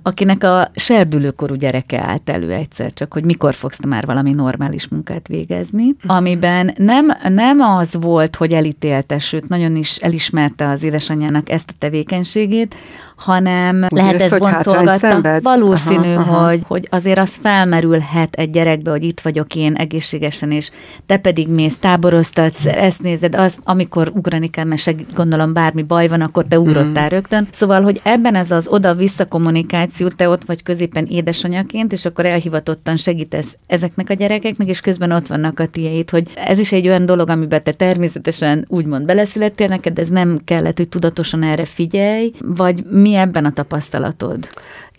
akinek 0.03 0.43
a 0.43 0.71
serdülőkorú 0.75 1.55
gyereke 1.55 1.99
állt 1.99 2.29
elő 2.29 2.51
egyszer, 2.51 2.93
csak 2.93 3.13
hogy 3.13 3.25
mikor 3.25 3.53
fogsz 3.53 3.85
már 3.87 4.05
valami 4.05 4.31
normális 4.31 4.87
munkát 4.87 5.27
végezni, 5.27 5.85
mhm. 5.85 6.15
amiben 6.15 6.73
nem, 6.77 7.17
nem 7.27 7.59
az 7.59 7.97
volt, 8.01 8.35
hogy 8.35 8.51
elítélte, 8.51 9.19
sőt, 9.19 9.49
nagyon 9.49 9.75
is 9.75 9.95
elismerte 9.95 10.69
az 10.69 10.83
édesanyjának 10.83 11.49
ezt 11.49 11.69
a 11.69 11.75
tevékenységét, 11.79 12.75
hanem 13.17 13.83
Úgy 13.83 13.97
lehet 13.97 14.21
ez 14.21 14.37
boncolgatta. 14.37 15.39
Valószínű, 15.41 16.13
aha, 16.13 16.31
aha. 16.31 16.47
Hogy, 16.47 16.63
hogy 16.67 16.87
azért 16.91 17.17
az 17.17 17.35
felmerülhet 17.41 18.33
egy 18.33 18.49
gyerekbe, 18.49 18.91
hogy 18.91 19.03
itt 19.03 19.19
vagyok 19.19 19.55
én 19.55 19.73
egészségesen, 19.73 20.51
és 20.51 20.71
te 21.05 21.17
pedig 21.17 21.47
mész, 21.47 21.77
táboroztatsz, 21.77 22.65
ezt 22.65 23.01
nézed, 23.01 23.35
az, 23.35 23.57
amikor 23.63 24.11
ugrani 24.13 24.49
kell, 24.49 24.65
mert 24.65 25.13
gondolom 25.13 25.53
bármi 25.53 25.81
baj 25.81 26.07
van, 26.07 26.21
akkor 26.21 26.45
te 26.47 26.59
ugrottál 26.59 27.05
mm. 27.05 27.09
rögtön. 27.09 27.47
Szóval, 27.51 27.81
hogy 27.81 28.01
ebben 28.03 28.35
ez 28.35 28.51
az 28.51 28.67
oda-vissza 28.67 29.25
kommunikáció, 29.25 29.86
te 30.15 30.29
ott 30.29 30.43
vagy 30.45 30.63
középen 30.63 31.05
édesanyaként, 31.05 31.91
és 31.91 32.05
akkor 32.05 32.25
elhivatottan 32.25 32.95
segítesz 32.95 33.57
ezeknek 33.67 34.09
a 34.09 34.13
gyerekeknek, 34.13 34.67
és 34.67 34.79
közben 34.79 35.11
ott 35.11 35.27
vannak 35.27 35.59
a 35.59 35.67
tiéd, 35.67 36.09
hogy 36.09 36.27
ez 36.35 36.59
is 36.59 36.71
egy 36.71 36.87
olyan 36.87 37.05
dolog, 37.05 37.29
amiben 37.29 37.63
te 37.63 37.71
természetesen 37.71 38.65
úgymond 38.67 39.05
beleszülettél 39.05 39.67
neked, 39.67 39.99
ez 39.99 40.07
nem 40.07 40.39
kellett, 40.45 40.77
hogy 40.77 40.89
tudatosan 40.89 41.43
erre 41.43 41.65
figyelj, 41.65 42.31
vagy 42.39 42.83
mi 42.83 43.15
ebben 43.15 43.45
a 43.45 43.51
tapasztalatod? 43.51 44.47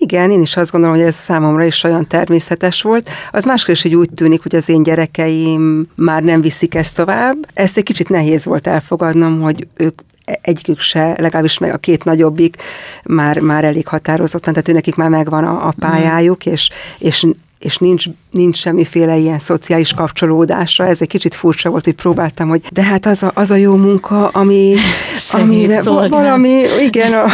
Igen, 0.00 0.30
én 0.30 0.40
is 0.40 0.56
azt 0.56 0.70
gondolom, 0.70 0.96
hogy 0.96 1.04
ez 1.04 1.14
számomra 1.14 1.64
is 1.64 1.84
olyan 1.84 2.06
természetes 2.06 2.82
volt. 2.82 3.08
Az 3.30 3.44
máskor 3.44 3.74
is, 3.74 3.82
hogy 3.82 3.94
úgy 3.94 4.10
tűnik, 4.14 4.42
hogy 4.42 4.56
az 4.56 4.68
én 4.68 4.82
gyerekeim 4.82 5.86
már 5.94 6.22
nem 6.22 6.40
viszik 6.40 6.74
ezt 6.74 6.96
tovább. 6.96 7.36
Ezt 7.54 7.76
egy 7.76 7.82
kicsit 7.82 8.08
nehéz 8.08 8.44
volt 8.44 8.66
elfogadnom, 8.66 9.40
hogy 9.40 9.66
ők 9.76 10.00
egyikük 10.40 10.80
se, 10.80 11.14
legalábbis 11.18 11.58
meg 11.58 11.72
a 11.72 11.76
két 11.76 12.04
nagyobbik 12.04 12.62
már, 13.04 13.38
már 13.38 13.64
elég 13.64 13.86
határozottan, 13.86 14.52
tehát 14.52 14.68
őnekik 14.68 14.94
már 14.94 15.08
megvan 15.08 15.44
a, 15.44 15.66
a 15.66 15.72
pályájuk, 15.78 16.46
és, 16.46 16.70
és 16.98 17.26
és 17.58 17.76
nincs, 17.76 18.04
nincs 18.30 18.58
semmiféle 18.58 19.16
ilyen 19.16 19.38
szociális 19.38 19.92
kapcsolódása. 19.92 20.86
Ez 20.86 21.00
egy 21.00 21.08
kicsit 21.08 21.34
furcsa 21.34 21.70
volt, 21.70 21.84
hogy 21.84 21.94
próbáltam, 21.94 22.48
hogy 22.48 22.62
de 22.72 22.82
hát 22.82 23.06
az 23.06 23.22
a, 23.22 23.30
az 23.34 23.50
a 23.50 23.56
jó 23.56 23.74
munka, 23.74 24.28
ami, 24.28 24.74
ami 25.30 25.68
valami, 26.08 26.60
igen, 26.80 27.12
a, 27.12 27.24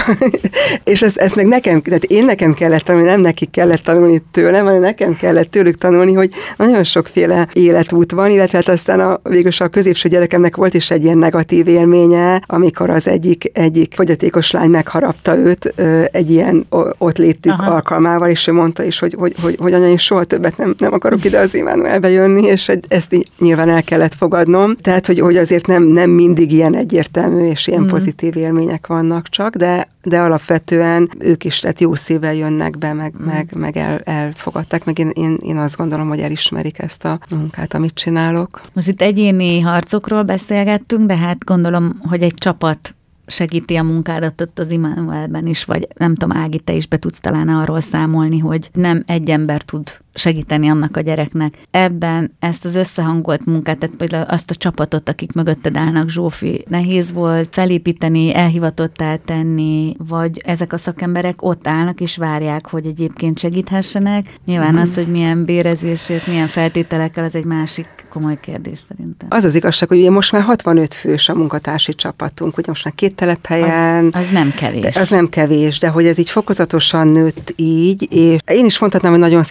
és 0.92 1.02
ezt, 1.02 1.16
ezt 1.16 1.34
meg 1.34 1.46
nekem, 1.46 1.82
tehát 1.82 2.04
én 2.04 2.24
nekem 2.24 2.54
kellett 2.54 2.82
tanulni, 2.82 3.08
nem 3.08 3.20
nekik 3.20 3.50
kellett 3.50 3.82
tanulni 3.82 4.22
tőlem, 4.30 4.64
hanem 4.64 4.80
nekem 4.80 5.16
kellett 5.16 5.50
tőlük 5.50 5.78
tanulni, 5.78 6.12
hogy 6.12 6.30
nagyon 6.56 6.84
sokféle 6.84 7.48
életút 7.52 8.12
van, 8.12 8.30
illetve 8.30 8.58
hát 8.58 8.68
aztán 8.68 9.00
a, 9.00 9.20
végülis 9.22 9.60
a 9.60 9.68
középső 9.68 10.08
gyerekemnek 10.08 10.56
volt 10.56 10.74
is 10.74 10.90
egy 10.90 11.04
ilyen 11.04 11.18
negatív 11.18 11.68
élménye, 11.68 12.42
amikor 12.46 12.90
az 12.90 13.08
egyik, 13.08 13.50
egyik 13.52 13.94
fogyatékos 13.94 14.50
lány 14.50 14.70
megharapta 14.70 15.36
őt 15.36 15.74
egy 16.12 16.30
ilyen 16.30 16.66
ott 16.98 17.18
létük 17.18 17.52
Aha. 17.52 17.70
alkalmával, 17.74 18.28
és 18.28 18.46
ő 18.46 18.52
mondta 18.52 18.82
is, 18.82 18.98
hogy, 18.98 19.14
hogy, 19.18 19.34
hogy, 19.42 19.56
hogy 19.60 19.72
anya, 19.72 19.88
és 19.88 20.10
soha 20.14 20.26
többet 20.26 20.56
nem, 20.56 20.74
nem 20.78 20.92
akarok 20.92 21.24
ide 21.24 21.38
az 21.38 21.54
Immanuelbe 21.54 22.08
jönni, 22.08 22.42
és 22.42 22.72
ezt 22.88 23.12
így 23.12 23.28
nyilván 23.38 23.68
el 23.68 23.82
kellett 23.82 24.14
fogadnom. 24.14 24.76
Tehát, 24.76 25.06
hogy, 25.06 25.18
hogy 25.18 25.36
azért 25.36 25.66
nem, 25.66 25.82
nem 25.82 26.10
mindig 26.10 26.52
ilyen 26.52 26.74
egyértelmű 26.74 27.48
és 27.48 27.66
ilyen 27.66 27.82
mm. 27.82 27.86
pozitív 27.86 28.36
élmények 28.36 28.86
vannak 28.86 29.28
csak, 29.28 29.56
de 29.56 29.92
de 30.06 30.20
alapvetően 30.20 31.10
ők 31.18 31.44
is 31.44 31.60
lett 31.60 31.80
jó 31.80 31.94
szívvel 31.94 32.34
jönnek 32.34 32.78
be, 32.78 32.92
meg, 32.92 33.14
mm. 33.22 33.24
meg, 33.24 33.50
meg 33.54 33.76
el, 33.76 33.98
elfogadták, 33.98 34.84
meg 34.84 34.98
én, 34.98 35.10
én, 35.14 35.36
én 35.40 35.56
azt 35.56 35.76
gondolom, 35.76 36.08
hogy 36.08 36.20
elismerik 36.20 36.78
ezt 36.78 37.04
a 37.04 37.18
munkát, 37.30 37.74
amit 37.74 37.94
csinálok. 37.94 38.60
Most 38.72 38.88
itt 38.88 39.02
egyéni 39.02 39.60
harcokról 39.60 40.22
beszélgettünk, 40.22 41.06
de 41.06 41.16
hát 41.16 41.44
gondolom, 41.44 42.00
hogy 42.08 42.22
egy 42.22 42.34
csapat 42.34 42.94
segíti 43.26 43.76
a 43.76 43.82
munkádat 43.82 44.40
ott 44.40 44.58
az 44.58 44.70
Immanuelben 44.70 45.46
is, 45.46 45.64
vagy 45.64 45.88
nem 45.96 46.14
tudom, 46.14 46.36
Ági, 46.36 46.58
te 46.58 46.72
is 46.72 46.86
be 46.86 46.96
tudsz 46.96 47.20
talán 47.20 47.48
arról 47.48 47.80
számolni, 47.80 48.38
hogy 48.38 48.70
nem 48.72 49.02
egy 49.06 49.30
ember 49.30 49.62
tud 49.62 50.02
segíteni 50.14 50.68
annak 50.68 50.96
a 50.96 51.00
gyereknek. 51.00 51.54
Ebben 51.70 52.32
ezt 52.38 52.64
az 52.64 52.74
összehangolt 52.74 53.46
munkát, 53.46 53.78
tehát 53.78 53.96
például 53.96 54.24
azt 54.28 54.50
a 54.50 54.54
csapatot, 54.54 55.08
akik 55.08 55.32
mögötted 55.32 55.76
állnak, 55.76 56.08
Zsófi, 56.08 56.64
nehéz 56.68 57.12
volt 57.12 57.54
felépíteni, 57.54 58.34
elhivatottá 58.34 59.16
tenni, 59.16 59.96
vagy 60.08 60.42
ezek 60.44 60.72
a 60.72 60.78
szakemberek 60.78 61.42
ott 61.42 61.66
állnak 61.66 62.00
és 62.00 62.16
várják, 62.16 62.66
hogy 62.66 62.86
egyébként 62.86 63.38
segíthessenek. 63.38 64.26
Nyilván 64.46 64.74
mm. 64.74 64.78
az, 64.78 64.94
hogy 64.94 65.06
milyen 65.06 65.44
bérezését, 65.44 66.26
milyen 66.26 66.46
feltételekkel, 66.46 67.24
ez 67.24 67.34
egy 67.34 67.44
másik 67.44 67.86
komoly 68.08 68.40
kérdés 68.40 68.78
szerintem. 68.88 69.28
Az 69.30 69.44
az 69.44 69.54
igazság, 69.54 69.88
hogy 69.88 69.98
ugye 69.98 70.10
most 70.10 70.32
már 70.32 70.42
65 70.42 70.94
fős 70.94 71.28
a 71.28 71.34
munkatársi 71.34 71.94
csapatunk, 71.94 72.56
ugye 72.58 72.68
most 72.68 72.84
már 72.84 72.94
két 72.94 73.14
telephelyen. 73.14 74.04
Az, 74.12 74.24
az 74.24 74.30
nem 74.32 74.52
kevés. 74.56 74.96
Az 74.96 75.10
nem 75.10 75.28
kevés, 75.28 75.78
de 75.78 75.88
hogy 75.88 76.06
ez 76.06 76.18
így 76.18 76.30
fokozatosan 76.30 77.08
nőtt 77.08 77.52
így, 77.56 78.06
és 78.10 78.38
én 78.46 78.64
is 78.64 78.78
mondhatnám, 78.78 79.12
hogy 79.12 79.20
nagyon 79.20 79.42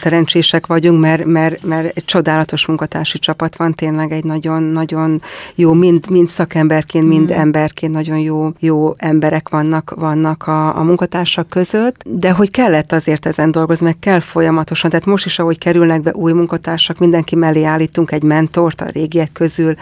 szerencsések 0.54 0.68
vagyunk, 0.68 1.02
mert, 1.02 1.26
mert, 1.26 1.64
mert 1.64 1.98
egy 1.98 2.06
csodálatos 2.06 2.66
munkatársi 2.66 3.20
csapat 3.20 3.56
van, 3.56 3.74
tényleg 3.74 4.12
egy 4.12 4.24
nagyon-nagyon 4.24 5.22
jó, 5.56 5.74
mind, 5.74 6.10
mind 6.10 6.30
szakemberként, 6.30 7.08
mind 7.08 7.32
mm. 7.32 7.38
emberként 7.38 7.94
nagyon 7.94 8.18
jó, 8.18 8.52
jó 8.60 8.94
emberek 8.98 9.50
vannak, 9.50 9.94
vannak 9.96 10.48
a, 10.48 10.78
a 10.78 10.84
munkatársak 10.84 11.50
között, 11.50 12.04
de 12.06 12.32
hogy 12.32 12.52
kellett 12.52 12.92
azért 12.92 13.26
ezen 13.26 13.52
dolgozni, 13.52 13.86
meg 13.86 14.00
kell 14.00 14.20
folyamatosan, 14.20 14.90
tehát 14.90 15.06
most 15.06 15.26
is, 15.26 15.40
ahogy 15.40 15.58
kerülnek 15.58 16.02
be 16.02 16.12
új 16.14 16.32
munkatársak, 16.32 17.00
mindenki 17.00 17.36
mellé 17.36 17.64
állítunk 17.64 18.12
egy 18.12 18.24
mentort 18.24 18.82
a 18.82 18.90
régiek 18.92 19.32
közül, 19.32 19.76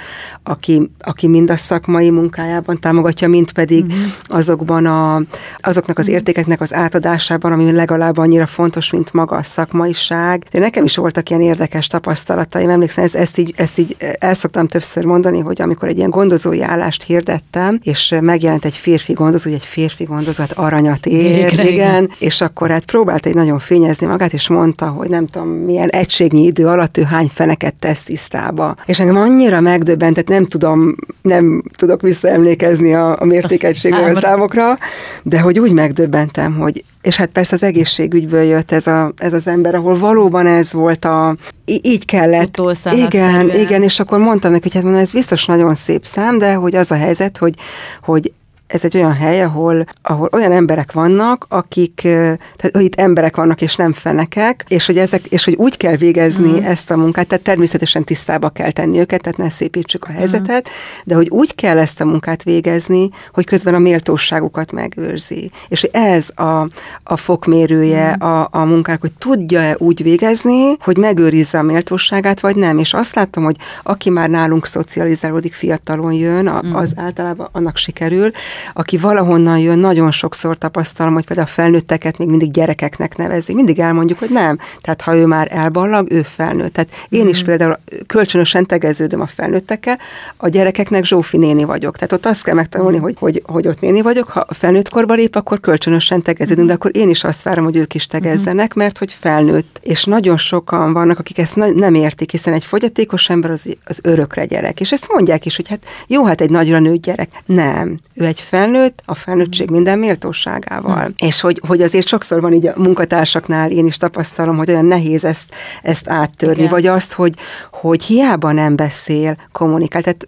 aki, 0.43 0.89
aki 0.99 1.27
mind 1.27 1.49
a 1.49 1.57
szakmai 1.57 2.09
munkájában 2.09 2.79
támogatja, 2.79 3.27
mint 3.27 3.51
pedig 3.51 3.85
mm. 3.85 4.03
azokban 4.25 4.85
a, 4.85 5.21
azoknak 5.57 5.97
az 5.97 6.09
mm. 6.09 6.13
értékeknek 6.13 6.61
az 6.61 6.73
átadásában, 6.73 7.51
ami 7.51 7.71
legalább 7.71 8.17
annyira 8.17 8.45
fontos, 8.45 8.91
mint 8.91 9.13
maga 9.13 9.35
a 9.35 9.43
szakmaiság. 9.43 10.45
Nekem 10.61 10.83
is 10.83 10.95
voltak 10.95 11.29
ilyen 11.29 11.41
érdekes 11.41 11.87
tapasztalataim, 11.87 12.69
emlékszem, 12.69 13.03
ezt, 13.03 13.15
ezt, 13.15 13.37
így, 13.37 13.53
ezt 13.57 13.77
így 13.77 13.95
el 14.19 14.33
szoktam 14.33 14.67
többször 14.67 15.03
mondani, 15.03 15.39
hogy 15.39 15.61
amikor 15.61 15.87
egy 15.87 15.97
ilyen 15.97 16.09
gondozói 16.09 16.61
állást 16.61 17.03
hirdettem, 17.03 17.79
és 17.83 18.15
megjelent 18.21 18.65
egy 18.65 18.75
férfi 18.75 19.13
gondozó, 19.13 19.51
egy 19.51 19.65
férfi 19.65 20.03
gondozó, 20.03 20.41
hát 20.41 20.51
aranyat 20.51 21.05
ér, 21.05 21.33
Végre, 21.33 21.63
igen, 21.63 21.73
igen, 21.73 22.11
és 22.19 22.41
akkor 22.41 22.69
hát 22.69 22.85
próbált 22.85 23.25
egy 23.25 23.33
nagyon 23.33 23.59
fényezni 23.59 24.07
magát, 24.07 24.33
és 24.33 24.49
mondta, 24.49 24.87
hogy 24.87 25.09
nem 25.09 25.27
tudom, 25.27 25.47
milyen 25.47 25.89
egységnyi 25.89 26.45
idő 26.45 26.67
alatt 26.67 26.97
ő 26.97 27.03
hány 27.03 27.29
feneket 27.33 27.73
tesz 27.75 28.03
tisztába. 28.03 28.75
És 28.85 28.99
engem 28.99 29.17
annyira 29.17 29.59
megdöbbentett, 29.59 30.27
nem 30.27 30.45
tudom, 30.45 30.95
nem 31.21 31.63
tudok 31.75 32.01
visszaemlékezni 32.01 32.93
a, 32.93 33.19
a 33.19 33.25
mértékegységre 33.25 34.05
a 34.05 34.15
számokra, 34.15 34.77
de 35.23 35.39
hogy 35.39 35.59
úgy 35.59 35.71
megdöbbentem, 35.71 36.53
hogy 36.53 36.83
és 37.01 37.15
hát 37.15 37.29
persze 37.29 37.55
az 37.55 37.63
egészségügyből 37.63 38.43
jött 38.43 38.71
ez, 38.71 38.87
a, 38.87 39.13
ez 39.17 39.33
az 39.33 39.47
ember, 39.47 39.75
ahol 39.75 39.97
valóban 39.97 40.47
ez 40.47 40.73
volt 40.73 41.05
a, 41.05 41.35
így 41.65 42.05
kellett. 42.05 42.57
Igen, 42.57 43.47
szerűen. 43.47 43.59
igen, 43.59 43.83
és 43.83 43.99
akkor 43.99 44.19
mondtam 44.19 44.51
neki, 44.51 44.63
hogy 44.63 44.73
hát 44.73 44.83
mondom, 44.83 45.01
ez 45.01 45.11
biztos 45.11 45.45
nagyon 45.45 45.75
szép 45.75 46.05
szám, 46.05 46.37
de 46.37 46.53
hogy 46.53 46.75
az 46.75 46.91
a 46.91 46.95
helyzet, 46.95 47.37
hogy, 47.37 47.53
hogy 48.01 48.31
ez 48.71 48.83
egy 48.83 48.97
olyan 48.97 49.13
hely, 49.13 49.41
ahol, 49.41 49.85
ahol 50.01 50.29
olyan 50.31 50.51
emberek 50.51 50.91
vannak, 50.91 51.45
akik, 51.49 52.01
tehát 52.01 52.71
hogy 52.71 52.83
itt 52.83 52.95
emberek 52.95 53.35
vannak, 53.35 53.61
és 53.61 53.75
nem 53.75 53.93
fenekek, 53.93 54.65
és 54.67 54.85
hogy, 54.85 54.97
ezek, 54.97 55.25
és 55.25 55.45
hogy 55.45 55.53
úgy 55.53 55.77
kell 55.77 55.95
végezni 55.95 56.51
mm. 56.51 56.63
ezt 56.63 56.91
a 56.91 56.97
munkát, 56.97 57.27
tehát 57.27 57.43
természetesen 57.43 58.03
tisztába 58.03 58.49
kell 58.49 58.71
tenni 58.71 58.99
őket, 58.99 59.21
tehát 59.21 59.37
ne 59.37 59.49
szépítsük 59.49 60.05
a 60.05 60.11
helyzetet, 60.11 60.69
mm. 60.69 61.01
de 61.03 61.15
hogy 61.15 61.29
úgy 61.29 61.55
kell 61.55 61.77
ezt 61.77 62.01
a 62.01 62.05
munkát 62.05 62.43
végezni, 62.43 63.09
hogy 63.33 63.45
közben 63.45 63.73
a 63.73 63.79
méltóságukat 63.79 64.71
megőrzi. 64.71 65.51
És 65.67 65.83
ez 65.83 66.29
a, 66.35 66.67
a 67.03 67.17
fokmérője 67.17 68.09
mm. 68.09 68.27
a, 68.27 68.47
a 68.51 68.65
munkának, 68.65 69.01
hogy 69.01 69.13
tudja-e 69.17 69.75
úgy 69.77 70.03
végezni, 70.03 70.77
hogy 70.79 70.97
megőrizze 70.97 71.57
a 71.57 71.61
méltóságát, 71.61 72.39
vagy 72.39 72.55
nem. 72.55 72.77
És 72.77 72.93
azt 72.93 73.15
látom, 73.15 73.43
hogy 73.43 73.55
aki 73.83 74.09
már 74.09 74.29
nálunk 74.29 74.65
szocializálódik, 74.65 75.53
fiatalon 75.53 76.13
jön, 76.13 76.45
mm. 76.45 76.73
az 76.73 76.93
általában 76.95 77.49
annak 77.51 77.77
sikerül, 77.77 78.31
aki 78.73 78.97
valahonnan 78.97 79.57
jön, 79.57 79.79
nagyon 79.79 80.11
sokszor 80.11 80.57
tapasztalom, 80.57 81.13
hogy 81.13 81.25
például 81.25 81.47
a 81.47 81.51
felnőtteket 81.51 82.17
még 82.17 82.27
mindig 82.27 82.51
gyerekeknek 82.51 83.17
nevezi. 83.17 83.53
Mindig 83.53 83.79
elmondjuk, 83.79 84.19
hogy 84.19 84.29
nem. 84.29 84.57
Tehát 84.81 85.01
ha 85.01 85.15
ő 85.15 85.25
már 85.25 85.47
elballag, 85.51 86.11
ő 86.11 86.21
felnőtt. 86.21 86.73
Tehát 86.73 86.89
én 87.09 87.27
is 87.27 87.41
mm. 87.41 87.45
például 87.45 87.79
kölcsönösen 88.07 88.65
tegeződöm 88.65 89.21
a 89.21 89.27
felnőttekkel, 89.27 89.99
a 90.37 90.47
gyerekeknek 90.47 91.03
Zsófi 91.03 91.37
néni 91.37 91.63
vagyok. 91.63 91.95
Tehát 91.95 92.11
ott 92.11 92.25
azt 92.25 92.43
kell 92.43 92.55
megtanulni, 92.55 92.97
mm. 92.97 93.01
hogy, 93.01 93.15
hogy, 93.19 93.43
hogy 93.45 93.67
ott 93.67 93.79
néni 93.79 94.01
vagyok. 94.01 94.29
Ha 94.29 94.45
felnőtt 94.49 94.89
korba 94.89 95.13
lép, 95.13 95.35
akkor 95.35 95.59
kölcsönösen 95.59 96.21
tegeződünk, 96.21 96.67
de 96.67 96.73
akkor 96.73 96.91
én 96.93 97.09
is 97.09 97.23
azt 97.23 97.43
várom, 97.43 97.63
hogy 97.63 97.75
ők 97.75 97.93
is 97.93 98.07
tegezzenek, 98.07 98.73
mert 98.73 98.97
hogy 98.97 99.13
felnőtt. 99.13 99.79
És 99.81 100.03
nagyon 100.03 100.37
sokan 100.37 100.93
vannak, 100.93 101.19
akik 101.19 101.37
ezt 101.37 101.55
nem 101.55 101.95
értik, 101.95 102.31
hiszen 102.31 102.53
egy 102.53 102.65
fogyatékos 102.65 103.29
ember 103.29 103.51
az, 103.51 103.65
az 103.85 103.99
örökre 104.03 104.45
gyerek. 104.45 104.79
És 104.79 104.91
ezt 104.91 105.07
mondják 105.13 105.45
is, 105.45 105.55
hogy 105.55 105.67
hát 105.67 105.85
jó, 106.07 106.25
hát 106.25 106.41
egy 106.41 106.49
nagyra 106.49 106.79
nőtt 106.79 107.01
gyerek. 107.01 107.29
Nem. 107.45 107.99
Ő 108.13 108.25
egy 108.25 108.39
felnőtt, 108.51 109.01
a 109.05 109.15
felnőttség 109.15 109.69
minden 109.69 109.99
méltóságával. 109.99 111.03
Hmm. 111.03 111.13
És 111.17 111.41
hogy, 111.41 111.61
hogy 111.67 111.81
azért 111.81 112.07
sokszor 112.07 112.41
van 112.41 112.53
így 112.53 112.67
a 112.67 112.73
munkatársaknál, 112.75 113.71
én 113.71 113.85
is 113.85 113.97
tapasztalom, 113.97 114.57
hogy 114.57 114.69
olyan 114.69 114.85
nehéz 114.85 115.23
ezt, 115.23 115.53
ezt 115.81 116.09
áttörni, 116.09 116.57
Igen. 116.57 116.69
vagy 116.71 116.85
azt, 116.85 117.13
hogy, 117.13 117.35
hogy 117.71 118.03
hiába 118.03 118.51
nem 118.51 118.75
beszél, 118.75 119.35
kommunikál. 119.51 120.01
Tehát 120.01 120.27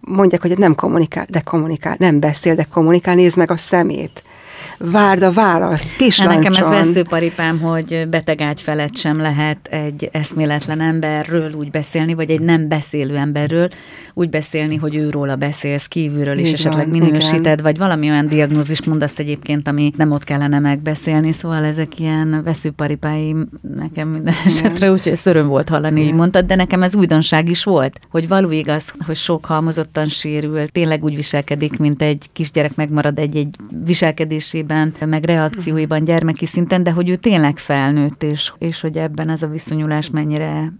mondják, 0.00 0.40
hogy 0.40 0.58
nem 0.58 0.74
kommunikál, 0.74 1.26
de 1.28 1.40
kommunikál, 1.40 1.96
nem 1.98 2.20
beszél, 2.20 2.54
de 2.54 2.66
kommunikál, 2.72 3.14
nézd 3.14 3.36
meg 3.36 3.50
a 3.50 3.56
szemét 3.56 4.22
várd 4.78 5.22
a 5.22 5.32
választ, 5.32 5.96
pislancson. 5.96 6.38
Nekem 6.38 6.62
ez 6.62 6.84
veszőparipám, 6.84 7.60
hogy 7.60 8.06
betegágy 8.10 8.60
felett 8.60 8.96
sem 8.96 9.18
lehet 9.18 9.66
egy 9.70 10.08
eszméletlen 10.12 10.80
emberről 10.80 11.52
úgy 11.52 11.70
beszélni, 11.70 12.14
vagy 12.14 12.30
egy 12.30 12.40
nem 12.40 12.68
beszélő 12.68 13.16
emberről 13.16 13.68
úgy 14.14 14.30
beszélni, 14.30 14.76
hogy 14.76 14.94
őróla 14.94 15.36
beszélsz 15.36 15.86
kívülről, 15.86 16.38
és 16.38 16.52
esetleg 16.52 16.88
minősíted, 16.88 17.44
igen. 17.44 17.56
vagy 17.62 17.78
valami 17.78 18.10
olyan 18.10 18.28
diagnózist 18.28 18.86
mondasz 18.86 19.18
egyébként, 19.18 19.68
ami 19.68 19.92
nem 19.96 20.10
ott 20.10 20.24
kellene 20.24 20.58
megbeszélni, 20.58 21.32
szóval 21.32 21.64
ezek 21.64 21.98
ilyen 21.98 22.40
veszőparipáim 22.44 23.48
nekem 23.76 24.08
minden 24.08 24.34
esetre, 24.44 24.90
úgyhogy 24.90 25.12
ezt 25.12 25.26
öröm 25.26 25.46
volt 25.46 25.68
hallani, 25.68 25.94
igen. 25.94 26.08
hogy 26.08 26.18
mondtad, 26.18 26.46
de 26.46 26.54
nekem 26.54 26.82
ez 26.82 26.96
újdonság 26.96 27.48
is 27.48 27.64
volt, 27.64 28.00
hogy 28.10 28.28
való 28.28 28.50
igaz, 28.50 28.94
hogy 29.06 29.16
sok 29.16 29.44
halmozottan 29.44 30.08
sérül, 30.08 30.66
tényleg 30.66 31.04
úgy 31.04 31.16
viselkedik, 31.16 31.78
mint 31.78 32.02
egy 32.02 32.26
kisgyerek 32.32 32.74
megmarad 32.74 33.18
egy-egy 33.18 33.56
viselkedésében, 34.54 35.08
meg 35.08 35.24
reakcióiban 35.24 36.04
gyermeki 36.04 36.46
szinten, 36.46 36.82
de 36.82 36.90
hogy 36.90 37.08
ő 37.08 37.16
tényleg 37.16 37.58
felnőtt, 37.58 38.22
és, 38.22 38.52
és 38.58 38.80
hogy 38.80 38.96
ebben 38.96 39.28
ez 39.28 39.42
a 39.42 39.46
viszonyulás 39.46 40.10
mennyire 40.10 40.72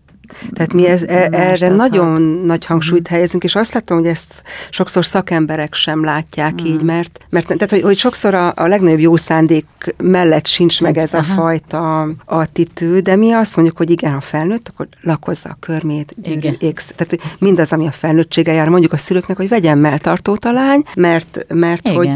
tehát 0.53 0.72
mi 0.72 0.87
ez, 0.87 1.03
e, 1.03 1.29
erre 1.31 1.68
nagyon 1.68 2.22
nagy 2.22 2.64
hangsúlyt 2.64 3.09
helyezünk, 3.09 3.45
és 3.45 3.55
azt 3.55 3.75
látom, 3.75 3.99
hogy 3.99 4.07
ezt 4.07 4.43
sokszor 4.70 5.05
szakemberek 5.05 5.75
sem 5.75 6.05
látják 6.05 6.62
mm. 6.62 6.64
így, 6.64 6.83
mert, 6.83 7.27
mert 7.31 7.47
tehát, 7.47 7.70
hogy, 7.70 7.83
hogy 7.83 7.97
sokszor 7.97 8.35
a, 8.35 8.53
a 8.57 8.66
legnagyobb 8.66 8.99
jó 8.99 9.16
szándék 9.16 9.66
mellett 9.97 10.47
sincs, 10.47 10.75
sincs 10.75 10.81
meg 10.81 11.03
ez 11.03 11.14
aha. 11.14 11.33
a 11.33 11.35
fajta 11.35 12.09
attitűd, 12.25 13.03
de 13.03 13.16
mi 13.16 13.33
azt 13.33 13.57
mondjuk, 13.57 13.77
hogy 13.77 13.91
igen, 13.91 14.12
ha 14.12 14.20
felnőtt, 14.20 14.68
akkor 14.68 14.89
lakozza 15.01 15.49
a 15.49 15.57
körmét, 15.61 16.14
igen. 16.22 16.57
Éksz, 16.59 16.93
tehát 16.97 17.37
mindaz, 17.39 17.72
ami 17.72 17.87
a 17.87 17.91
felnőttsége 17.91 18.53
jár, 18.53 18.68
mondjuk 18.68 18.93
a 18.93 18.97
szülőknek, 18.97 19.37
hogy 19.37 19.49
vegyen 19.49 19.79
melltartót 19.79 20.45
a 20.45 20.53
lány, 20.53 20.83
mert, 20.95 21.47
mert 21.49 21.89
hogy 21.89 22.11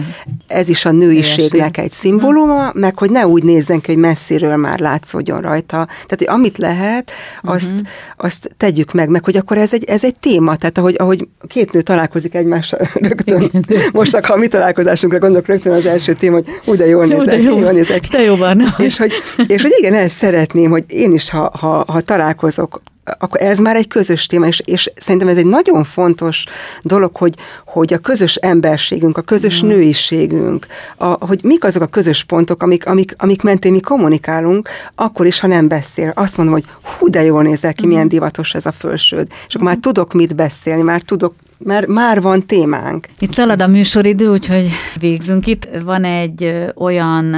ez 0.46 0.68
is 0.68 0.84
a 0.84 0.90
nőiségnek 0.90 1.76
egy 1.76 1.90
szimbóluma, 1.90 2.66
mm. 2.66 2.80
meg 2.80 2.98
hogy 2.98 3.10
ne 3.10 3.26
úgy 3.26 3.42
nézzen 3.42 3.80
ki, 3.80 3.92
hogy 3.92 4.00
messziről 4.00 4.56
már 4.56 4.78
látszódjon 4.78 5.40
rajta. 5.40 5.84
Tehát, 5.86 6.16
hogy 6.18 6.28
amit 6.28 6.58
lehet, 6.58 7.10
azt, 7.42 7.72
mm-hmm 7.72 7.86
azt 8.16 8.50
tegyük 8.56 8.92
meg, 8.92 9.08
meg 9.08 9.24
hogy 9.24 9.36
akkor 9.36 9.58
ez 9.58 9.72
egy, 9.72 9.84
ez 9.84 10.04
egy 10.04 10.14
téma, 10.20 10.56
tehát 10.56 10.78
ahogy, 10.78 10.94
ahogy 10.98 11.28
két 11.48 11.72
nő 11.72 11.82
találkozik 11.82 12.34
egymással 12.34 12.88
rögtön, 13.08 13.50
most 13.92 14.10
csak 14.10 14.24
ha 14.24 14.32
a 14.32 14.36
mi 14.36 14.46
találkozásunkra 14.46 15.18
gondolok 15.18 15.46
rögtön 15.46 15.72
az 15.72 15.86
első 15.86 16.14
téma, 16.14 16.34
hogy 16.34 16.46
úgy 16.64 16.76
de 16.76 16.86
jól 16.86 17.06
nézek, 17.06 17.24
de 17.24 17.36
jó, 17.36 17.58
jól 17.58 17.72
nézek. 17.72 18.06
De 18.06 18.22
jó 18.22 18.36
van. 18.36 18.62
És 18.78 18.96
hogy, 18.96 19.12
és 19.46 19.62
hogy 19.62 19.74
igen, 19.78 19.94
ezt 19.94 20.16
szeretném, 20.16 20.70
hogy 20.70 20.84
én 20.88 21.12
is, 21.12 21.30
ha, 21.30 21.50
ha, 21.58 21.84
ha 21.86 22.00
találkozok 22.00 22.82
akkor 23.18 23.40
ez 23.42 23.58
már 23.58 23.76
egy 23.76 23.88
közös 23.88 24.26
téma, 24.26 24.46
és, 24.46 24.62
és 24.64 24.90
szerintem 24.96 25.28
ez 25.28 25.36
egy 25.36 25.46
nagyon 25.46 25.84
fontos 25.84 26.44
dolog, 26.82 27.16
hogy, 27.16 27.34
hogy 27.66 27.92
a 27.92 27.98
közös 27.98 28.34
emberségünk, 28.34 29.18
a 29.18 29.22
közös 29.22 29.62
mm. 29.62 29.66
nőiségünk, 29.66 30.66
a, 30.96 31.26
hogy 31.26 31.40
mik 31.42 31.64
azok 31.64 31.82
a 31.82 31.86
közös 31.86 32.24
pontok, 32.24 32.62
amik, 32.62 32.86
amik, 32.86 33.14
amik 33.16 33.42
mentén 33.42 33.72
mi 33.72 33.80
kommunikálunk, 33.80 34.68
akkor 34.94 35.26
is, 35.26 35.40
ha 35.40 35.46
nem 35.46 35.68
beszél. 35.68 36.12
Azt 36.14 36.36
mondom, 36.36 36.54
hogy 36.54 36.64
hú, 36.82 37.08
de 37.08 37.22
jól 37.22 37.42
nézel 37.42 37.74
ki, 37.74 37.86
mm. 37.86 37.88
milyen 37.88 38.08
divatos 38.08 38.54
ez 38.54 38.66
a 38.66 38.72
fölsőd. 38.72 39.26
És 39.48 39.54
akkor 39.54 39.66
mm. 39.66 39.70
már 39.70 39.78
tudok 39.80 40.12
mit 40.12 40.34
beszélni, 40.34 40.82
már 40.82 41.00
tudok 41.00 41.34
mert 41.58 41.86
már 41.86 42.22
van 42.22 42.46
témánk. 42.46 43.06
Itt 43.18 43.32
szalad 43.32 43.62
a 43.62 43.66
műsoridő, 43.66 44.28
úgyhogy 44.28 44.70
végzünk 45.00 45.46
itt. 45.46 45.68
Van 45.84 46.04
egy 46.04 46.54
olyan 46.74 47.34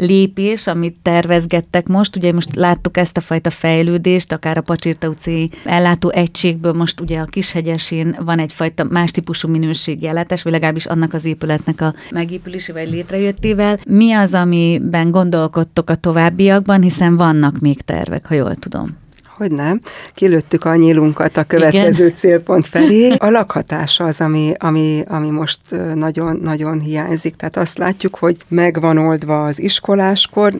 lépés, 0.00 0.66
amit 0.66 0.96
tervezgettek 1.02 1.86
most. 1.86 2.16
Ugye 2.16 2.32
most 2.32 2.54
láttuk 2.54 2.96
ezt 2.96 3.16
a 3.16 3.20
fajta 3.20 3.50
fejlődést, 3.50 4.32
akár 4.32 4.58
a 4.58 4.60
Pacsirta 4.60 5.08
utcai 5.08 5.50
ellátó 5.64 6.10
egységből 6.10 6.72
most 6.72 7.00
ugye 7.00 7.18
a 7.18 7.24
Kishegyesén 7.24 8.16
van 8.24 8.38
egyfajta 8.38 8.84
más 8.84 9.10
típusú 9.10 9.48
minőségi 9.48 10.06
ellátás, 10.06 10.42
vagy 10.42 10.52
legalábbis 10.52 10.86
annak 10.86 11.14
az 11.14 11.24
épületnek 11.24 11.80
a 11.80 11.94
megépülésével, 12.10 12.84
létrejöttével. 12.84 13.78
Mi 13.88 14.12
az, 14.12 14.34
amiben 14.34 15.10
gondolkodtok 15.10 15.90
a 15.90 15.94
továbbiakban, 15.94 16.82
hiszen 16.82 17.16
vannak 17.16 17.58
még 17.58 17.80
tervek, 17.80 18.26
ha 18.26 18.34
jól 18.34 18.54
tudom 18.54 18.96
hogy 19.40 19.50
nem. 19.52 19.80
Kilőttük 20.14 20.64
a 20.64 20.76
nyílunkat 20.76 21.36
a 21.36 21.44
következő 21.44 22.04
Igen. 22.04 22.16
célpont 22.16 22.66
felé. 22.66 23.08
A 23.18 23.30
lakhatás 23.30 24.00
az, 24.00 24.20
ami, 24.20 24.52
ami, 24.58 25.02
ami 25.08 25.30
most 25.30 25.60
nagyon-nagyon 25.94 26.80
hiányzik. 26.80 27.36
Tehát 27.36 27.56
azt 27.56 27.78
látjuk, 27.78 28.16
hogy 28.16 28.36
megvan 28.48 28.98
oldva 28.98 29.44
az 29.44 29.60
iskoláskor, 29.60 30.52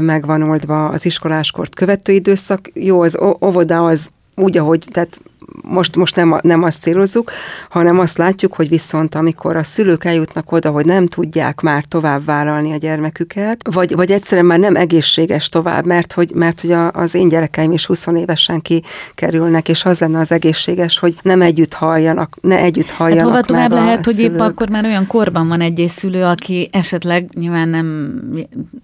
megvan 0.00 0.42
oldva 0.42 0.88
az 0.88 1.04
iskoláskort 1.04 1.74
követő 1.74 2.12
időszak. 2.12 2.70
Jó, 2.74 3.00
az 3.00 3.18
óvoda 3.40 3.86
az 3.86 4.08
úgy, 4.34 4.56
ahogy, 4.56 4.84
tehát 4.90 5.20
most, 5.62 5.96
most 5.96 6.16
nem, 6.16 6.38
nem 6.42 6.62
azt 6.62 6.80
célozzuk, 6.80 7.30
hanem 7.68 7.98
azt 7.98 8.18
látjuk, 8.18 8.54
hogy 8.54 8.68
viszont 8.68 9.14
amikor 9.14 9.56
a 9.56 9.62
szülők 9.62 10.04
eljutnak 10.04 10.52
oda, 10.52 10.70
hogy 10.70 10.84
nem 10.84 11.06
tudják 11.06 11.60
már 11.60 11.84
tovább 11.84 12.24
vállalni 12.24 12.72
a 12.72 12.76
gyermeküket, 12.76 13.60
vagy, 13.72 13.94
vagy 13.94 14.10
egyszerűen 14.10 14.46
már 14.46 14.58
nem 14.58 14.76
egészséges 14.76 15.48
tovább, 15.48 15.84
mert 15.84 16.12
hogy, 16.12 16.30
mert 16.34 16.60
hogy 16.60 16.72
az 16.92 17.14
én 17.14 17.28
gyerekeim 17.28 17.72
is 17.72 17.86
20 17.86 18.06
évesen 18.06 18.62
kikerülnek, 18.62 19.68
és 19.68 19.84
az 19.84 19.98
lenne 19.98 20.18
az 20.18 20.32
egészséges, 20.32 20.98
hogy 20.98 21.14
nem 21.22 21.42
együtt 21.42 21.74
halljanak, 21.74 22.36
ne 22.40 22.56
együtt 22.56 22.90
halljanak 22.90 23.24
hát 23.24 23.30
hova 23.30 23.42
tovább 23.42 23.72
lehet, 23.72 24.04
hogy 24.04 24.20
épp 24.20 24.38
akkor 24.38 24.68
már 24.68 24.84
olyan 24.84 25.06
korban 25.06 25.48
van 25.48 25.60
egy 25.60 25.84
szülő, 25.88 26.24
aki 26.24 26.68
esetleg 26.72 27.30
nyilván 27.34 27.68
nem, 27.68 28.18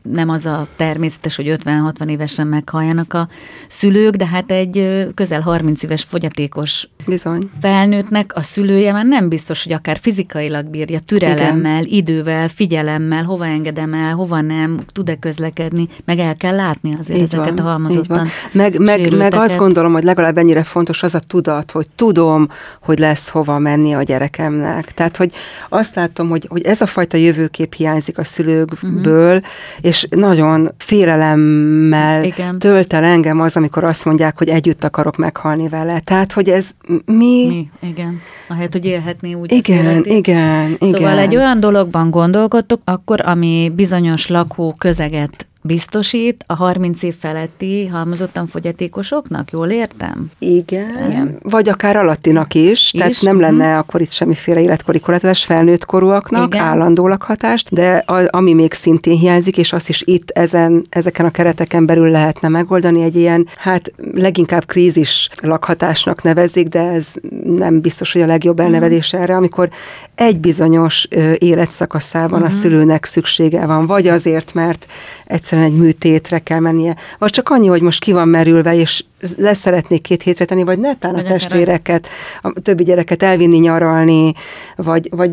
nem 0.02 0.28
az 0.28 0.46
a 0.46 0.66
természetes, 0.76 1.36
hogy 1.36 1.56
50-60 1.64 2.08
évesen 2.08 2.46
meghalljanak 2.46 3.12
a 3.12 3.28
szülők, 3.68 4.14
de 4.14 4.26
hát 4.26 4.50
egy 4.50 5.06
közel 5.14 5.40
30 5.40 5.82
éves 5.82 6.02
fogyaték 6.02 6.53
fogyatékos 6.54 6.88
Bizony. 7.06 7.50
felnőttnek 7.60 8.32
a 8.34 8.42
szülője 8.42 8.92
már 8.92 9.06
nem 9.06 9.28
biztos, 9.28 9.62
hogy 9.62 9.72
akár 9.72 9.98
fizikailag 10.00 10.66
bírja, 10.66 10.98
türelemmel, 11.00 11.82
Igen. 11.82 11.98
idővel, 11.98 12.48
figyelemmel, 12.48 13.24
hova 13.24 13.46
engedem 13.46 13.94
el, 13.94 14.14
hova 14.14 14.40
nem, 14.40 14.80
tud-e 14.92 15.14
közlekedni, 15.16 15.88
meg 16.04 16.18
el 16.18 16.36
kell 16.36 16.54
látni 16.54 16.90
azért 17.00 17.18
így 17.18 17.24
ezeket 17.24 17.48
van, 17.48 17.58
a 17.58 17.62
halmozottan 17.62 18.28
meg, 18.52 18.78
meg, 18.78 19.16
meg 19.16 19.34
azt 19.34 19.56
gondolom, 19.56 19.92
hogy 19.92 20.02
legalább 20.04 20.38
ennyire 20.38 20.62
fontos 20.62 21.02
az 21.02 21.14
a 21.14 21.20
tudat, 21.20 21.70
hogy 21.70 21.86
tudom, 21.96 22.48
hogy 22.80 22.98
lesz 22.98 23.28
hova 23.28 23.58
menni 23.58 23.94
a 23.94 24.02
gyerekemnek. 24.02 24.94
Tehát, 24.94 25.16
hogy 25.16 25.32
azt 25.68 25.94
látom, 25.94 26.28
hogy, 26.28 26.46
hogy 26.48 26.62
ez 26.62 26.80
a 26.80 26.86
fajta 26.86 27.16
jövőkép 27.16 27.74
hiányzik 27.74 28.18
a 28.18 28.24
szülőkből, 28.24 29.36
uh-huh. 29.36 29.44
és 29.80 30.06
nagyon 30.10 30.70
félelemmel 30.76 32.24
Igen. 32.24 32.58
tölt 32.58 32.92
el 32.92 33.04
engem 33.04 33.40
az, 33.40 33.56
amikor 33.56 33.84
azt 33.84 34.04
mondják, 34.04 34.38
hogy 34.38 34.48
együtt 34.48 34.84
akarok 34.84 35.16
meghalni 35.16 35.68
vele. 35.68 36.00
Tehát, 36.00 36.32
hogy 36.32 36.43
ez 36.48 36.70
mi... 37.04 37.46
Mi, 37.46 37.68
igen. 37.88 38.20
Ahelyett, 38.48 38.72
hogy 38.72 38.84
élhetné 38.84 39.32
úgy 39.32 39.52
Igen, 39.52 40.04
igen, 40.04 40.16
igen. 40.16 40.76
Szóval 40.80 41.18
egy 41.18 41.36
olyan 41.36 41.60
dologban 41.60 42.10
gondolkodtok, 42.10 42.80
akkor, 42.84 43.20
ami 43.24 43.72
bizonyos 43.74 44.28
lakó 44.28 44.74
közeget 44.78 45.46
biztosít 45.66 46.44
a 46.46 46.54
30 46.54 47.02
év 47.02 47.14
feletti 47.18 47.86
halmozottan 47.86 48.46
fogyatékosoknak, 48.46 49.50
jól 49.50 49.68
értem? 49.68 50.30
Igen, 50.38 51.10
Igen. 51.10 51.38
vagy 51.42 51.68
akár 51.68 51.96
alattinak 51.96 52.54
is, 52.54 52.70
is? 52.70 52.90
tehát 52.90 53.20
nem 53.20 53.36
uh-huh. 53.36 53.50
lenne 53.50 53.78
akkor 53.78 54.00
itt 54.00 54.10
semmiféle 54.10 54.60
életkori 54.60 55.00
korlátozás 55.00 55.44
felnőtt 55.44 55.84
korúaknak, 55.84 56.54
Igen. 56.54 56.64
állandó 56.64 57.08
lakhatást, 57.08 57.74
de 57.74 57.96
a, 57.96 58.28
ami 58.30 58.52
még 58.52 58.72
szintén 58.72 59.18
hiányzik, 59.18 59.58
és 59.58 59.72
azt 59.72 59.88
is 59.88 60.02
itt 60.06 60.30
ezen, 60.30 60.84
ezeken 60.88 61.26
a 61.26 61.30
kereteken 61.30 61.86
belül 61.86 62.10
lehetne 62.10 62.48
megoldani, 62.48 63.02
egy 63.02 63.16
ilyen, 63.16 63.48
hát 63.56 63.92
leginkább 64.12 64.66
krízis 64.66 65.28
lakhatásnak 65.42 66.22
nevezik, 66.22 66.68
de 66.68 66.80
ez 66.80 67.12
nem 67.44 67.80
biztos, 67.80 68.12
hogy 68.12 68.22
a 68.22 68.26
legjobb 68.26 68.56
mhm. 68.56 68.66
elnevezés 68.66 69.06
uh-huh. 69.06 69.22
erre, 69.22 69.36
amikor 69.36 69.68
egy 70.14 70.38
bizonyos 70.38 71.08
életszakaszában 71.38 72.42
uh-huh. 72.42 72.56
a 72.56 72.60
szülőnek 72.60 73.04
szüksége 73.04 73.66
van, 73.66 73.86
vagy 73.86 74.06
azért, 74.06 74.54
mert 74.54 74.86
egyszer 75.26 75.54
egyszerűen 75.54 75.72
egy 75.72 75.84
műtétre 75.86 76.38
kell 76.38 76.58
mennie, 76.58 76.96
vagy 77.18 77.30
csak 77.30 77.48
annyi, 77.48 77.66
hogy 77.66 77.82
most 77.82 78.00
ki 78.00 78.12
van 78.12 78.28
merülve, 78.28 78.74
és 78.74 79.04
lesz 79.36 79.58
szeretnék 79.58 80.02
két 80.02 80.22
hétre 80.22 80.44
tenni, 80.44 80.64
vagy 80.64 80.78
netán 80.78 81.14
a 81.14 81.22
testvéreket, 81.22 82.08
a 82.42 82.52
többi 82.62 82.84
gyereket 82.84 83.22
elvinni 83.22 83.58
nyaralni, 83.58 84.32
vagy, 84.76 85.08
vagy 85.10 85.30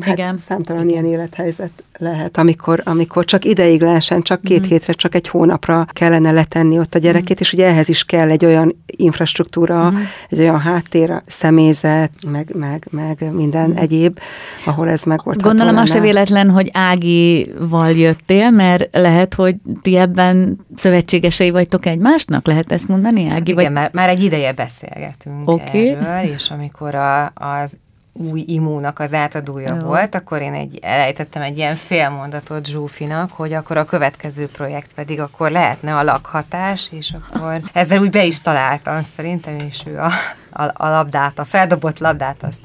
hát 0.00 0.18
Igen. 0.18 0.38
számtalan 0.38 0.88
Igen. 0.88 1.04
ilyen 1.04 1.12
élethelyzet 1.12 1.70
lehet, 2.00 2.38
amikor, 2.38 2.82
amikor 2.84 3.24
csak 3.24 3.44
ideiglenesen, 3.44 4.22
csak 4.22 4.42
két 4.42 4.66
mm. 4.66 4.68
hétre, 4.68 4.92
csak 4.92 5.14
egy 5.14 5.28
hónapra 5.28 5.86
kellene 5.92 6.30
letenni 6.30 6.78
ott 6.78 6.94
a 6.94 6.98
gyerekét, 6.98 7.36
mm. 7.36 7.40
és 7.40 7.52
ugye 7.52 7.66
ehhez 7.66 7.88
is 7.88 8.04
kell 8.04 8.30
egy 8.30 8.44
olyan 8.44 8.76
infrastruktúra, 8.86 9.90
mm. 9.90 9.96
egy 10.28 10.38
olyan 10.38 10.60
háttér, 10.60 11.22
személyzet, 11.26 12.10
meg, 12.30 12.50
meg, 12.54 12.86
meg 12.90 13.32
minden 13.32 13.68
mm. 13.68 13.76
egyéb, 13.76 14.18
ahol 14.64 14.88
ez 14.88 15.02
megoldható 15.02 15.48
Gondolom 15.48 15.74
lenne. 15.74 15.86
az 15.86 15.90
se 15.90 16.00
véletlen, 16.00 16.50
hogy 16.50 16.70
Ágival 16.72 17.90
jöttél, 17.90 18.50
mert 18.50 18.96
lehet, 18.96 19.34
hogy 19.34 19.54
ti 19.82 19.96
ebben 19.96 20.58
szövetségesei 20.76 21.50
vagytok 21.50 21.86
egymásnak, 21.86 22.46
lehet 22.46 22.72
ezt 22.72 22.88
mondani, 22.88 23.19
Ági? 23.28 23.50
Igen, 23.50 23.64
vagy... 23.64 23.72
már, 23.72 23.90
már 23.92 24.08
egy 24.08 24.22
ideje 24.22 24.52
beszélgetünk 24.52 25.48
okay. 25.48 25.88
erről, 25.88 26.32
és 26.32 26.50
amikor 26.50 26.94
a, 26.94 27.32
az 27.34 27.76
új 28.12 28.44
imúnak 28.46 28.98
az 28.98 29.12
átadója 29.12 29.76
Jó. 29.80 29.88
volt, 29.88 30.14
akkor 30.14 30.40
én 30.40 30.52
egy, 30.52 30.78
elejtettem 30.82 31.42
egy 31.42 31.56
ilyen 31.56 31.76
félmondatot 31.76 32.66
Zsófinak, 32.66 33.30
hogy 33.30 33.52
akkor 33.52 33.76
a 33.76 33.84
következő 33.84 34.46
projekt 34.46 34.92
pedig 34.92 35.20
akkor 35.20 35.50
lehetne 35.50 35.96
a 35.96 36.02
lakhatás, 36.02 36.88
és 36.92 37.14
akkor 37.20 37.60
ezzel 37.72 38.00
úgy 38.00 38.10
be 38.10 38.24
is 38.24 38.40
találtam 38.40 39.02
szerintem, 39.16 39.56
és 39.68 39.82
ő 39.86 39.98
a, 39.98 40.10
a, 40.52 40.62
a 40.62 40.88
labdát, 40.88 41.38
a 41.38 41.44
feldobott 41.44 41.98
labdát 41.98 42.42
azt 42.42 42.62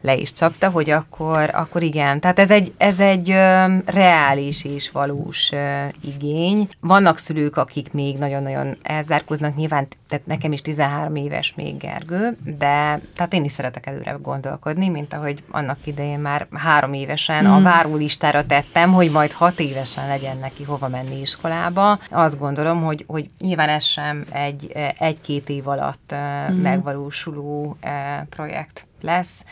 le 0.00 0.14
is 0.14 0.32
csapta, 0.32 0.70
hogy 0.70 0.90
akkor, 0.90 1.50
akkor 1.52 1.82
igen. 1.82 2.20
Tehát 2.20 2.38
ez 2.38 2.50
egy, 2.50 2.72
ez 2.76 3.00
egy 3.00 3.30
ö, 3.30 3.64
reális 3.84 4.64
és 4.64 4.90
valós 4.90 5.52
ö, 5.52 5.84
igény. 6.00 6.68
Vannak 6.80 7.18
szülők, 7.18 7.56
akik 7.56 7.92
még 7.92 8.18
nagyon-nagyon 8.18 8.76
elzárkoznak, 8.82 9.56
nyilván, 9.56 9.88
tehát 10.08 10.26
nekem 10.26 10.52
is 10.52 10.60
13 10.60 11.16
éves 11.16 11.52
még 11.56 11.76
Gergő, 11.76 12.36
de 12.58 13.00
tehát 13.16 13.32
én 13.32 13.44
is 13.44 13.52
szeretek 13.52 13.86
előre 13.86 14.16
gondolkodni, 14.22 14.88
mint 14.88 15.12
ahogy 15.12 15.42
annak 15.50 15.78
idején 15.84 16.18
már 16.18 16.46
három 16.52 16.92
évesen 16.92 17.44
mm. 17.44 17.50
a 17.50 17.60
várólistára 17.60 18.46
tettem, 18.46 18.92
hogy 18.92 19.10
majd 19.10 19.32
hat 19.32 19.60
évesen 19.60 20.06
legyen 20.06 20.38
neki 20.38 20.62
hova 20.62 20.88
menni 20.88 21.20
iskolába. 21.20 21.98
Azt 22.10 22.38
gondolom, 22.38 22.82
hogy, 22.82 23.04
hogy 23.06 23.30
nyilván 23.38 23.68
ez 23.68 23.84
sem 23.84 24.24
egy, 24.32 24.72
egy-két 24.98 25.48
év 25.48 25.68
alatt 25.68 26.14
mm. 26.50 26.62
Megvalósuló 27.26 27.76
projekt 28.28 28.86
lesz. 29.00 29.44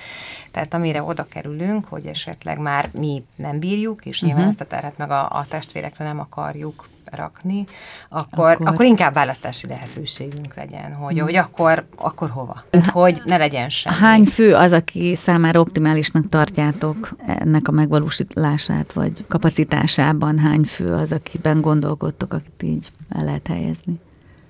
Tehát 0.51 0.75
amire 0.75 1.03
oda 1.03 1.27
kerülünk, 1.29 1.85
hogy 1.85 2.07
esetleg 2.07 2.59
már 2.59 2.91
mi 2.93 3.25
nem 3.37 3.59
bírjuk, 3.59 4.05
és 4.05 4.20
nyilván 4.20 4.39
uh-huh. 4.39 4.53
ezt 4.53 4.61
a 4.61 4.77
terhet 4.77 4.99
meg 4.99 5.11
a, 5.11 5.31
a 5.31 5.47
testvérekre 5.49 6.05
nem 6.05 6.20
akarjuk 6.20 6.89
rakni, 7.05 7.64
akkor, 8.09 8.51
akkor... 8.51 8.68
akkor 8.68 8.85
inkább 8.85 9.14
választási 9.14 9.66
lehetőségünk 9.66 10.55
legyen, 10.55 10.95
hogy, 10.95 11.14
hmm. 11.14 11.22
hogy 11.22 11.35
akkor, 11.35 11.87
akkor 11.97 12.31
hova? 12.31 12.64
Hogy 12.93 13.22
ne 13.25 13.37
legyen 13.37 13.68
semmi. 13.68 13.97
Hány 13.97 14.25
fő 14.25 14.55
az, 14.55 14.72
aki 14.72 15.14
számára 15.14 15.61
optimálisnak 15.61 16.29
tartjátok 16.29 17.16
ennek 17.27 17.68
a 17.68 17.72
megvalósítását, 17.72 18.93
vagy 18.93 19.25
kapacitásában 19.29 20.39
hány 20.39 20.62
fő 20.62 20.93
az, 20.93 21.12
akiben 21.12 21.61
gondolkodtok, 21.61 22.33
akit 22.33 22.62
így 22.62 22.91
el 23.09 23.25
lehet 23.25 23.47
helyezni? 23.47 24.01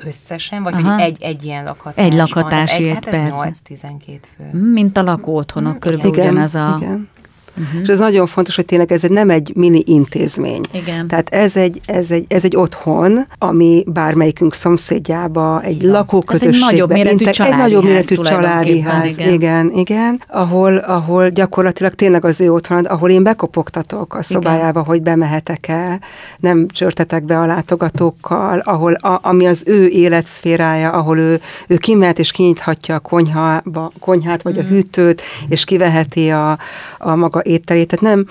Összesen, 0.07 0.62
vagy 0.62 0.74
hogy 0.74 1.00
egy, 1.00 1.22
egy 1.22 1.44
ilyen 1.44 1.64
lakhatás 1.64 2.05
Egy 2.05 2.14
lakhatásért, 2.14 3.07
egy, 3.07 3.14
hát 3.14 3.30
persze. 3.30 3.52
8-12 3.68 4.18
fő. 4.36 4.59
Mint 4.59 4.96
a 4.96 5.02
lakóotthonok, 5.02 5.70
hmm, 5.70 5.80
körülbelül 5.80 6.12
igen, 6.12 6.26
ugyanaz 6.26 6.55
a... 6.55 6.78
Igen. 6.80 7.09
Uh-huh. 7.57 7.80
És 7.82 7.88
ez 7.88 7.98
nagyon 7.98 8.26
fontos, 8.26 8.57
hogy 8.57 8.64
tényleg 8.64 8.92
ez 8.92 9.02
nem 9.02 9.30
egy 9.30 9.52
mini 9.55 9.82
intézmény. 9.86 10.61
Igen. 10.72 11.07
Tehát 11.07 11.28
ez 11.28 11.57
egy, 11.57 11.80
ez 11.86 12.11
egy, 12.11 12.24
ez 12.28 12.44
egy 12.44 12.57
otthon, 12.57 13.26
ami 13.38 13.84
bármelyikünk 13.86 14.55
szomszédjába, 14.55 15.62
egy 15.62 15.74
igen. 15.74 15.90
lakóközösségbe. 15.90 16.66
egy 16.66 16.72
nagyobb 16.72 16.92
méretű 16.92 17.11
inter, 17.11 17.34
családi 17.34 17.55
Egy 17.55 17.61
nagyobb 17.61 17.84
méretű 17.84 18.14
családi 18.14 18.80
ház, 18.80 19.18
igen. 19.18 19.32
igen, 19.32 19.70
igen, 19.74 20.20
ahol, 20.28 20.76
ahol 20.76 21.28
gyakorlatilag 21.28 21.94
tényleg 21.94 22.24
az 22.24 22.40
ő 22.40 22.52
otthon, 22.52 22.84
ahol 22.84 23.11
én 23.11 23.22
bekopogtatok 23.22 24.14
a 24.14 24.22
szobájába, 24.22 24.80
igen. 24.80 24.84
hogy 24.84 25.02
bemehetek-e, 25.02 25.98
nem 26.38 26.66
csörtetek 26.68 27.24
be 27.24 27.38
a 27.38 27.46
látogatókkal, 27.46 28.59
ahol, 28.59 28.92
a, 28.92 29.18
ami 29.22 29.46
az 29.46 29.62
ő 29.66 29.88
életszférája, 29.88 30.90
ahol 30.90 31.18
ő, 31.18 31.40
ő 31.68 31.76
kimehet 31.76 32.18
és 32.18 32.30
kinyithatja 32.30 32.94
a 32.94 32.98
konyhába, 32.98 33.92
konyhát, 34.00 34.42
vagy 34.42 34.57
mm. 34.57 34.59
a 34.59 34.62
hűtőt, 34.62 35.22
és 35.48 35.64
kiveheti 35.64 36.30
a, 36.30 36.59
a 36.98 37.14
maga 37.14 37.42
étterét, 37.45 37.88
tehát 37.88 38.16
nem, 38.16 38.26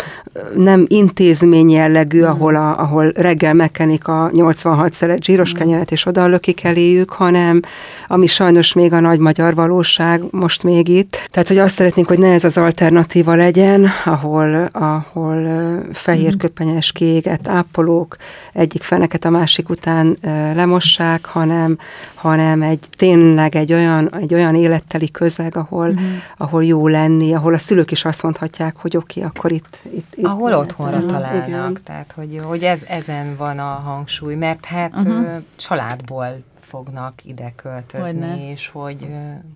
nem 0.64 0.86
intézmény 0.88 1.70
jellegű, 1.70 2.22
mm. 2.22 2.26
ahol, 2.26 2.55
a, 2.55 2.80
ahol 2.80 3.11
reggel 3.16 3.53
megkenik 3.53 4.07
a 4.07 4.30
86 4.34 4.93
szeret 4.93 5.24
zsíros 5.24 5.53
mm. 5.53 5.57
kenyeret, 5.57 5.91
és 5.91 6.05
oda 6.05 6.28
lökik 6.28 6.64
eléjük, 6.64 7.11
hanem 7.11 7.59
ami 8.07 8.28
sajnos 8.28 8.74
még 8.74 8.93
a 8.93 8.99
nagy 8.99 9.20
magyar 9.20 9.55
valóság 9.55 10.22
most 10.32 10.64
még 10.64 10.88
itt. 10.88 11.28
Tehát, 11.32 11.47
hogy 11.47 11.57
azt 11.57 11.76
szeretnénk, 11.76 12.07
hogy 12.07 12.20
ne 12.20 12.32
ez 12.32 12.43
az 12.43 12.57
alternatíva 12.57 13.36
legyen, 13.36 13.89
ahol, 14.05 14.70
ahol 14.72 15.47
fehér 15.93 16.34
mm. 16.34 16.38
köpenyes 16.38 16.91
kiégett 16.91 17.47
ápolók 17.47 18.16
egyik 18.53 18.84
feneket 18.84 19.26
a 19.26 19.30
másik 19.30 19.70
után 19.70 20.18
lemossák, 20.53 21.26
hanem, 21.26 21.78
hanem 22.14 22.61
egy 22.61 22.80
tényleg 22.97 23.55
egy 23.55 23.74
olyan, 23.74 24.16
egy 24.20 24.34
olyan 24.34 24.55
életteli 24.55 25.11
közeg, 25.11 25.57
ahol, 25.57 25.88
mm. 25.88 26.16
ahol 26.38 26.64
jó 26.64 26.88
lenni, 26.88 27.34
ahol 27.34 27.53
a 27.53 27.57
szülők 27.57 27.91
is 27.91 28.05
azt 28.05 28.24
mondhatják, 28.24 28.76
hogy 28.78 28.95
oké, 29.04 29.20
okay, 29.20 29.32
akkor 29.36 29.51
itt, 29.51 29.80
itt, 29.84 30.16
itt 30.16 30.26
Ahol 30.26 30.54
otthonra 30.54 30.97
uh, 30.97 31.06
találnak, 31.06 31.47
igen. 31.47 31.78
tehát 31.84 32.12
hogy, 32.12 32.41
hogy 32.43 32.64
ez, 32.64 32.84
ezen 32.84 33.36
van 33.36 33.60
a 33.60 33.64
hangsúly, 33.64 34.36
mert 34.36 34.66
hát 34.66 34.93
uh-huh. 34.93 35.43
családból 35.56 36.43
fognak 36.60 37.26
ide 37.26 37.54
költözni, 37.56 38.06
Hogyne. 38.06 38.51
és 38.51 38.68
hogy, 38.68 39.08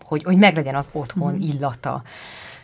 hogy, 0.03 0.23
hogy 0.23 0.37
meglegyen 0.37 0.75
az 0.75 0.89
otthon 0.91 1.33
uh-huh. 1.33 1.47
illata 1.47 2.01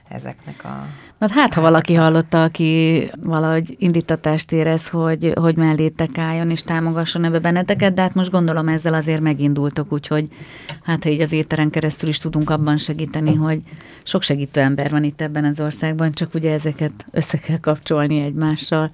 ezeknek 0.07 0.63
a... 0.63 0.85
Hát, 1.23 1.31
hát 1.31 1.53
ha 1.53 1.61
valaki 1.61 1.93
hallotta, 1.93 2.43
aki 2.43 3.09
valahogy 3.21 3.75
indítatást 3.79 4.51
érez, 4.51 4.87
hogy, 4.87 5.31
hogy 5.35 5.55
mellétek 5.55 6.17
álljon 6.17 6.49
és 6.49 6.63
támogasson 6.63 7.23
ebbe 7.23 7.39
benneteket, 7.39 7.93
de 7.93 8.01
hát 8.01 8.13
most 8.13 8.31
gondolom 8.31 8.67
ezzel 8.67 8.93
azért 8.93 9.21
megindultok, 9.21 9.91
úgyhogy 9.91 10.27
hát 10.83 11.03
ha 11.03 11.09
így 11.09 11.21
az 11.21 11.31
éteren 11.31 11.69
keresztül 11.69 12.09
is 12.09 12.17
tudunk 12.17 12.49
abban 12.49 12.77
segíteni, 12.77 13.35
hogy 13.35 13.59
sok 14.03 14.21
segítő 14.21 14.59
ember 14.59 14.89
van 14.91 15.03
itt 15.03 15.21
ebben 15.21 15.45
az 15.45 15.59
országban, 15.59 16.11
csak 16.11 16.33
ugye 16.33 16.53
ezeket 16.53 16.91
össze 17.11 17.37
kell 17.37 17.57
kapcsolni 17.57 18.21
egymással. 18.21 18.89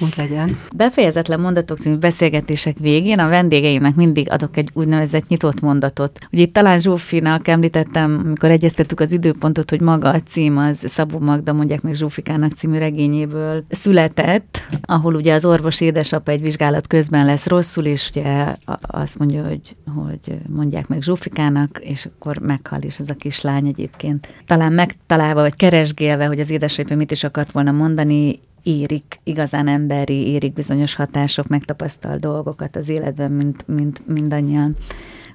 Úgy 0.00 0.14
legyen. 0.16 0.58
Befejezetlen 0.76 1.40
mondatok 1.40 1.78
című 1.78 1.96
beszélgetések 1.96 2.78
végén 2.78 3.18
a 3.18 3.28
vendégeimnek 3.28 3.94
mindig 3.94 4.30
adok 4.30 4.56
egy 4.56 4.70
úgynevezett 4.72 5.28
nyitott 5.28 5.60
mondatot. 5.60 6.18
Ugye 6.32 6.42
itt 6.42 6.52
talán 6.52 6.78
Zsófinak 6.78 7.48
említettem, 7.48 8.22
amikor 8.24 8.50
egyeztettük 8.50 9.00
az 9.00 9.12
időpontot, 9.12 9.70
hogy 9.70 9.80
maga 9.80 10.08
a 10.10 10.20
cím 10.20 10.56
az 10.56 10.84
Szabó 10.86 11.18
Magda, 11.18 11.52
mondják 11.68 11.92
meg 11.92 11.98
Zsófikának 12.00 12.52
című 12.52 12.78
regényéből 12.78 13.64
született, 13.68 14.58
ahol 14.82 15.14
ugye 15.14 15.34
az 15.34 15.44
orvos 15.44 15.80
édesapa 15.80 16.30
egy 16.30 16.40
vizsgálat 16.40 16.86
közben 16.86 17.26
lesz 17.26 17.46
rosszul, 17.46 17.84
és 17.84 18.10
ugye 18.14 18.56
azt 18.80 19.18
mondja, 19.18 19.46
hogy, 19.46 19.76
hogy 19.96 20.38
mondják 20.46 20.88
meg 20.88 21.02
Zsófikának, 21.02 21.80
és 21.82 22.06
akkor 22.06 22.38
meghal 22.38 22.82
is 22.82 22.98
ez 22.98 23.10
a 23.10 23.14
kislány 23.14 23.66
egyébként. 23.66 24.28
Talán 24.46 24.72
megtalálva, 24.72 25.40
vagy 25.40 25.56
keresgélve, 25.56 26.26
hogy 26.26 26.40
az 26.40 26.50
édesapa 26.50 26.94
mit 26.94 27.10
is 27.10 27.24
akart 27.24 27.52
volna 27.52 27.72
mondani, 27.72 28.40
érik, 28.62 29.20
igazán 29.24 29.68
emberi, 29.68 30.26
érik 30.26 30.52
bizonyos 30.52 30.94
hatások, 30.94 31.48
megtapasztal 31.48 32.16
dolgokat 32.16 32.76
az 32.76 32.88
életben, 32.88 33.30
mint, 33.30 33.66
mint 33.66 34.02
mindannyian. 34.06 34.76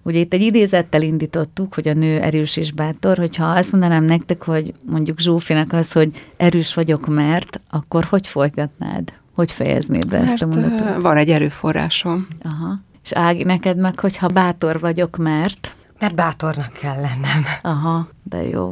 Ugye 0.04 0.20
itt 0.20 0.34
egy 0.34 0.42
idézettel 0.42 1.02
indítottuk, 1.02 1.74
hogy 1.74 1.88
a 1.88 1.94
nő 1.94 2.20
erős 2.20 2.58
és 2.58 2.72
bátor, 2.72 3.18
hogyha 3.18 3.46
azt 3.46 3.72
mondanám 3.72 4.04
nektek, 4.04 4.44
hogy 4.44 4.74
mondjuk 4.86 5.20
Zsófinak 5.20 5.74
az, 5.74 5.92
hogy 5.92 6.30
erős 6.38 6.74
vagyok, 6.74 7.08
mert, 7.08 7.62
akkor 7.70 8.04
hogy 8.04 8.28
folytatnád? 8.28 9.14
Hogy 9.34 9.52
fejeznéd 9.52 10.08
be 10.08 10.20
mert 10.20 10.32
ezt 10.32 10.44
a 10.44 10.48
mondatot? 10.48 11.02
van 11.02 11.18
egy 11.18 11.30
erőforrásom. 11.30 12.28
Aha. 12.42 12.80
És 13.04 13.12
Ági, 13.12 13.44
neked 13.44 13.78
meg, 13.78 14.00
hogyha 14.00 14.28
bátor 14.28 14.80
vagyok, 14.80 15.18
mert? 15.18 15.76
Mert 16.00 16.16
bátornak 16.16 16.74
kell 16.74 16.96
lennem. 16.96 17.44
Aha, 17.62 18.08
de 18.24 18.44
jó. 18.44 18.72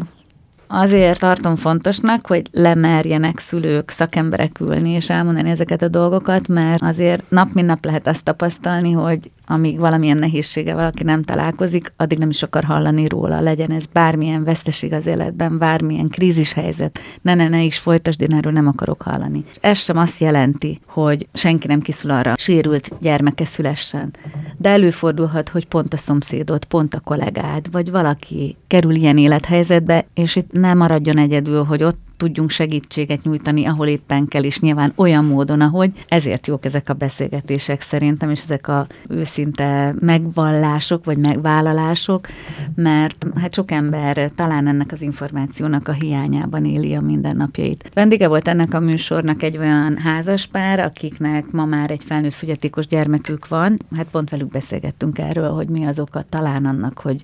Azért 0.68 1.20
tartom 1.20 1.56
fontosnak, 1.56 2.28
hogy 2.28 2.48
lemerjenek 2.52 3.40
szülők, 3.40 3.90
szakemberek 3.90 4.60
ülni 4.60 4.90
és 4.90 5.10
elmondani 5.10 5.50
ezeket 5.50 5.82
a 5.82 5.88
dolgokat, 5.88 6.48
mert 6.48 6.82
azért 6.82 7.24
nap 7.30 7.54
mint 7.54 7.68
nap 7.68 7.86
lehet 7.86 8.08
azt 8.08 8.24
tapasztalni, 8.24 8.92
hogy 8.92 9.32
amíg 9.52 9.80
valamilyen 9.80 10.18
nehézsége 10.18 10.74
valaki 10.74 11.04
nem 11.04 11.24
találkozik, 11.24 11.94
addig 11.98 12.18
nem 12.18 12.30
is 12.30 12.44
akar 12.44 12.64
hallani 12.64 13.08
róla, 13.08 13.40
legyen 13.40 13.72
ez 13.72 13.86
bármilyen 13.86 14.44
veszteség 14.44 14.94
az 14.94 15.06
életben, 15.06 15.58
bármilyen 15.58 16.08
krízis 16.08 16.54
helyzet, 16.54 17.00
ne, 17.22 17.36
ne, 17.36 17.48
ne 17.48 17.64
is 17.64 17.78
folytasd, 17.78 18.22
én 18.22 18.34
erről 18.34 18.54
nem 18.54 18.68
akarok 18.68 19.02
hallani. 19.02 19.44
És 19.50 19.58
ez 19.62 19.80
sem 19.80 19.98
azt 19.98 20.20
jelenti, 20.20 20.80
hogy 20.88 21.28
senki 21.34 21.68
nem 21.68 21.80
kiszul 21.80 22.12
arra, 22.12 22.34
sérült 22.38 22.92
gyermeke 23.00 23.46
szülessen. 23.46 24.14
De 24.58 24.70
előfordulhat, 24.70 25.50
hogy 25.50 25.68
pont 25.68 25.94
a 25.94 25.98
szomszédod, 25.98 26.66
pont 26.66 26.94
a 26.94 27.00
kollégád, 27.00 27.72
vagy 27.72 27.92
valaki 27.92 28.56
kerül 28.68 28.96
ilyen 28.96 29.18
élethelyzetbe, 29.18 30.06
és 30.14 30.36
itt 30.36 30.52
nem 30.52 30.78
maradjon 30.78 31.18
egyedül, 31.18 31.64
hogy 31.64 31.84
ott 31.84 32.00
tudjunk 32.22 32.50
segítséget 32.50 33.24
nyújtani, 33.24 33.66
ahol 33.66 33.88
éppen 33.88 34.28
kell, 34.28 34.44
és 34.44 34.60
nyilván 34.60 34.94
olyan 34.96 35.26
módon, 35.26 35.62
ahogy 35.62 35.92
ezért 36.08 36.48
jók 36.48 36.66
ezek 36.66 36.90
a 36.90 36.94
beszélgetések 36.94 37.82
szerintem, 37.82 38.30
és 38.30 38.42
ezek 38.42 38.68
a 38.68 38.88
őszinte 39.10 39.96
megvallások, 40.00 41.06
vagy 41.06 41.18
megvállalások, 41.18 42.28
mert 42.76 43.26
hát 43.36 43.54
sok 43.54 43.72
ember 43.72 44.32
talán 44.36 44.68
ennek 44.68 44.92
az 44.92 45.02
információnak 45.02 45.88
a 45.88 45.92
hiányában 45.92 46.66
éli 46.66 46.96
a 46.96 47.02
mindennapjait. 47.02 47.92
Vendége 47.94 48.28
volt 48.28 48.48
ennek 48.48 48.74
a 48.74 48.80
műsornak 48.80 49.44
egy 49.44 49.58
olyan 49.58 49.98
házaspár, 49.98 50.80
akiknek 50.80 51.52
ma 51.52 51.66
már 51.66 51.92
egy 51.92 52.04
felnőtt 52.04 52.34
fogyatékos 52.34 52.88
gyermekük 52.88 53.48
van. 53.48 53.78
Hát 53.96 54.08
pont 54.12 54.30
velük 54.30 54.50
beszélgettünk 54.50 55.18
erről, 55.18 55.52
hogy 55.52 55.68
mi 55.68 55.86
az 55.86 56.00
oka 56.00 56.26
talán 56.30 56.66
annak, 56.66 57.00
hogy 57.00 57.22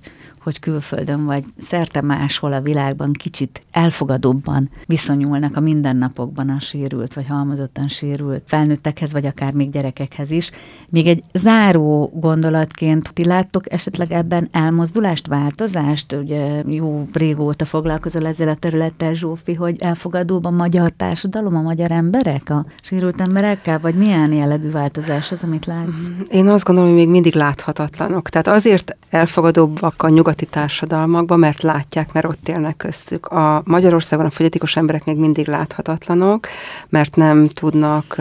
hogy 0.48 0.58
külföldön 0.58 1.24
vagy 1.24 1.44
szerte 1.58 2.02
máshol 2.02 2.52
a 2.52 2.60
világban 2.60 3.12
kicsit 3.12 3.62
elfogadóbban 3.70 4.70
viszonyulnak 4.88 5.56
a 5.56 5.60
mindennapokban 5.60 6.48
a 6.48 6.60
sérült, 6.60 7.14
vagy 7.14 7.26
halmozottan 7.26 7.88
sérült 7.88 8.42
felnőttekhez, 8.46 9.12
vagy 9.12 9.26
akár 9.26 9.52
még 9.52 9.70
gyerekekhez 9.70 10.30
is. 10.30 10.50
Még 10.88 11.06
egy 11.06 11.22
záró 11.34 12.10
gondolatként, 12.14 13.10
ti 13.12 13.24
láttok 13.24 13.72
esetleg 13.72 14.12
ebben 14.12 14.48
elmozdulást, 14.52 15.26
változást? 15.26 16.12
Ugye 16.12 16.62
jó 16.66 17.08
régóta 17.12 17.64
foglalkozol 17.64 18.26
ezzel 18.26 18.48
a 18.48 18.54
területtel, 18.54 19.14
Zsófi, 19.14 19.54
hogy 19.54 19.76
elfogadóbb 19.82 20.44
a 20.44 20.50
magyar 20.50 20.92
társadalom, 20.96 21.56
a 21.56 21.62
magyar 21.62 21.90
emberek, 21.90 22.50
a 22.50 22.64
sérült 22.82 23.20
emberekkel, 23.20 23.78
vagy 23.78 23.94
milyen 23.94 24.32
jellegű 24.32 24.70
változás 24.70 25.32
az, 25.32 25.42
amit 25.42 25.66
látsz? 25.66 26.08
Én 26.30 26.46
azt 26.48 26.64
gondolom, 26.64 26.90
hogy 26.90 26.98
még 26.98 27.08
mindig 27.08 27.34
láthatatlanok. 27.34 28.28
Tehát 28.28 28.46
azért 28.46 28.96
elfogadóbbak 29.10 30.02
a 30.02 30.08
nyugati 30.08 30.46
társadalmakban, 30.46 31.38
mert 31.38 31.62
látják, 31.62 32.12
mert 32.12 32.26
ott 32.26 32.48
élnek 32.48 32.76
köztük. 32.76 33.26
A 33.26 33.62
Magyarországon 33.64 34.26
a 34.26 34.30
fogyatékos 34.30 34.76
emberek 34.78 35.04
még 35.04 35.16
mindig 35.16 35.46
láthatatlanok, 35.46 36.46
mert 36.88 37.16
nem 37.16 37.48
tudnak 37.48 38.16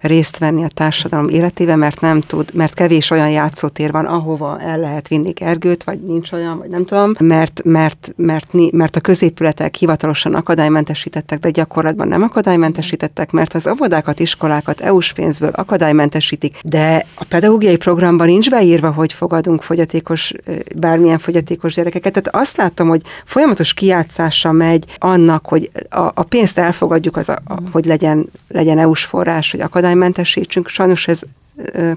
részt 0.00 0.38
venni 0.38 0.64
a 0.64 0.68
társadalom 0.68 1.28
életében, 1.28 1.78
mert 1.78 2.00
nem 2.00 2.20
tud, 2.20 2.50
mert 2.54 2.74
kevés 2.74 3.10
olyan 3.10 3.30
játszótér 3.30 3.90
van, 3.90 4.04
ahova 4.04 4.60
el 4.60 4.78
lehet 4.78 5.08
vinni 5.08 5.30
Gergőt, 5.30 5.84
vagy 5.84 6.00
nincs 6.00 6.32
olyan, 6.32 6.58
vagy 6.58 6.68
nem 6.68 6.84
tudom, 6.84 7.12
mert, 7.18 7.60
mert, 7.64 8.12
mert, 8.16 8.52
mert 8.72 8.96
a 8.96 9.00
középületek 9.00 9.74
hivatalosan 9.74 10.34
akadálymentesítettek, 10.34 11.38
de 11.38 11.50
gyakorlatban 11.50 12.08
nem 12.08 12.22
akadálymentesítettek, 12.22 13.30
mert 13.30 13.54
az 13.54 13.66
óvodákat, 13.66 14.20
iskolákat 14.20 14.80
EU-s 14.80 15.12
pénzből 15.12 15.50
akadálymentesítik, 15.52 16.58
de 16.64 17.06
a 17.14 17.24
pedagógiai 17.24 17.76
programban 17.76 18.26
nincs 18.26 18.50
beírva, 18.50 18.90
hogy 18.90 19.12
fogadunk 19.12 19.62
fogyatékos, 19.62 20.32
bármilyen 20.76 21.18
fogyatékos 21.18 21.74
gyerekeket. 21.74 22.12
Tehát 22.12 22.46
azt 22.46 22.56
látom, 22.56 22.88
hogy 22.88 23.02
folyamatos 23.24 23.74
kijátszása 23.74 24.52
megy 24.52 24.84
annak, 24.98 25.46
hogy 25.46 25.70
a, 25.90 26.10
a 26.14 26.22
pénzt 26.22 26.58
elfogadjuk, 26.58 27.16
az 27.16 27.28
a, 27.28 27.38
a, 27.44 27.56
hogy 27.72 27.84
legyen, 27.84 28.26
legyen 28.48 28.78
EU-s 28.78 29.04
forrás, 29.04 29.50
hogy 29.50 29.60
akadálymentesítsünk. 29.60 30.68
Sajnos 30.68 31.08
ez 31.08 31.20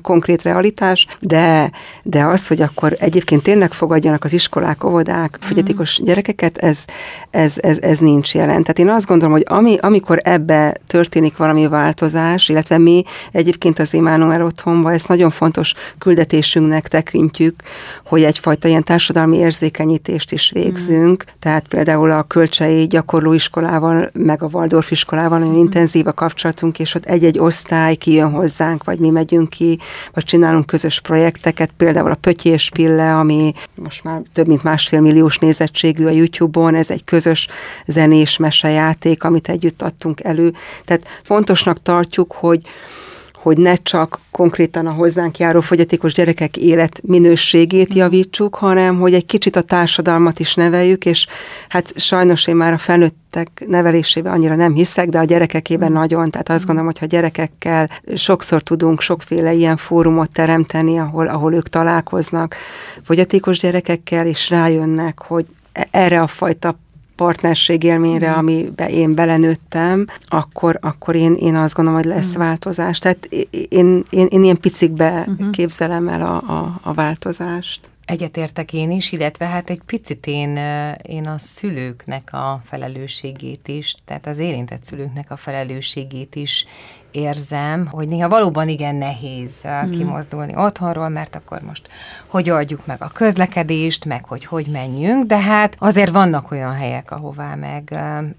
konkrét 0.01 0.41
realitás, 0.41 1.07
de, 1.19 1.71
de 2.03 2.25
az, 2.25 2.47
hogy 2.47 2.61
akkor 2.61 2.95
egyébként 2.99 3.43
tényleg 3.43 3.73
fogadjanak 3.73 4.23
az 4.23 4.33
iskolák, 4.33 4.83
óvodák, 4.83 5.37
mhm. 5.37 5.47
fogyatékos 5.47 6.01
mm. 6.01 6.05
gyerekeket, 6.05 6.57
ez, 6.57 6.85
ez, 7.29 7.55
ez, 7.57 7.77
ez 7.81 7.97
nincs 7.97 8.35
jelen. 8.35 8.61
Tehát 8.61 8.79
én 8.79 8.89
azt 8.89 9.05
gondolom, 9.05 9.33
hogy 9.33 9.45
ami, 9.47 9.77
amikor 9.81 10.19
ebbe 10.23 10.75
történik 10.87 11.37
valami 11.37 11.67
változás, 11.67 12.49
illetve 12.49 12.77
mi 12.77 13.03
egyébként 13.31 13.79
az 13.79 13.93
Immanuel 13.93 14.45
otthonban 14.45 14.93
ezt 14.93 15.07
nagyon 15.07 15.29
fontos 15.29 15.73
küldetésünknek 15.97 16.87
tekintjük, 16.87 17.55
hogy 18.05 18.23
egyfajta 18.23 18.67
ilyen 18.67 18.83
társadalmi 18.83 19.37
érzékenyítést 19.37 20.31
is 20.31 20.51
végzünk. 20.53 21.23
Mm. 21.27 21.33
Tehát 21.39 21.67
például 21.67 22.11
a 22.11 22.23
Kölcsei 22.23 22.87
gyakorlóiskolával, 22.87 24.09
meg 24.13 24.43
a 24.43 24.49
Waldorf 24.51 24.91
iskolával 24.91 25.39
nagyon 25.39 25.53
mm. 25.53 25.59
intenzív 25.59 26.07
a 26.07 26.13
kapcsolatunk, 26.13 26.79
és 26.79 26.95
ott 26.95 27.05
egy-egy 27.05 27.39
osztály 27.39 27.95
kijön 27.95 28.31
hozzánk, 28.31 28.83
vagy 28.83 28.99
mi 28.99 29.09
megyünk 29.09 29.48
ki, 29.49 29.79
vagy 30.13 30.23
csinálunk 30.23 30.65
közös 30.65 30.99
projekteket, 30.99 31.71
például 31.77 32.11
a 32.11 32.15
Pötyés 32.15 32.69
Pille, 32.69 33.15
ami 33.15 33.53
most 33.75 34.03
már 34.03 34.21
több 34.33 34.47
mint 34.47 34.63
másfél 34.63 35.01
milliós 35.01 35.37
nézettségű 35.37 36.05
a 36.05 36.09
YouTube-on, 36.09 36.75
ez 36.75 36.89
egy 36.89 37.03
közös 37.03 37.47
zenés 37.85 38.37
mesejáték, 38.37 39.23
amit 39.23 39.49
együtt 39.49 39.81
adtunk 39.81 40.23
elő. 40.23 40.53
Tehát 40.85 41.07
fontosnak 41.23 41.81
tartjuk, 41.81 42.31
hogy 42.31 42.61
hogy 43.41 43.57
ne 43.57 43.75
csak 43.75 44.19
konkrétan 44.31 44.87
a 44.87 44.91
hozzánk 44.91 45.37
járó 45.37 45.59
fogyatékos 45.59 46.13
gyerekek 46.13 46.57
életminőségét 46.57 47.93
javítsuk, 47.93 48.55
hanem 48.55 48.99
hogy 48.99 49.13
egy 49.13 49.25
kicsit 49.25 49.55
a 49.55 49.61
társadalmat 49.61 50.39
is 50.39 50.53
neveljük, 50.53 51.05
és 51.05 51.27
hát 51.69 51.93
sajnos 51.95 52.47
én 52.47 52.55
már 52.55 52.73
a 52.73 52.77
felnőttek 52.77 53.63
nevelésében 53.67 54.33
annyira 54.33 54.55
nem 54.55 54.73
hiszek, 54.73 55.09
de 55.09 55.19
a 55.19 55.23
gyerekekében 55.23 55.91
mm. 55.91 55.93
nagyon, 55.93 56.29
tehát 56.29 56.49
azt 56.49 56.65
gondolom, 56.65 56.89
hogy 56.89 56.99
ha 56.99 57.05
gyerekekkel 57.05 57.89
sokszor 58.15 58.61
tudunk 58.61 59.01
sokféle 59.01 59.53
ilyen 59.53 59.77
fórumot 59.77 60.31
teremteni, 60.31 60.99
ahol, 60.99 61.27
ahol 61.27 61.53
ők 61.53 61.69
találkoznak 61.69 62.55
fogyatékos 63.03 63.59
gyerekekkel, 63.59 64.27
és 64.27 64.49
rájönnek, 64.49 65.21
hogy 65.21 65.45
e-, 65.71 65.87
erre 65.91 66.21
a 66.21 66.27
fajta 66.27 66.79
partnerség 67.19 67.83
élményre, 67.83 68.31
mm. 68.31 68.37
amiben 68.37 68.89
én 68.89 69.15
belenőttem, 69.15 70.05
akkor, 70.27 70.77
akkor 70.81 71.15
én, 71.15 71.33
én 71.33 71.55
azt 71.55 71.75
gondolom, 71.75 71.99
hogy 71.99 72.09
lesz 72.09 72.35
mm. 72.35 72.39
változás. 72.39 72.99
Tehát 72.99 73.25
én, 73.69 74.03
én, 74.09 74.27
én 74.29 74.43
ilyen 74.43 74.59
picikbe 74.59 75.25
mm-hmm. 75.29 75.49
képzelem 75.49 76.07
el 76.07 76.21
a, 76.21 76.35
a, 76.35 76.79
a 76.83 76.93
változást. 76.93 77.89
Egyetértek 78.05 78.73
én 78.73 78.91
is, 78.91 79.11
illetve 79.11 79.45
hát 79.45 79.69
egy 79.69 79.81
picit 79.85 80.25
én, 80.27 80.59
én 81.01 81.27
a 81.27 81.37
szülőknek 81.37 82.29
a 82.31 82.61
felelősségét 82.65 83.67
is, 83.67 83.95
tehát 84.05 84.27
az 84.27 84.37
érintett 84.37 84.83
szülőknek 84.83 85.31
a 85.31 85.37
felelősségét 85.37 86.35
is 86.35 86.65
érzem, 87.11 87.85
hogy 87.85 88.07
néha 88.07 88.29
valóban 88.29 88.67
igen 88.67 88.95
nehéz 88.95 89.51
hmm. 89.61 89.91
kimozdulni 89.91 90.55
otthonról, 90.55 91.09
mert 91.09 91.35
akkor 91.35 91.61
most 91.61 91.87
hogy 92.27 92.49
adjuk 92.49 92.85
meg 92.85 93.01
a 93.01 93.11
közlekedést, 93.13 94.05
meg 94.05 94.25
hogy 94.25 94.45
hogy 94.45 94.65
menjünk, 94.65 95.25
de 95.25 95.37
hát 95.37 95.75
azért 95.79 96.11
vannak 96.11 96.51
olyan 96.51 96.73
helyek, 96.73 97.11
ahová 97.11 97.55
meg 97.55 97.91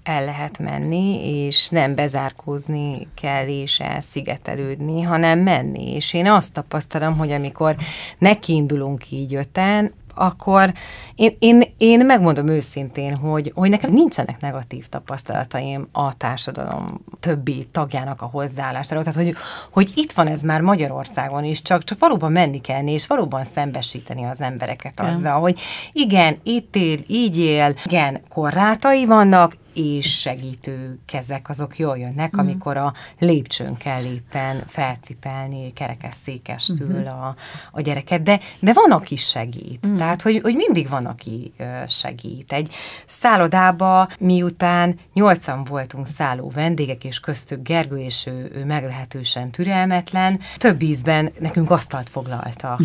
el 0.03 0.25
lehet 0.25 0.59
menni, 0.59 1.35
és 1.45 1.69
nem 1.69 1.95
bezárkózni 1.95 3.07
kell 3.21 3.47
és 3.47 3.79
elszigetelődni, 3.79 5.01
hanem 5.01 5.39
menni. 5.39 5.95
És 5.95 6.13
én 6.13 6.27
azt 6.27 6.53
tapasztalom, 6.53 7.17
hogy 7.17 7.31
amikor 7.31 7.75
nekiindulunk 8.17 9.11
így 9.11 9.35
öten, 9.35 9.93
akkor 10.21 10.73
én, 11.15 11.35
én, 11.39 11.63
én 11.77 12.05
megmondom 12.05 12.47
őszintén, 12.47 13.15
hogy, 13.15 13.51
hogy 13.55 13.69
nekem 13.69 13.91
nincsenek 13.91 14.41
negatív 14.41 14.87
tapasztalataim 14.87 15.87
a 15.91 16.17
társadalom 16.17 17.01
többi 17.19 17.67
tagjának 17.71 18.21
a 18.21 18.25
hozzáállásáról. 18.25 19.03
Tehát, 19.03 19.19
hogy, 19.19 19.35
hogy 19.71 19.91
itt 19.95 20.11
van 20.11 20.27
ez 20.27 20.41
már 20.41 20.61
Magyarországon 20.61 21.43
is, 21.43 21.61
csak, 21.61 21.83
csak 21.83 21.99
valóban 21.99 22.31
menni 22.31 22.61
kell, 22.61 22.87
és 22.87 23.07
valóban 23.07 23.43
szembesíteni 23.43 24.23
az 24.23 24.41
embereket 24.41 24.99
azzal, 24.99 25.39
hogy 25.39 25.59
igen, 25.91 26.39
itt 26.43 26.75
él, 26.75 26.99
így 27.07 27.39
él, 27.39 27.75
igen, 27.85 28.21
korlátai 28.29 29.05
vannak, 29.05 29.55
és 29.73 30.19
segítő 30.19 30.99
kezek 31.05 31.49
azok 31.49 31.77
jól 31.77 31.97
jönnek, 31.97 32.35
mm. 32.35 32.39
amikor 32.39 32.77
a 32.77 32.93
lépcsőn 33.19 33.77
kell 33.77 34.03
éppen 34.03 34.63
felcipelni 34.67 35.73
kerekesszékestül 35.73 36.87
mm-hmm. 36.87 37.05
a, 37.05 37.35
a 37.71 37.81
gyereket, 37.81 38.23
de, 38.23 38.39
de 38.59 38.73
van, 38.73 38.91
aki 38.91 39.15
segít. 39.15 39.87
Mm. 39.87 39.97
Tehát, 39.97 40.21
hogy, 40.21 40.39
hogy 40.41 40.55
mindig 40.55 40.89
van, 40.89 41.05
aki 41.05 41.53
segít. 41.87 42.53
Egy 42.53 42.73
szállodába, 43.05 44.09
miután 44.19 44.99
nyolcan 45.13 45.63
voltunk 45.63 46.07
szálló 46.07 46.51
vendégek, 46.55 47.03
és 47.03 47.19
köztük 47.19 47.63
Gergő, 47.67 47.99
és 47.99 48.25
ő, 48.25 48.51
ő 48.55 48.65
meglehetősen 48.65 49.51
türelmetlen, 49.51 50.39
több 50.57 50.81
ízben 50.81 51.31
nekünk 51.39 51.71
asztalt 51.71 52.09
foglalta 52.09 52.79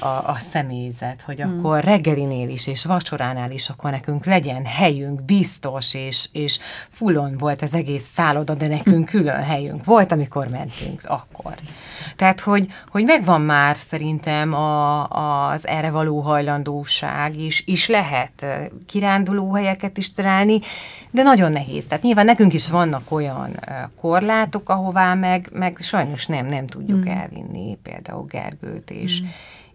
a, 0.00 0.06
a 0.06 0.36
személyzet, 0.38 1.22
hogy 1.22 1.44
mm. 1.44 1.58
akkor 1.58 1.84
reggelinél 1.84 2.48
is, 2.48 2.66
és 2.66 2.84
vacsoránál 2.84 3.50
is, 3.50 3.68
akkor 3.68 3.90
nekünk 3.90 4.24
legyen 4.24 4.64
helyünk, 4.64 5.22
biztos, 5.22 5.94
és, 5.94 6.28
és 6.32 6.58
fullon 6.88 7.38
volt 7.38 7.62
az 7.62 7.74
egész 7.74 8.10
szálloda, 8.14 8.54
de 8.54 8.66
nekünk 8.66 9.08
külön 9.14 9.42
helyünk 9.42 9.84
volt, 9.84 10.12
amikor 10.12 10.48
mentünk 10.48 11.00
akkor. 11.04 11.54
Tehát, 12.16 12.40
hogy, 12.40 12.66
hogy 12.88 13.04
megvan 13.04 13.40
már 13.40 13.76
szerintem 13.76 14.54
a, 14.54 15.08
az 15.50 15.66
erre 15.66 15.90
való 15.90 16.20
hajlandóság 16.20 17.36
is, 17.36 17.62
is 17.66 17.88
lehet 17.88 18.46
kiránduló 18.86 19.52
helyeket 19.52 19.98
is 19.98 20.10
találni, 20.10 20.60
de 21.10 21.22
nagyon 21.22 21.52
nehéz. 21.52 21.86
Tehát 21.86 22.04
nyilván 22.04 22.24
nekünk 22.24 22.52
is 22.52 22.68
vannak 22.68 23.12
olyan 23.12 23.60
korlátok, 24.00 24.68
ahová 24.68 25.14
meg, 25.14 25.48
meg 25.52 25.78
sajnos 25.80 26.26
nem, 26.26 26.46
nem 26.46 26.66
tudjuk 26.66 27.04
mm. 27.04 27.08
elvinni 27.08 27.78
például 27.82 28.24
Gergőt, 28.26 28.90
és, 28.90 29.22
mm 29.22 29.26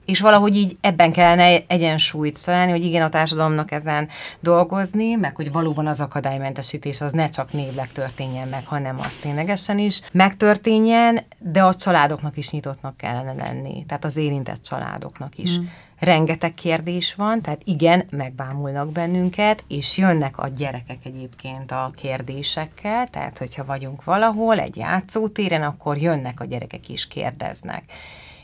és 0.08 0.20
valahogy 0.20 0.55
így 0.55 0.78
ebben 0.82 1.12
kellene 1.12 1.64
egyensúlyt 1.68 2.43
találni, 2.43 2.72
hogy 2.72 2.84
igen, 2.84 3.01
a 3.01 3.10
társadalomnak 3.10 3.72
ezen 3.72 4.08
dolgozni, 4.39 5.16
meg 5.16 5.36
hogy 5.36 5.51
valóban 5.51 5.88
az 5.88 5.99
akadálymentesítés 5.99 7.01
az 7.01 7.12
ne 7.12 7.30
csak 7.30 7.53
névleg 7.53 7.91
történjen 7.91 8.47
meg, 8.47 8.66
hanem 8.66 8.99
az 8.99 9.16
ténylegesen 9.22 9.80
is 9.80 10.01
megtörténjen, 10.12 11.20
de 11.39 11.64
a 11.64 11.76
családoknak 11.76 12.38
is 12.38 12.49
nyitottnak 12.49 12.97
kellene 12.97 13.34
lenni, 13.34 13.86
tehát 13.88 14.05
az 14.05 14.16
érintett 14.16 14.62
családoknak 14.62 15.38
is. 15.38 15.60
Mm. 15.60 15.64
Rengeteg 15.99 16.53
kérdés 16.53 17.16
van, 17.16 17.41
tehát 17.41 17.62
igen, 17.64 18.08
megbámulnak 18.10 18.91
bennünket, 18.91 19.64
és 19.68 19.97
jönnek 19.97 20.38
a 20.38 20.47
gyerekek 20.47 20.97
egyébként 21.03 21.72
a 21.72 21.91
kérdésekkel, 21.95 23.08
tehát 23.08 23.38
hogyha 23.38 23.66
vagyunk 23.66 24.03
valahol, 24.03 24.60
egy 24.60 24.76
játszótéren, 24.76 25.64
akkor 25.64 25.97
jönnek 25.97 26.39
a 26.39 26.45
gyerekek 26.45 26.89
is 26.89 27.08
kérdeznek. 27.08 27.84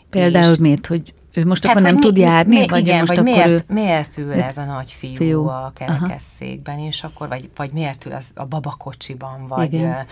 Például 0.10 0.54
és, 0.54 0.58
miért, 0.58 0.88
hogy 0.88 1.14
ő 1.34 1.46
most 1.46 1.66
hát, 1.66 1.72
akkor 1.72 1.86
nem 1.86 1.96
mi, 1.96 2.02
tud 2.02 2.18
járni? 2.18 2.60
Mi, 2.60 2.68
vagy 2.68 2.82
igen, 2.82 3.00
most 3.00 3.08
vagy 3.08 3.18
akkor 3.18 3.32
miért, 3.32 3.50
ő... 3.50 3.74
miért 3.74 4.18
ül 4.18 4.32
ez 4.32 4.58
a 4.58 4.64
nagy 4.64 4.92
fiú, 4.92 5.16
fiú. 5.16 5.48
a 5.48 5.72
kerekesszékben, 5.76 6.80
és 6.80 7.04
akkor, 7.04 7.28
vagy, 7.28 7.50
vagy 7.56 7.72
miért 7.72 8.06
ül 8.06 8.12
az 8.12 8.26
a 8.34 8.46
babakocsiban, 8.46 9.48
vagy 9.48 9.74
igen. 9.74 10.06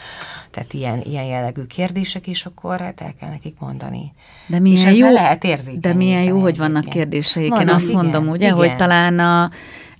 tehát 0.52 0.74
ilyen, 0.74 1.02
ilyen 1.02 1.24
jellegű 1.24 1.64
kérdések, 1.64 2.28
és 2.28 2.46
akkor 2.46 2.80
hát 2.80 3.02
el 3.02 3.14
kell 3.20 3.30
nekik 3.30 3.56
mondani. 3.60 4.14
De 4.48 4.60
milyen 4.60 4.92
és 4.92 4.98
jó, 4.98 5.12
lehet 5.12 5.44
érzékeny. 5.44 5.80
De 5.80 5.94
milyen 5.94 6.24
jó, 6.24 6.40
hogy 6.40 6.58
vannak 6.58 6.86
kérdéseik. 6.86 7.54
Én 7.60 7.70
azt 7.70 7.90
igen, 7.90 8.02
mondom, 8.02 8.28
ugye, 8.28 8.46
igen. 8.46 8.58
hogy 8.58 8.76
talán 8.76 9.20
a 9.20 9.50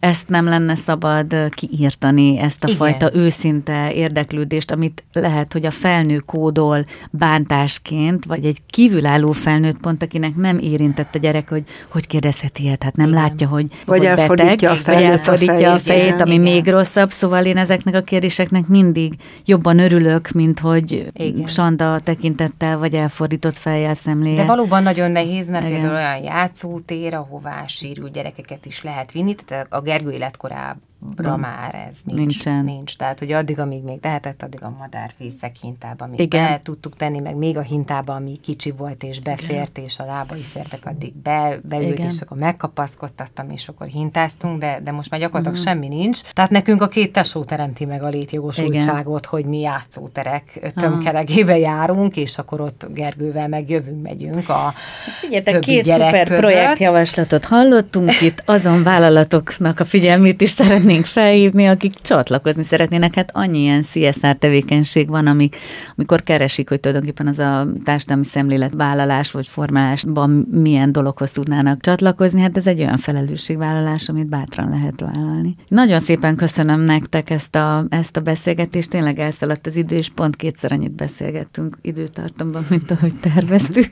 ezt 0.02 0.30
nem 0.30 0.46
lenne 0.46 0.76
szabad 0.76 1.36
kiírtani, 1.50 2.40
ezt 2.40 2.64
a 2.64 2.68
Igen. 2.68 2.80
fajta 2.80 3.10
őszinte 3.14 3.94
érdeklődést, 3.94 4.72
amit 4.72 5.04
lehet, 5.14 5.54
hogy 5.54 5.66
a 5.66 5.72
felnő 5.72 6.18
kódol 6.18 6.86
bántásként, 7.12 8.26
vagy 8.26 8.46
egy 8.46 8.58
kívülálló 8.70 9.32
felnőtt 9.32 9.78
pont, 9.78 10.04
akinek 10.04 10.36
nem 10.36 10.60
érintett 10.60 11.16
a 11.16 11.18
gyerek, 11.18 11.50
hogy 11.50 11.64
hogy 11.88 12.08
kérdezheti 12.08 12.64
ilyet, 12.64 12.84
hát 12.84 12.96
nem 12.96 13.08
Igen. 13.08 13.22
látja, 13.22 13.48
hogy, 13.48 13.66
vagy 13.86 13.98
hogy 13.98 14.08
elfordítja 14.08 14.70
beteg, 14.70 14.94
a 14.94 14.94
vagy 14.94 15.04
elfordítja 15.04 15.54
a 15.74 15.78
fejét, 15.78 15.80
a 15.80 15.80
fejét 15.80 16.22
ami 16.22 16.32
Igen. 16.32 16.44
még 16.44 16.68
rosszabb, 16.68 17.12
szóval 17.12 17.46
én 17.46 17.58
ezeknek 17.58 17.96
a 17.96 18.02
kérdéseknek 18.02 18.68
mindig 18.68 19.14
jobban 19.46 19.80
örülök, 19.80 20.32
mint 20.32 20.60
hogy 20.60 21.12
Igen. 21.14 21.48
Sanda 21.48 22.00
tekintettel, 22.00 22.78
vagy 22.78 22.94
elfordított 22.94 23.58
fejjel 23.58 23.96
szemléje. 23.96 24.36
De 24.36 24.46
valóban 24.46 24.84
nagyon 24.84 25.12
nehéz, 25.12 25.50
mert 25.50 25.66
Igen. 25.66 25.80
például 25.80 25.96
olyan 25.96 26.24
játszótér, 26.24 27.14
ahová 27.14 27.66
sírült 27.68 28.12
gyerekeket 28.12 28.66
is 28.66 28.84
lehet 28.84 29.12
vinni, 29.12 29.36
tehát 29.46 29.68
a 29.70 29.82
Gergő 29.92 30.12
életkorában 30.12 30.91
Ra 31.18 31.38
már 31.38 31.76
ez 31.90 31.98
nincs, 32.04 32.20
Nincsen. 32.20 32.64
nincs. 32.64 32.96
Tehát, 32.98 33.20
hogy 33.20 33.32
addig, 33.32 33.60
amíg 33.60 33.84
még 33.84 34.00
lehetett, 34.02 34.44
addig 34.44 34.64
a 34.64 34.76
madárfészek 34.80 35.56
hintában 35.62 36.10
még 36.10 36.20
Igen. 36.20 36.46
be 36.46 36.60
tudtuk 36.64 36.96
tenni, 36.96 37.20
meg 37.20 37.36
még 37.36 37.58
a 37.58 37.62
hintában, 37.62 38.16
ami 38.16 38.40
kicsi 38.42 38.72
volt, 38.72 39.04
és 39.04 39.20
befért, 39.20 39.78
Igen. 39.78 39.90
és 39.90 40.00
a 40.00 40.06
lábai 40.06 40.40
fértek, 40.40 40.86
addig 40.86 41.14
be, 41.14 41.60
beült, 41.64 41.94
Igen. 41.94 42.06
és 42.06 42.22
akkor 42.22 42.38
megkapaszkodtattam, 42.38 43.50
és 43.50 43.68
akkor 43.68 43.88
hintáztunk, 43.88 44.60
de, 44.60 44.80
de 44.84 44.92
most 44.92 45.10
már 45.10 45.20
gyakorlatilag 45.20 45.58
uh-huh. 45.58 45.74
semmi 45.74 45.88
nincs. 45.88 46.22
Tehát 46.22 46.52
nekünk 46.52 46.82
a 46.82 46.88
két 46.88 47.12
tesó 47.14 47.44
teremti 47.44 47.86
meg 47.86 48.04
a 48.04 48.08
létjogosultságot, 48.08 49.26
hogy 49.26 49.46
mi 49.46 49.60
játszóterek 49.60 50.74
tömkelegébe 50.76 51.58
járunk, 51.58 52.16
és 52.18 52.38
akkor 52.38 52.62
ott 52.62 52.86
Gergővel 52.94 53.48
meg 53.48 53.70
jövünk, 53.70 54.02
megyünk 54.02 54.50
a 54.50 54.74
Figyeljetek, 55.20 55.60
két 55.60 55.86
szuper 55.86 56.28
között. 56.28 56.40
projektjavaslatot 56.40 57.46
hallottunk 57.46 58.22
itt, 58.22 58.44
azon 58.46 58.84
vállalatoknak 58.84 59.80
a 59.80 59.86
figyelmét 59.86 60.42
is 60.42 60.50
szeretném 60.50 60.90
szeretnénk 60.92 61.06
felhívni, 61.06 61.66
akik 61.66 61.94
csatlakozni 61.94 62.64
szeretnének. 62.64 63.16
Hát 63.16 63.30
annyi 63.34 63.60
ilyen 63.60 63.82
CSR 63.82 64.36
tevékenység 64.36 65.10
van, 65.10 65.28
ami, 65.28 65.50
amikor 65.96 66.24
keresik, 66.24 66.70
hogy 66.70 66.80
tulajdonképpen 66.80 67.28
az 67.28 67.40
a 67.40 67.68
társadalmi 67.84 68.24
szemlélet 68.26 68.74
vállalás 68.74 69.32
vagy 69.32 69.48
formálásban 69.48 70.30
milyen 70.52 70.92
dologhoz 70.92 71.32
tudnának 71.32 71.82
csatlakozni. 71.82 72.42
Hát 72.42 72.58
ez 72.58 72.68
egy 72.68 72.80
olyan 72.80 72.98
felelősségvállalás, 72.98 74.10
amit 74.10 74.28
bátran 74.28 74.70
lehet 74.70 75.00
vállalni. 75.00 75.56
Nagyon 75.68 76.00
szépen 76.00 76.36
köszönöm 76.36 76.80
nektek 76.80 77.30
ezt 77.30 77.56
a, 77.56 77.86
ezt 77.90 78.18
a 78.18 78.22
beszélgetést. 78.22 78.90
Tényleg 78.90 79.20
elszaladt 79.20 79.68
az 79.68 79.76
idő, 79.76 79.96
és 79.96 80.10
pont 80.10 80.36
kétszer 80.36 80.72
annyit 80.72 80.96
beszélgettünk 80.96 81.78
időtartamban, 81.82 82.66
mint 82.70 82.92
ahogy 82.92 83.14
terveztük. 83.34 83.90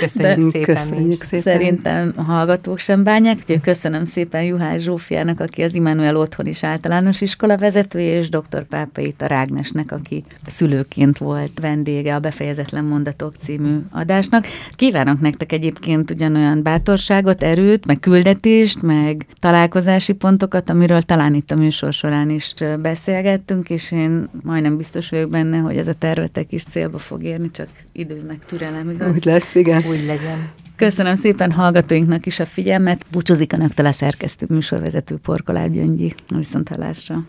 Köszönjük 0.00 0.52
De 0.52 0.58
szépen. 0.58 0.74
Köszönjük 0.74 1.22
szépen. 1.22 1.52
Szerintem 1.52 2.12
a 2.16 2.22
hallgatók 2.22 2.78
sem 2.78 3.04
bánják, 3.04 3.36
úgyhogy 3.36 3.60
köszönöm 3.60 4.04
szépen 4.04 4.42
Juhász 4.42 4.80
Zsófiának, 4.80 5.40
aki 5.40 5.62
az 5.62 5.74
Immanuel 5.74 6.16
otthon 6.26 6.46
is 6.46 6.64
általános 6.64 7.20
iskola 7.20 7.56
vezetője, 7.56 8.16
és 8.16 8.28
dr. 8.28 8.64
Pápai 8.68 9.12
Tarágnesnek, 9.12 9.92
aki 9.92 10.22
szülőként 10.46 11.18
volt 11.18 11.60
vendége 11.60 12.14
a 12.14 12.18
Befejezetlen 12.18 12.84
Mondatok 12.84 13.34
című 13.38 13.78
adásnak. 13.90 14.46
Kívánok 14.74 15.20
nektek 15.20 15.52
egyébként 15.52 16.10
ugyanolyan 16.10 16.62
bátorságot, 16.62 17.42
erőt, 17.42 17.86
meg 17.86 18.00
küldetést, 18.00 18.82
meg 18.82 19.26
találkozási 19.40 20.12
pontokat, 20.12 20.70
amiről 20.70 21.02
talán 21.02 21.34
itt 21.34 21.50
a 21.50 21.56
műsor 21.56 21.92
során 21.92 22.30
is 22.30 22.54
beszélgettünk, 22.80 23.70
és 23.70 23.92
én 23.92 24.28
majdnem 24.42 24.76
biztos 24.76 25.08
vagyok 25.08 25.30
benne, 25.30 25.58
hogy 25.58 25.76
ez 25.76 25.88
a 25.88 25.94
tervetek 25.94 26.52
is 26.52 26.64
célba 26.64 26.98
fog 26.98 27.22
érni, 27.22 27.50
csak 27.50 27.68
idő 27.92 28.22
meg 28.26 28.38
türelem, 28.46 28.90
igaz? 28.90 29.14
Úgy 29.14 29.24
lesz, 29.24 29.54
igen. 29.54 29.82
Úgy 29.88 30.04
legyen. 30.06 30.65
Köszönöm 30.76 31.14
szépen 31.14 31.52
hallgatóinknak 31.52 32.26
is 32.26 32.40
a 32.40 32.46
figyelmet. 32.46 33.04
Búcsúzik 33.12 33.52
önöktől 33.52 33.86
a 33.86 33.92
szerkesztő 33.92 34.46
műsorvezető 34.48 35.16
Porkoláb 35.16 35.72
Gyöngyi. 35.72 36.14
Viszont 36.28 36.68
hallásra. 36.68 37.26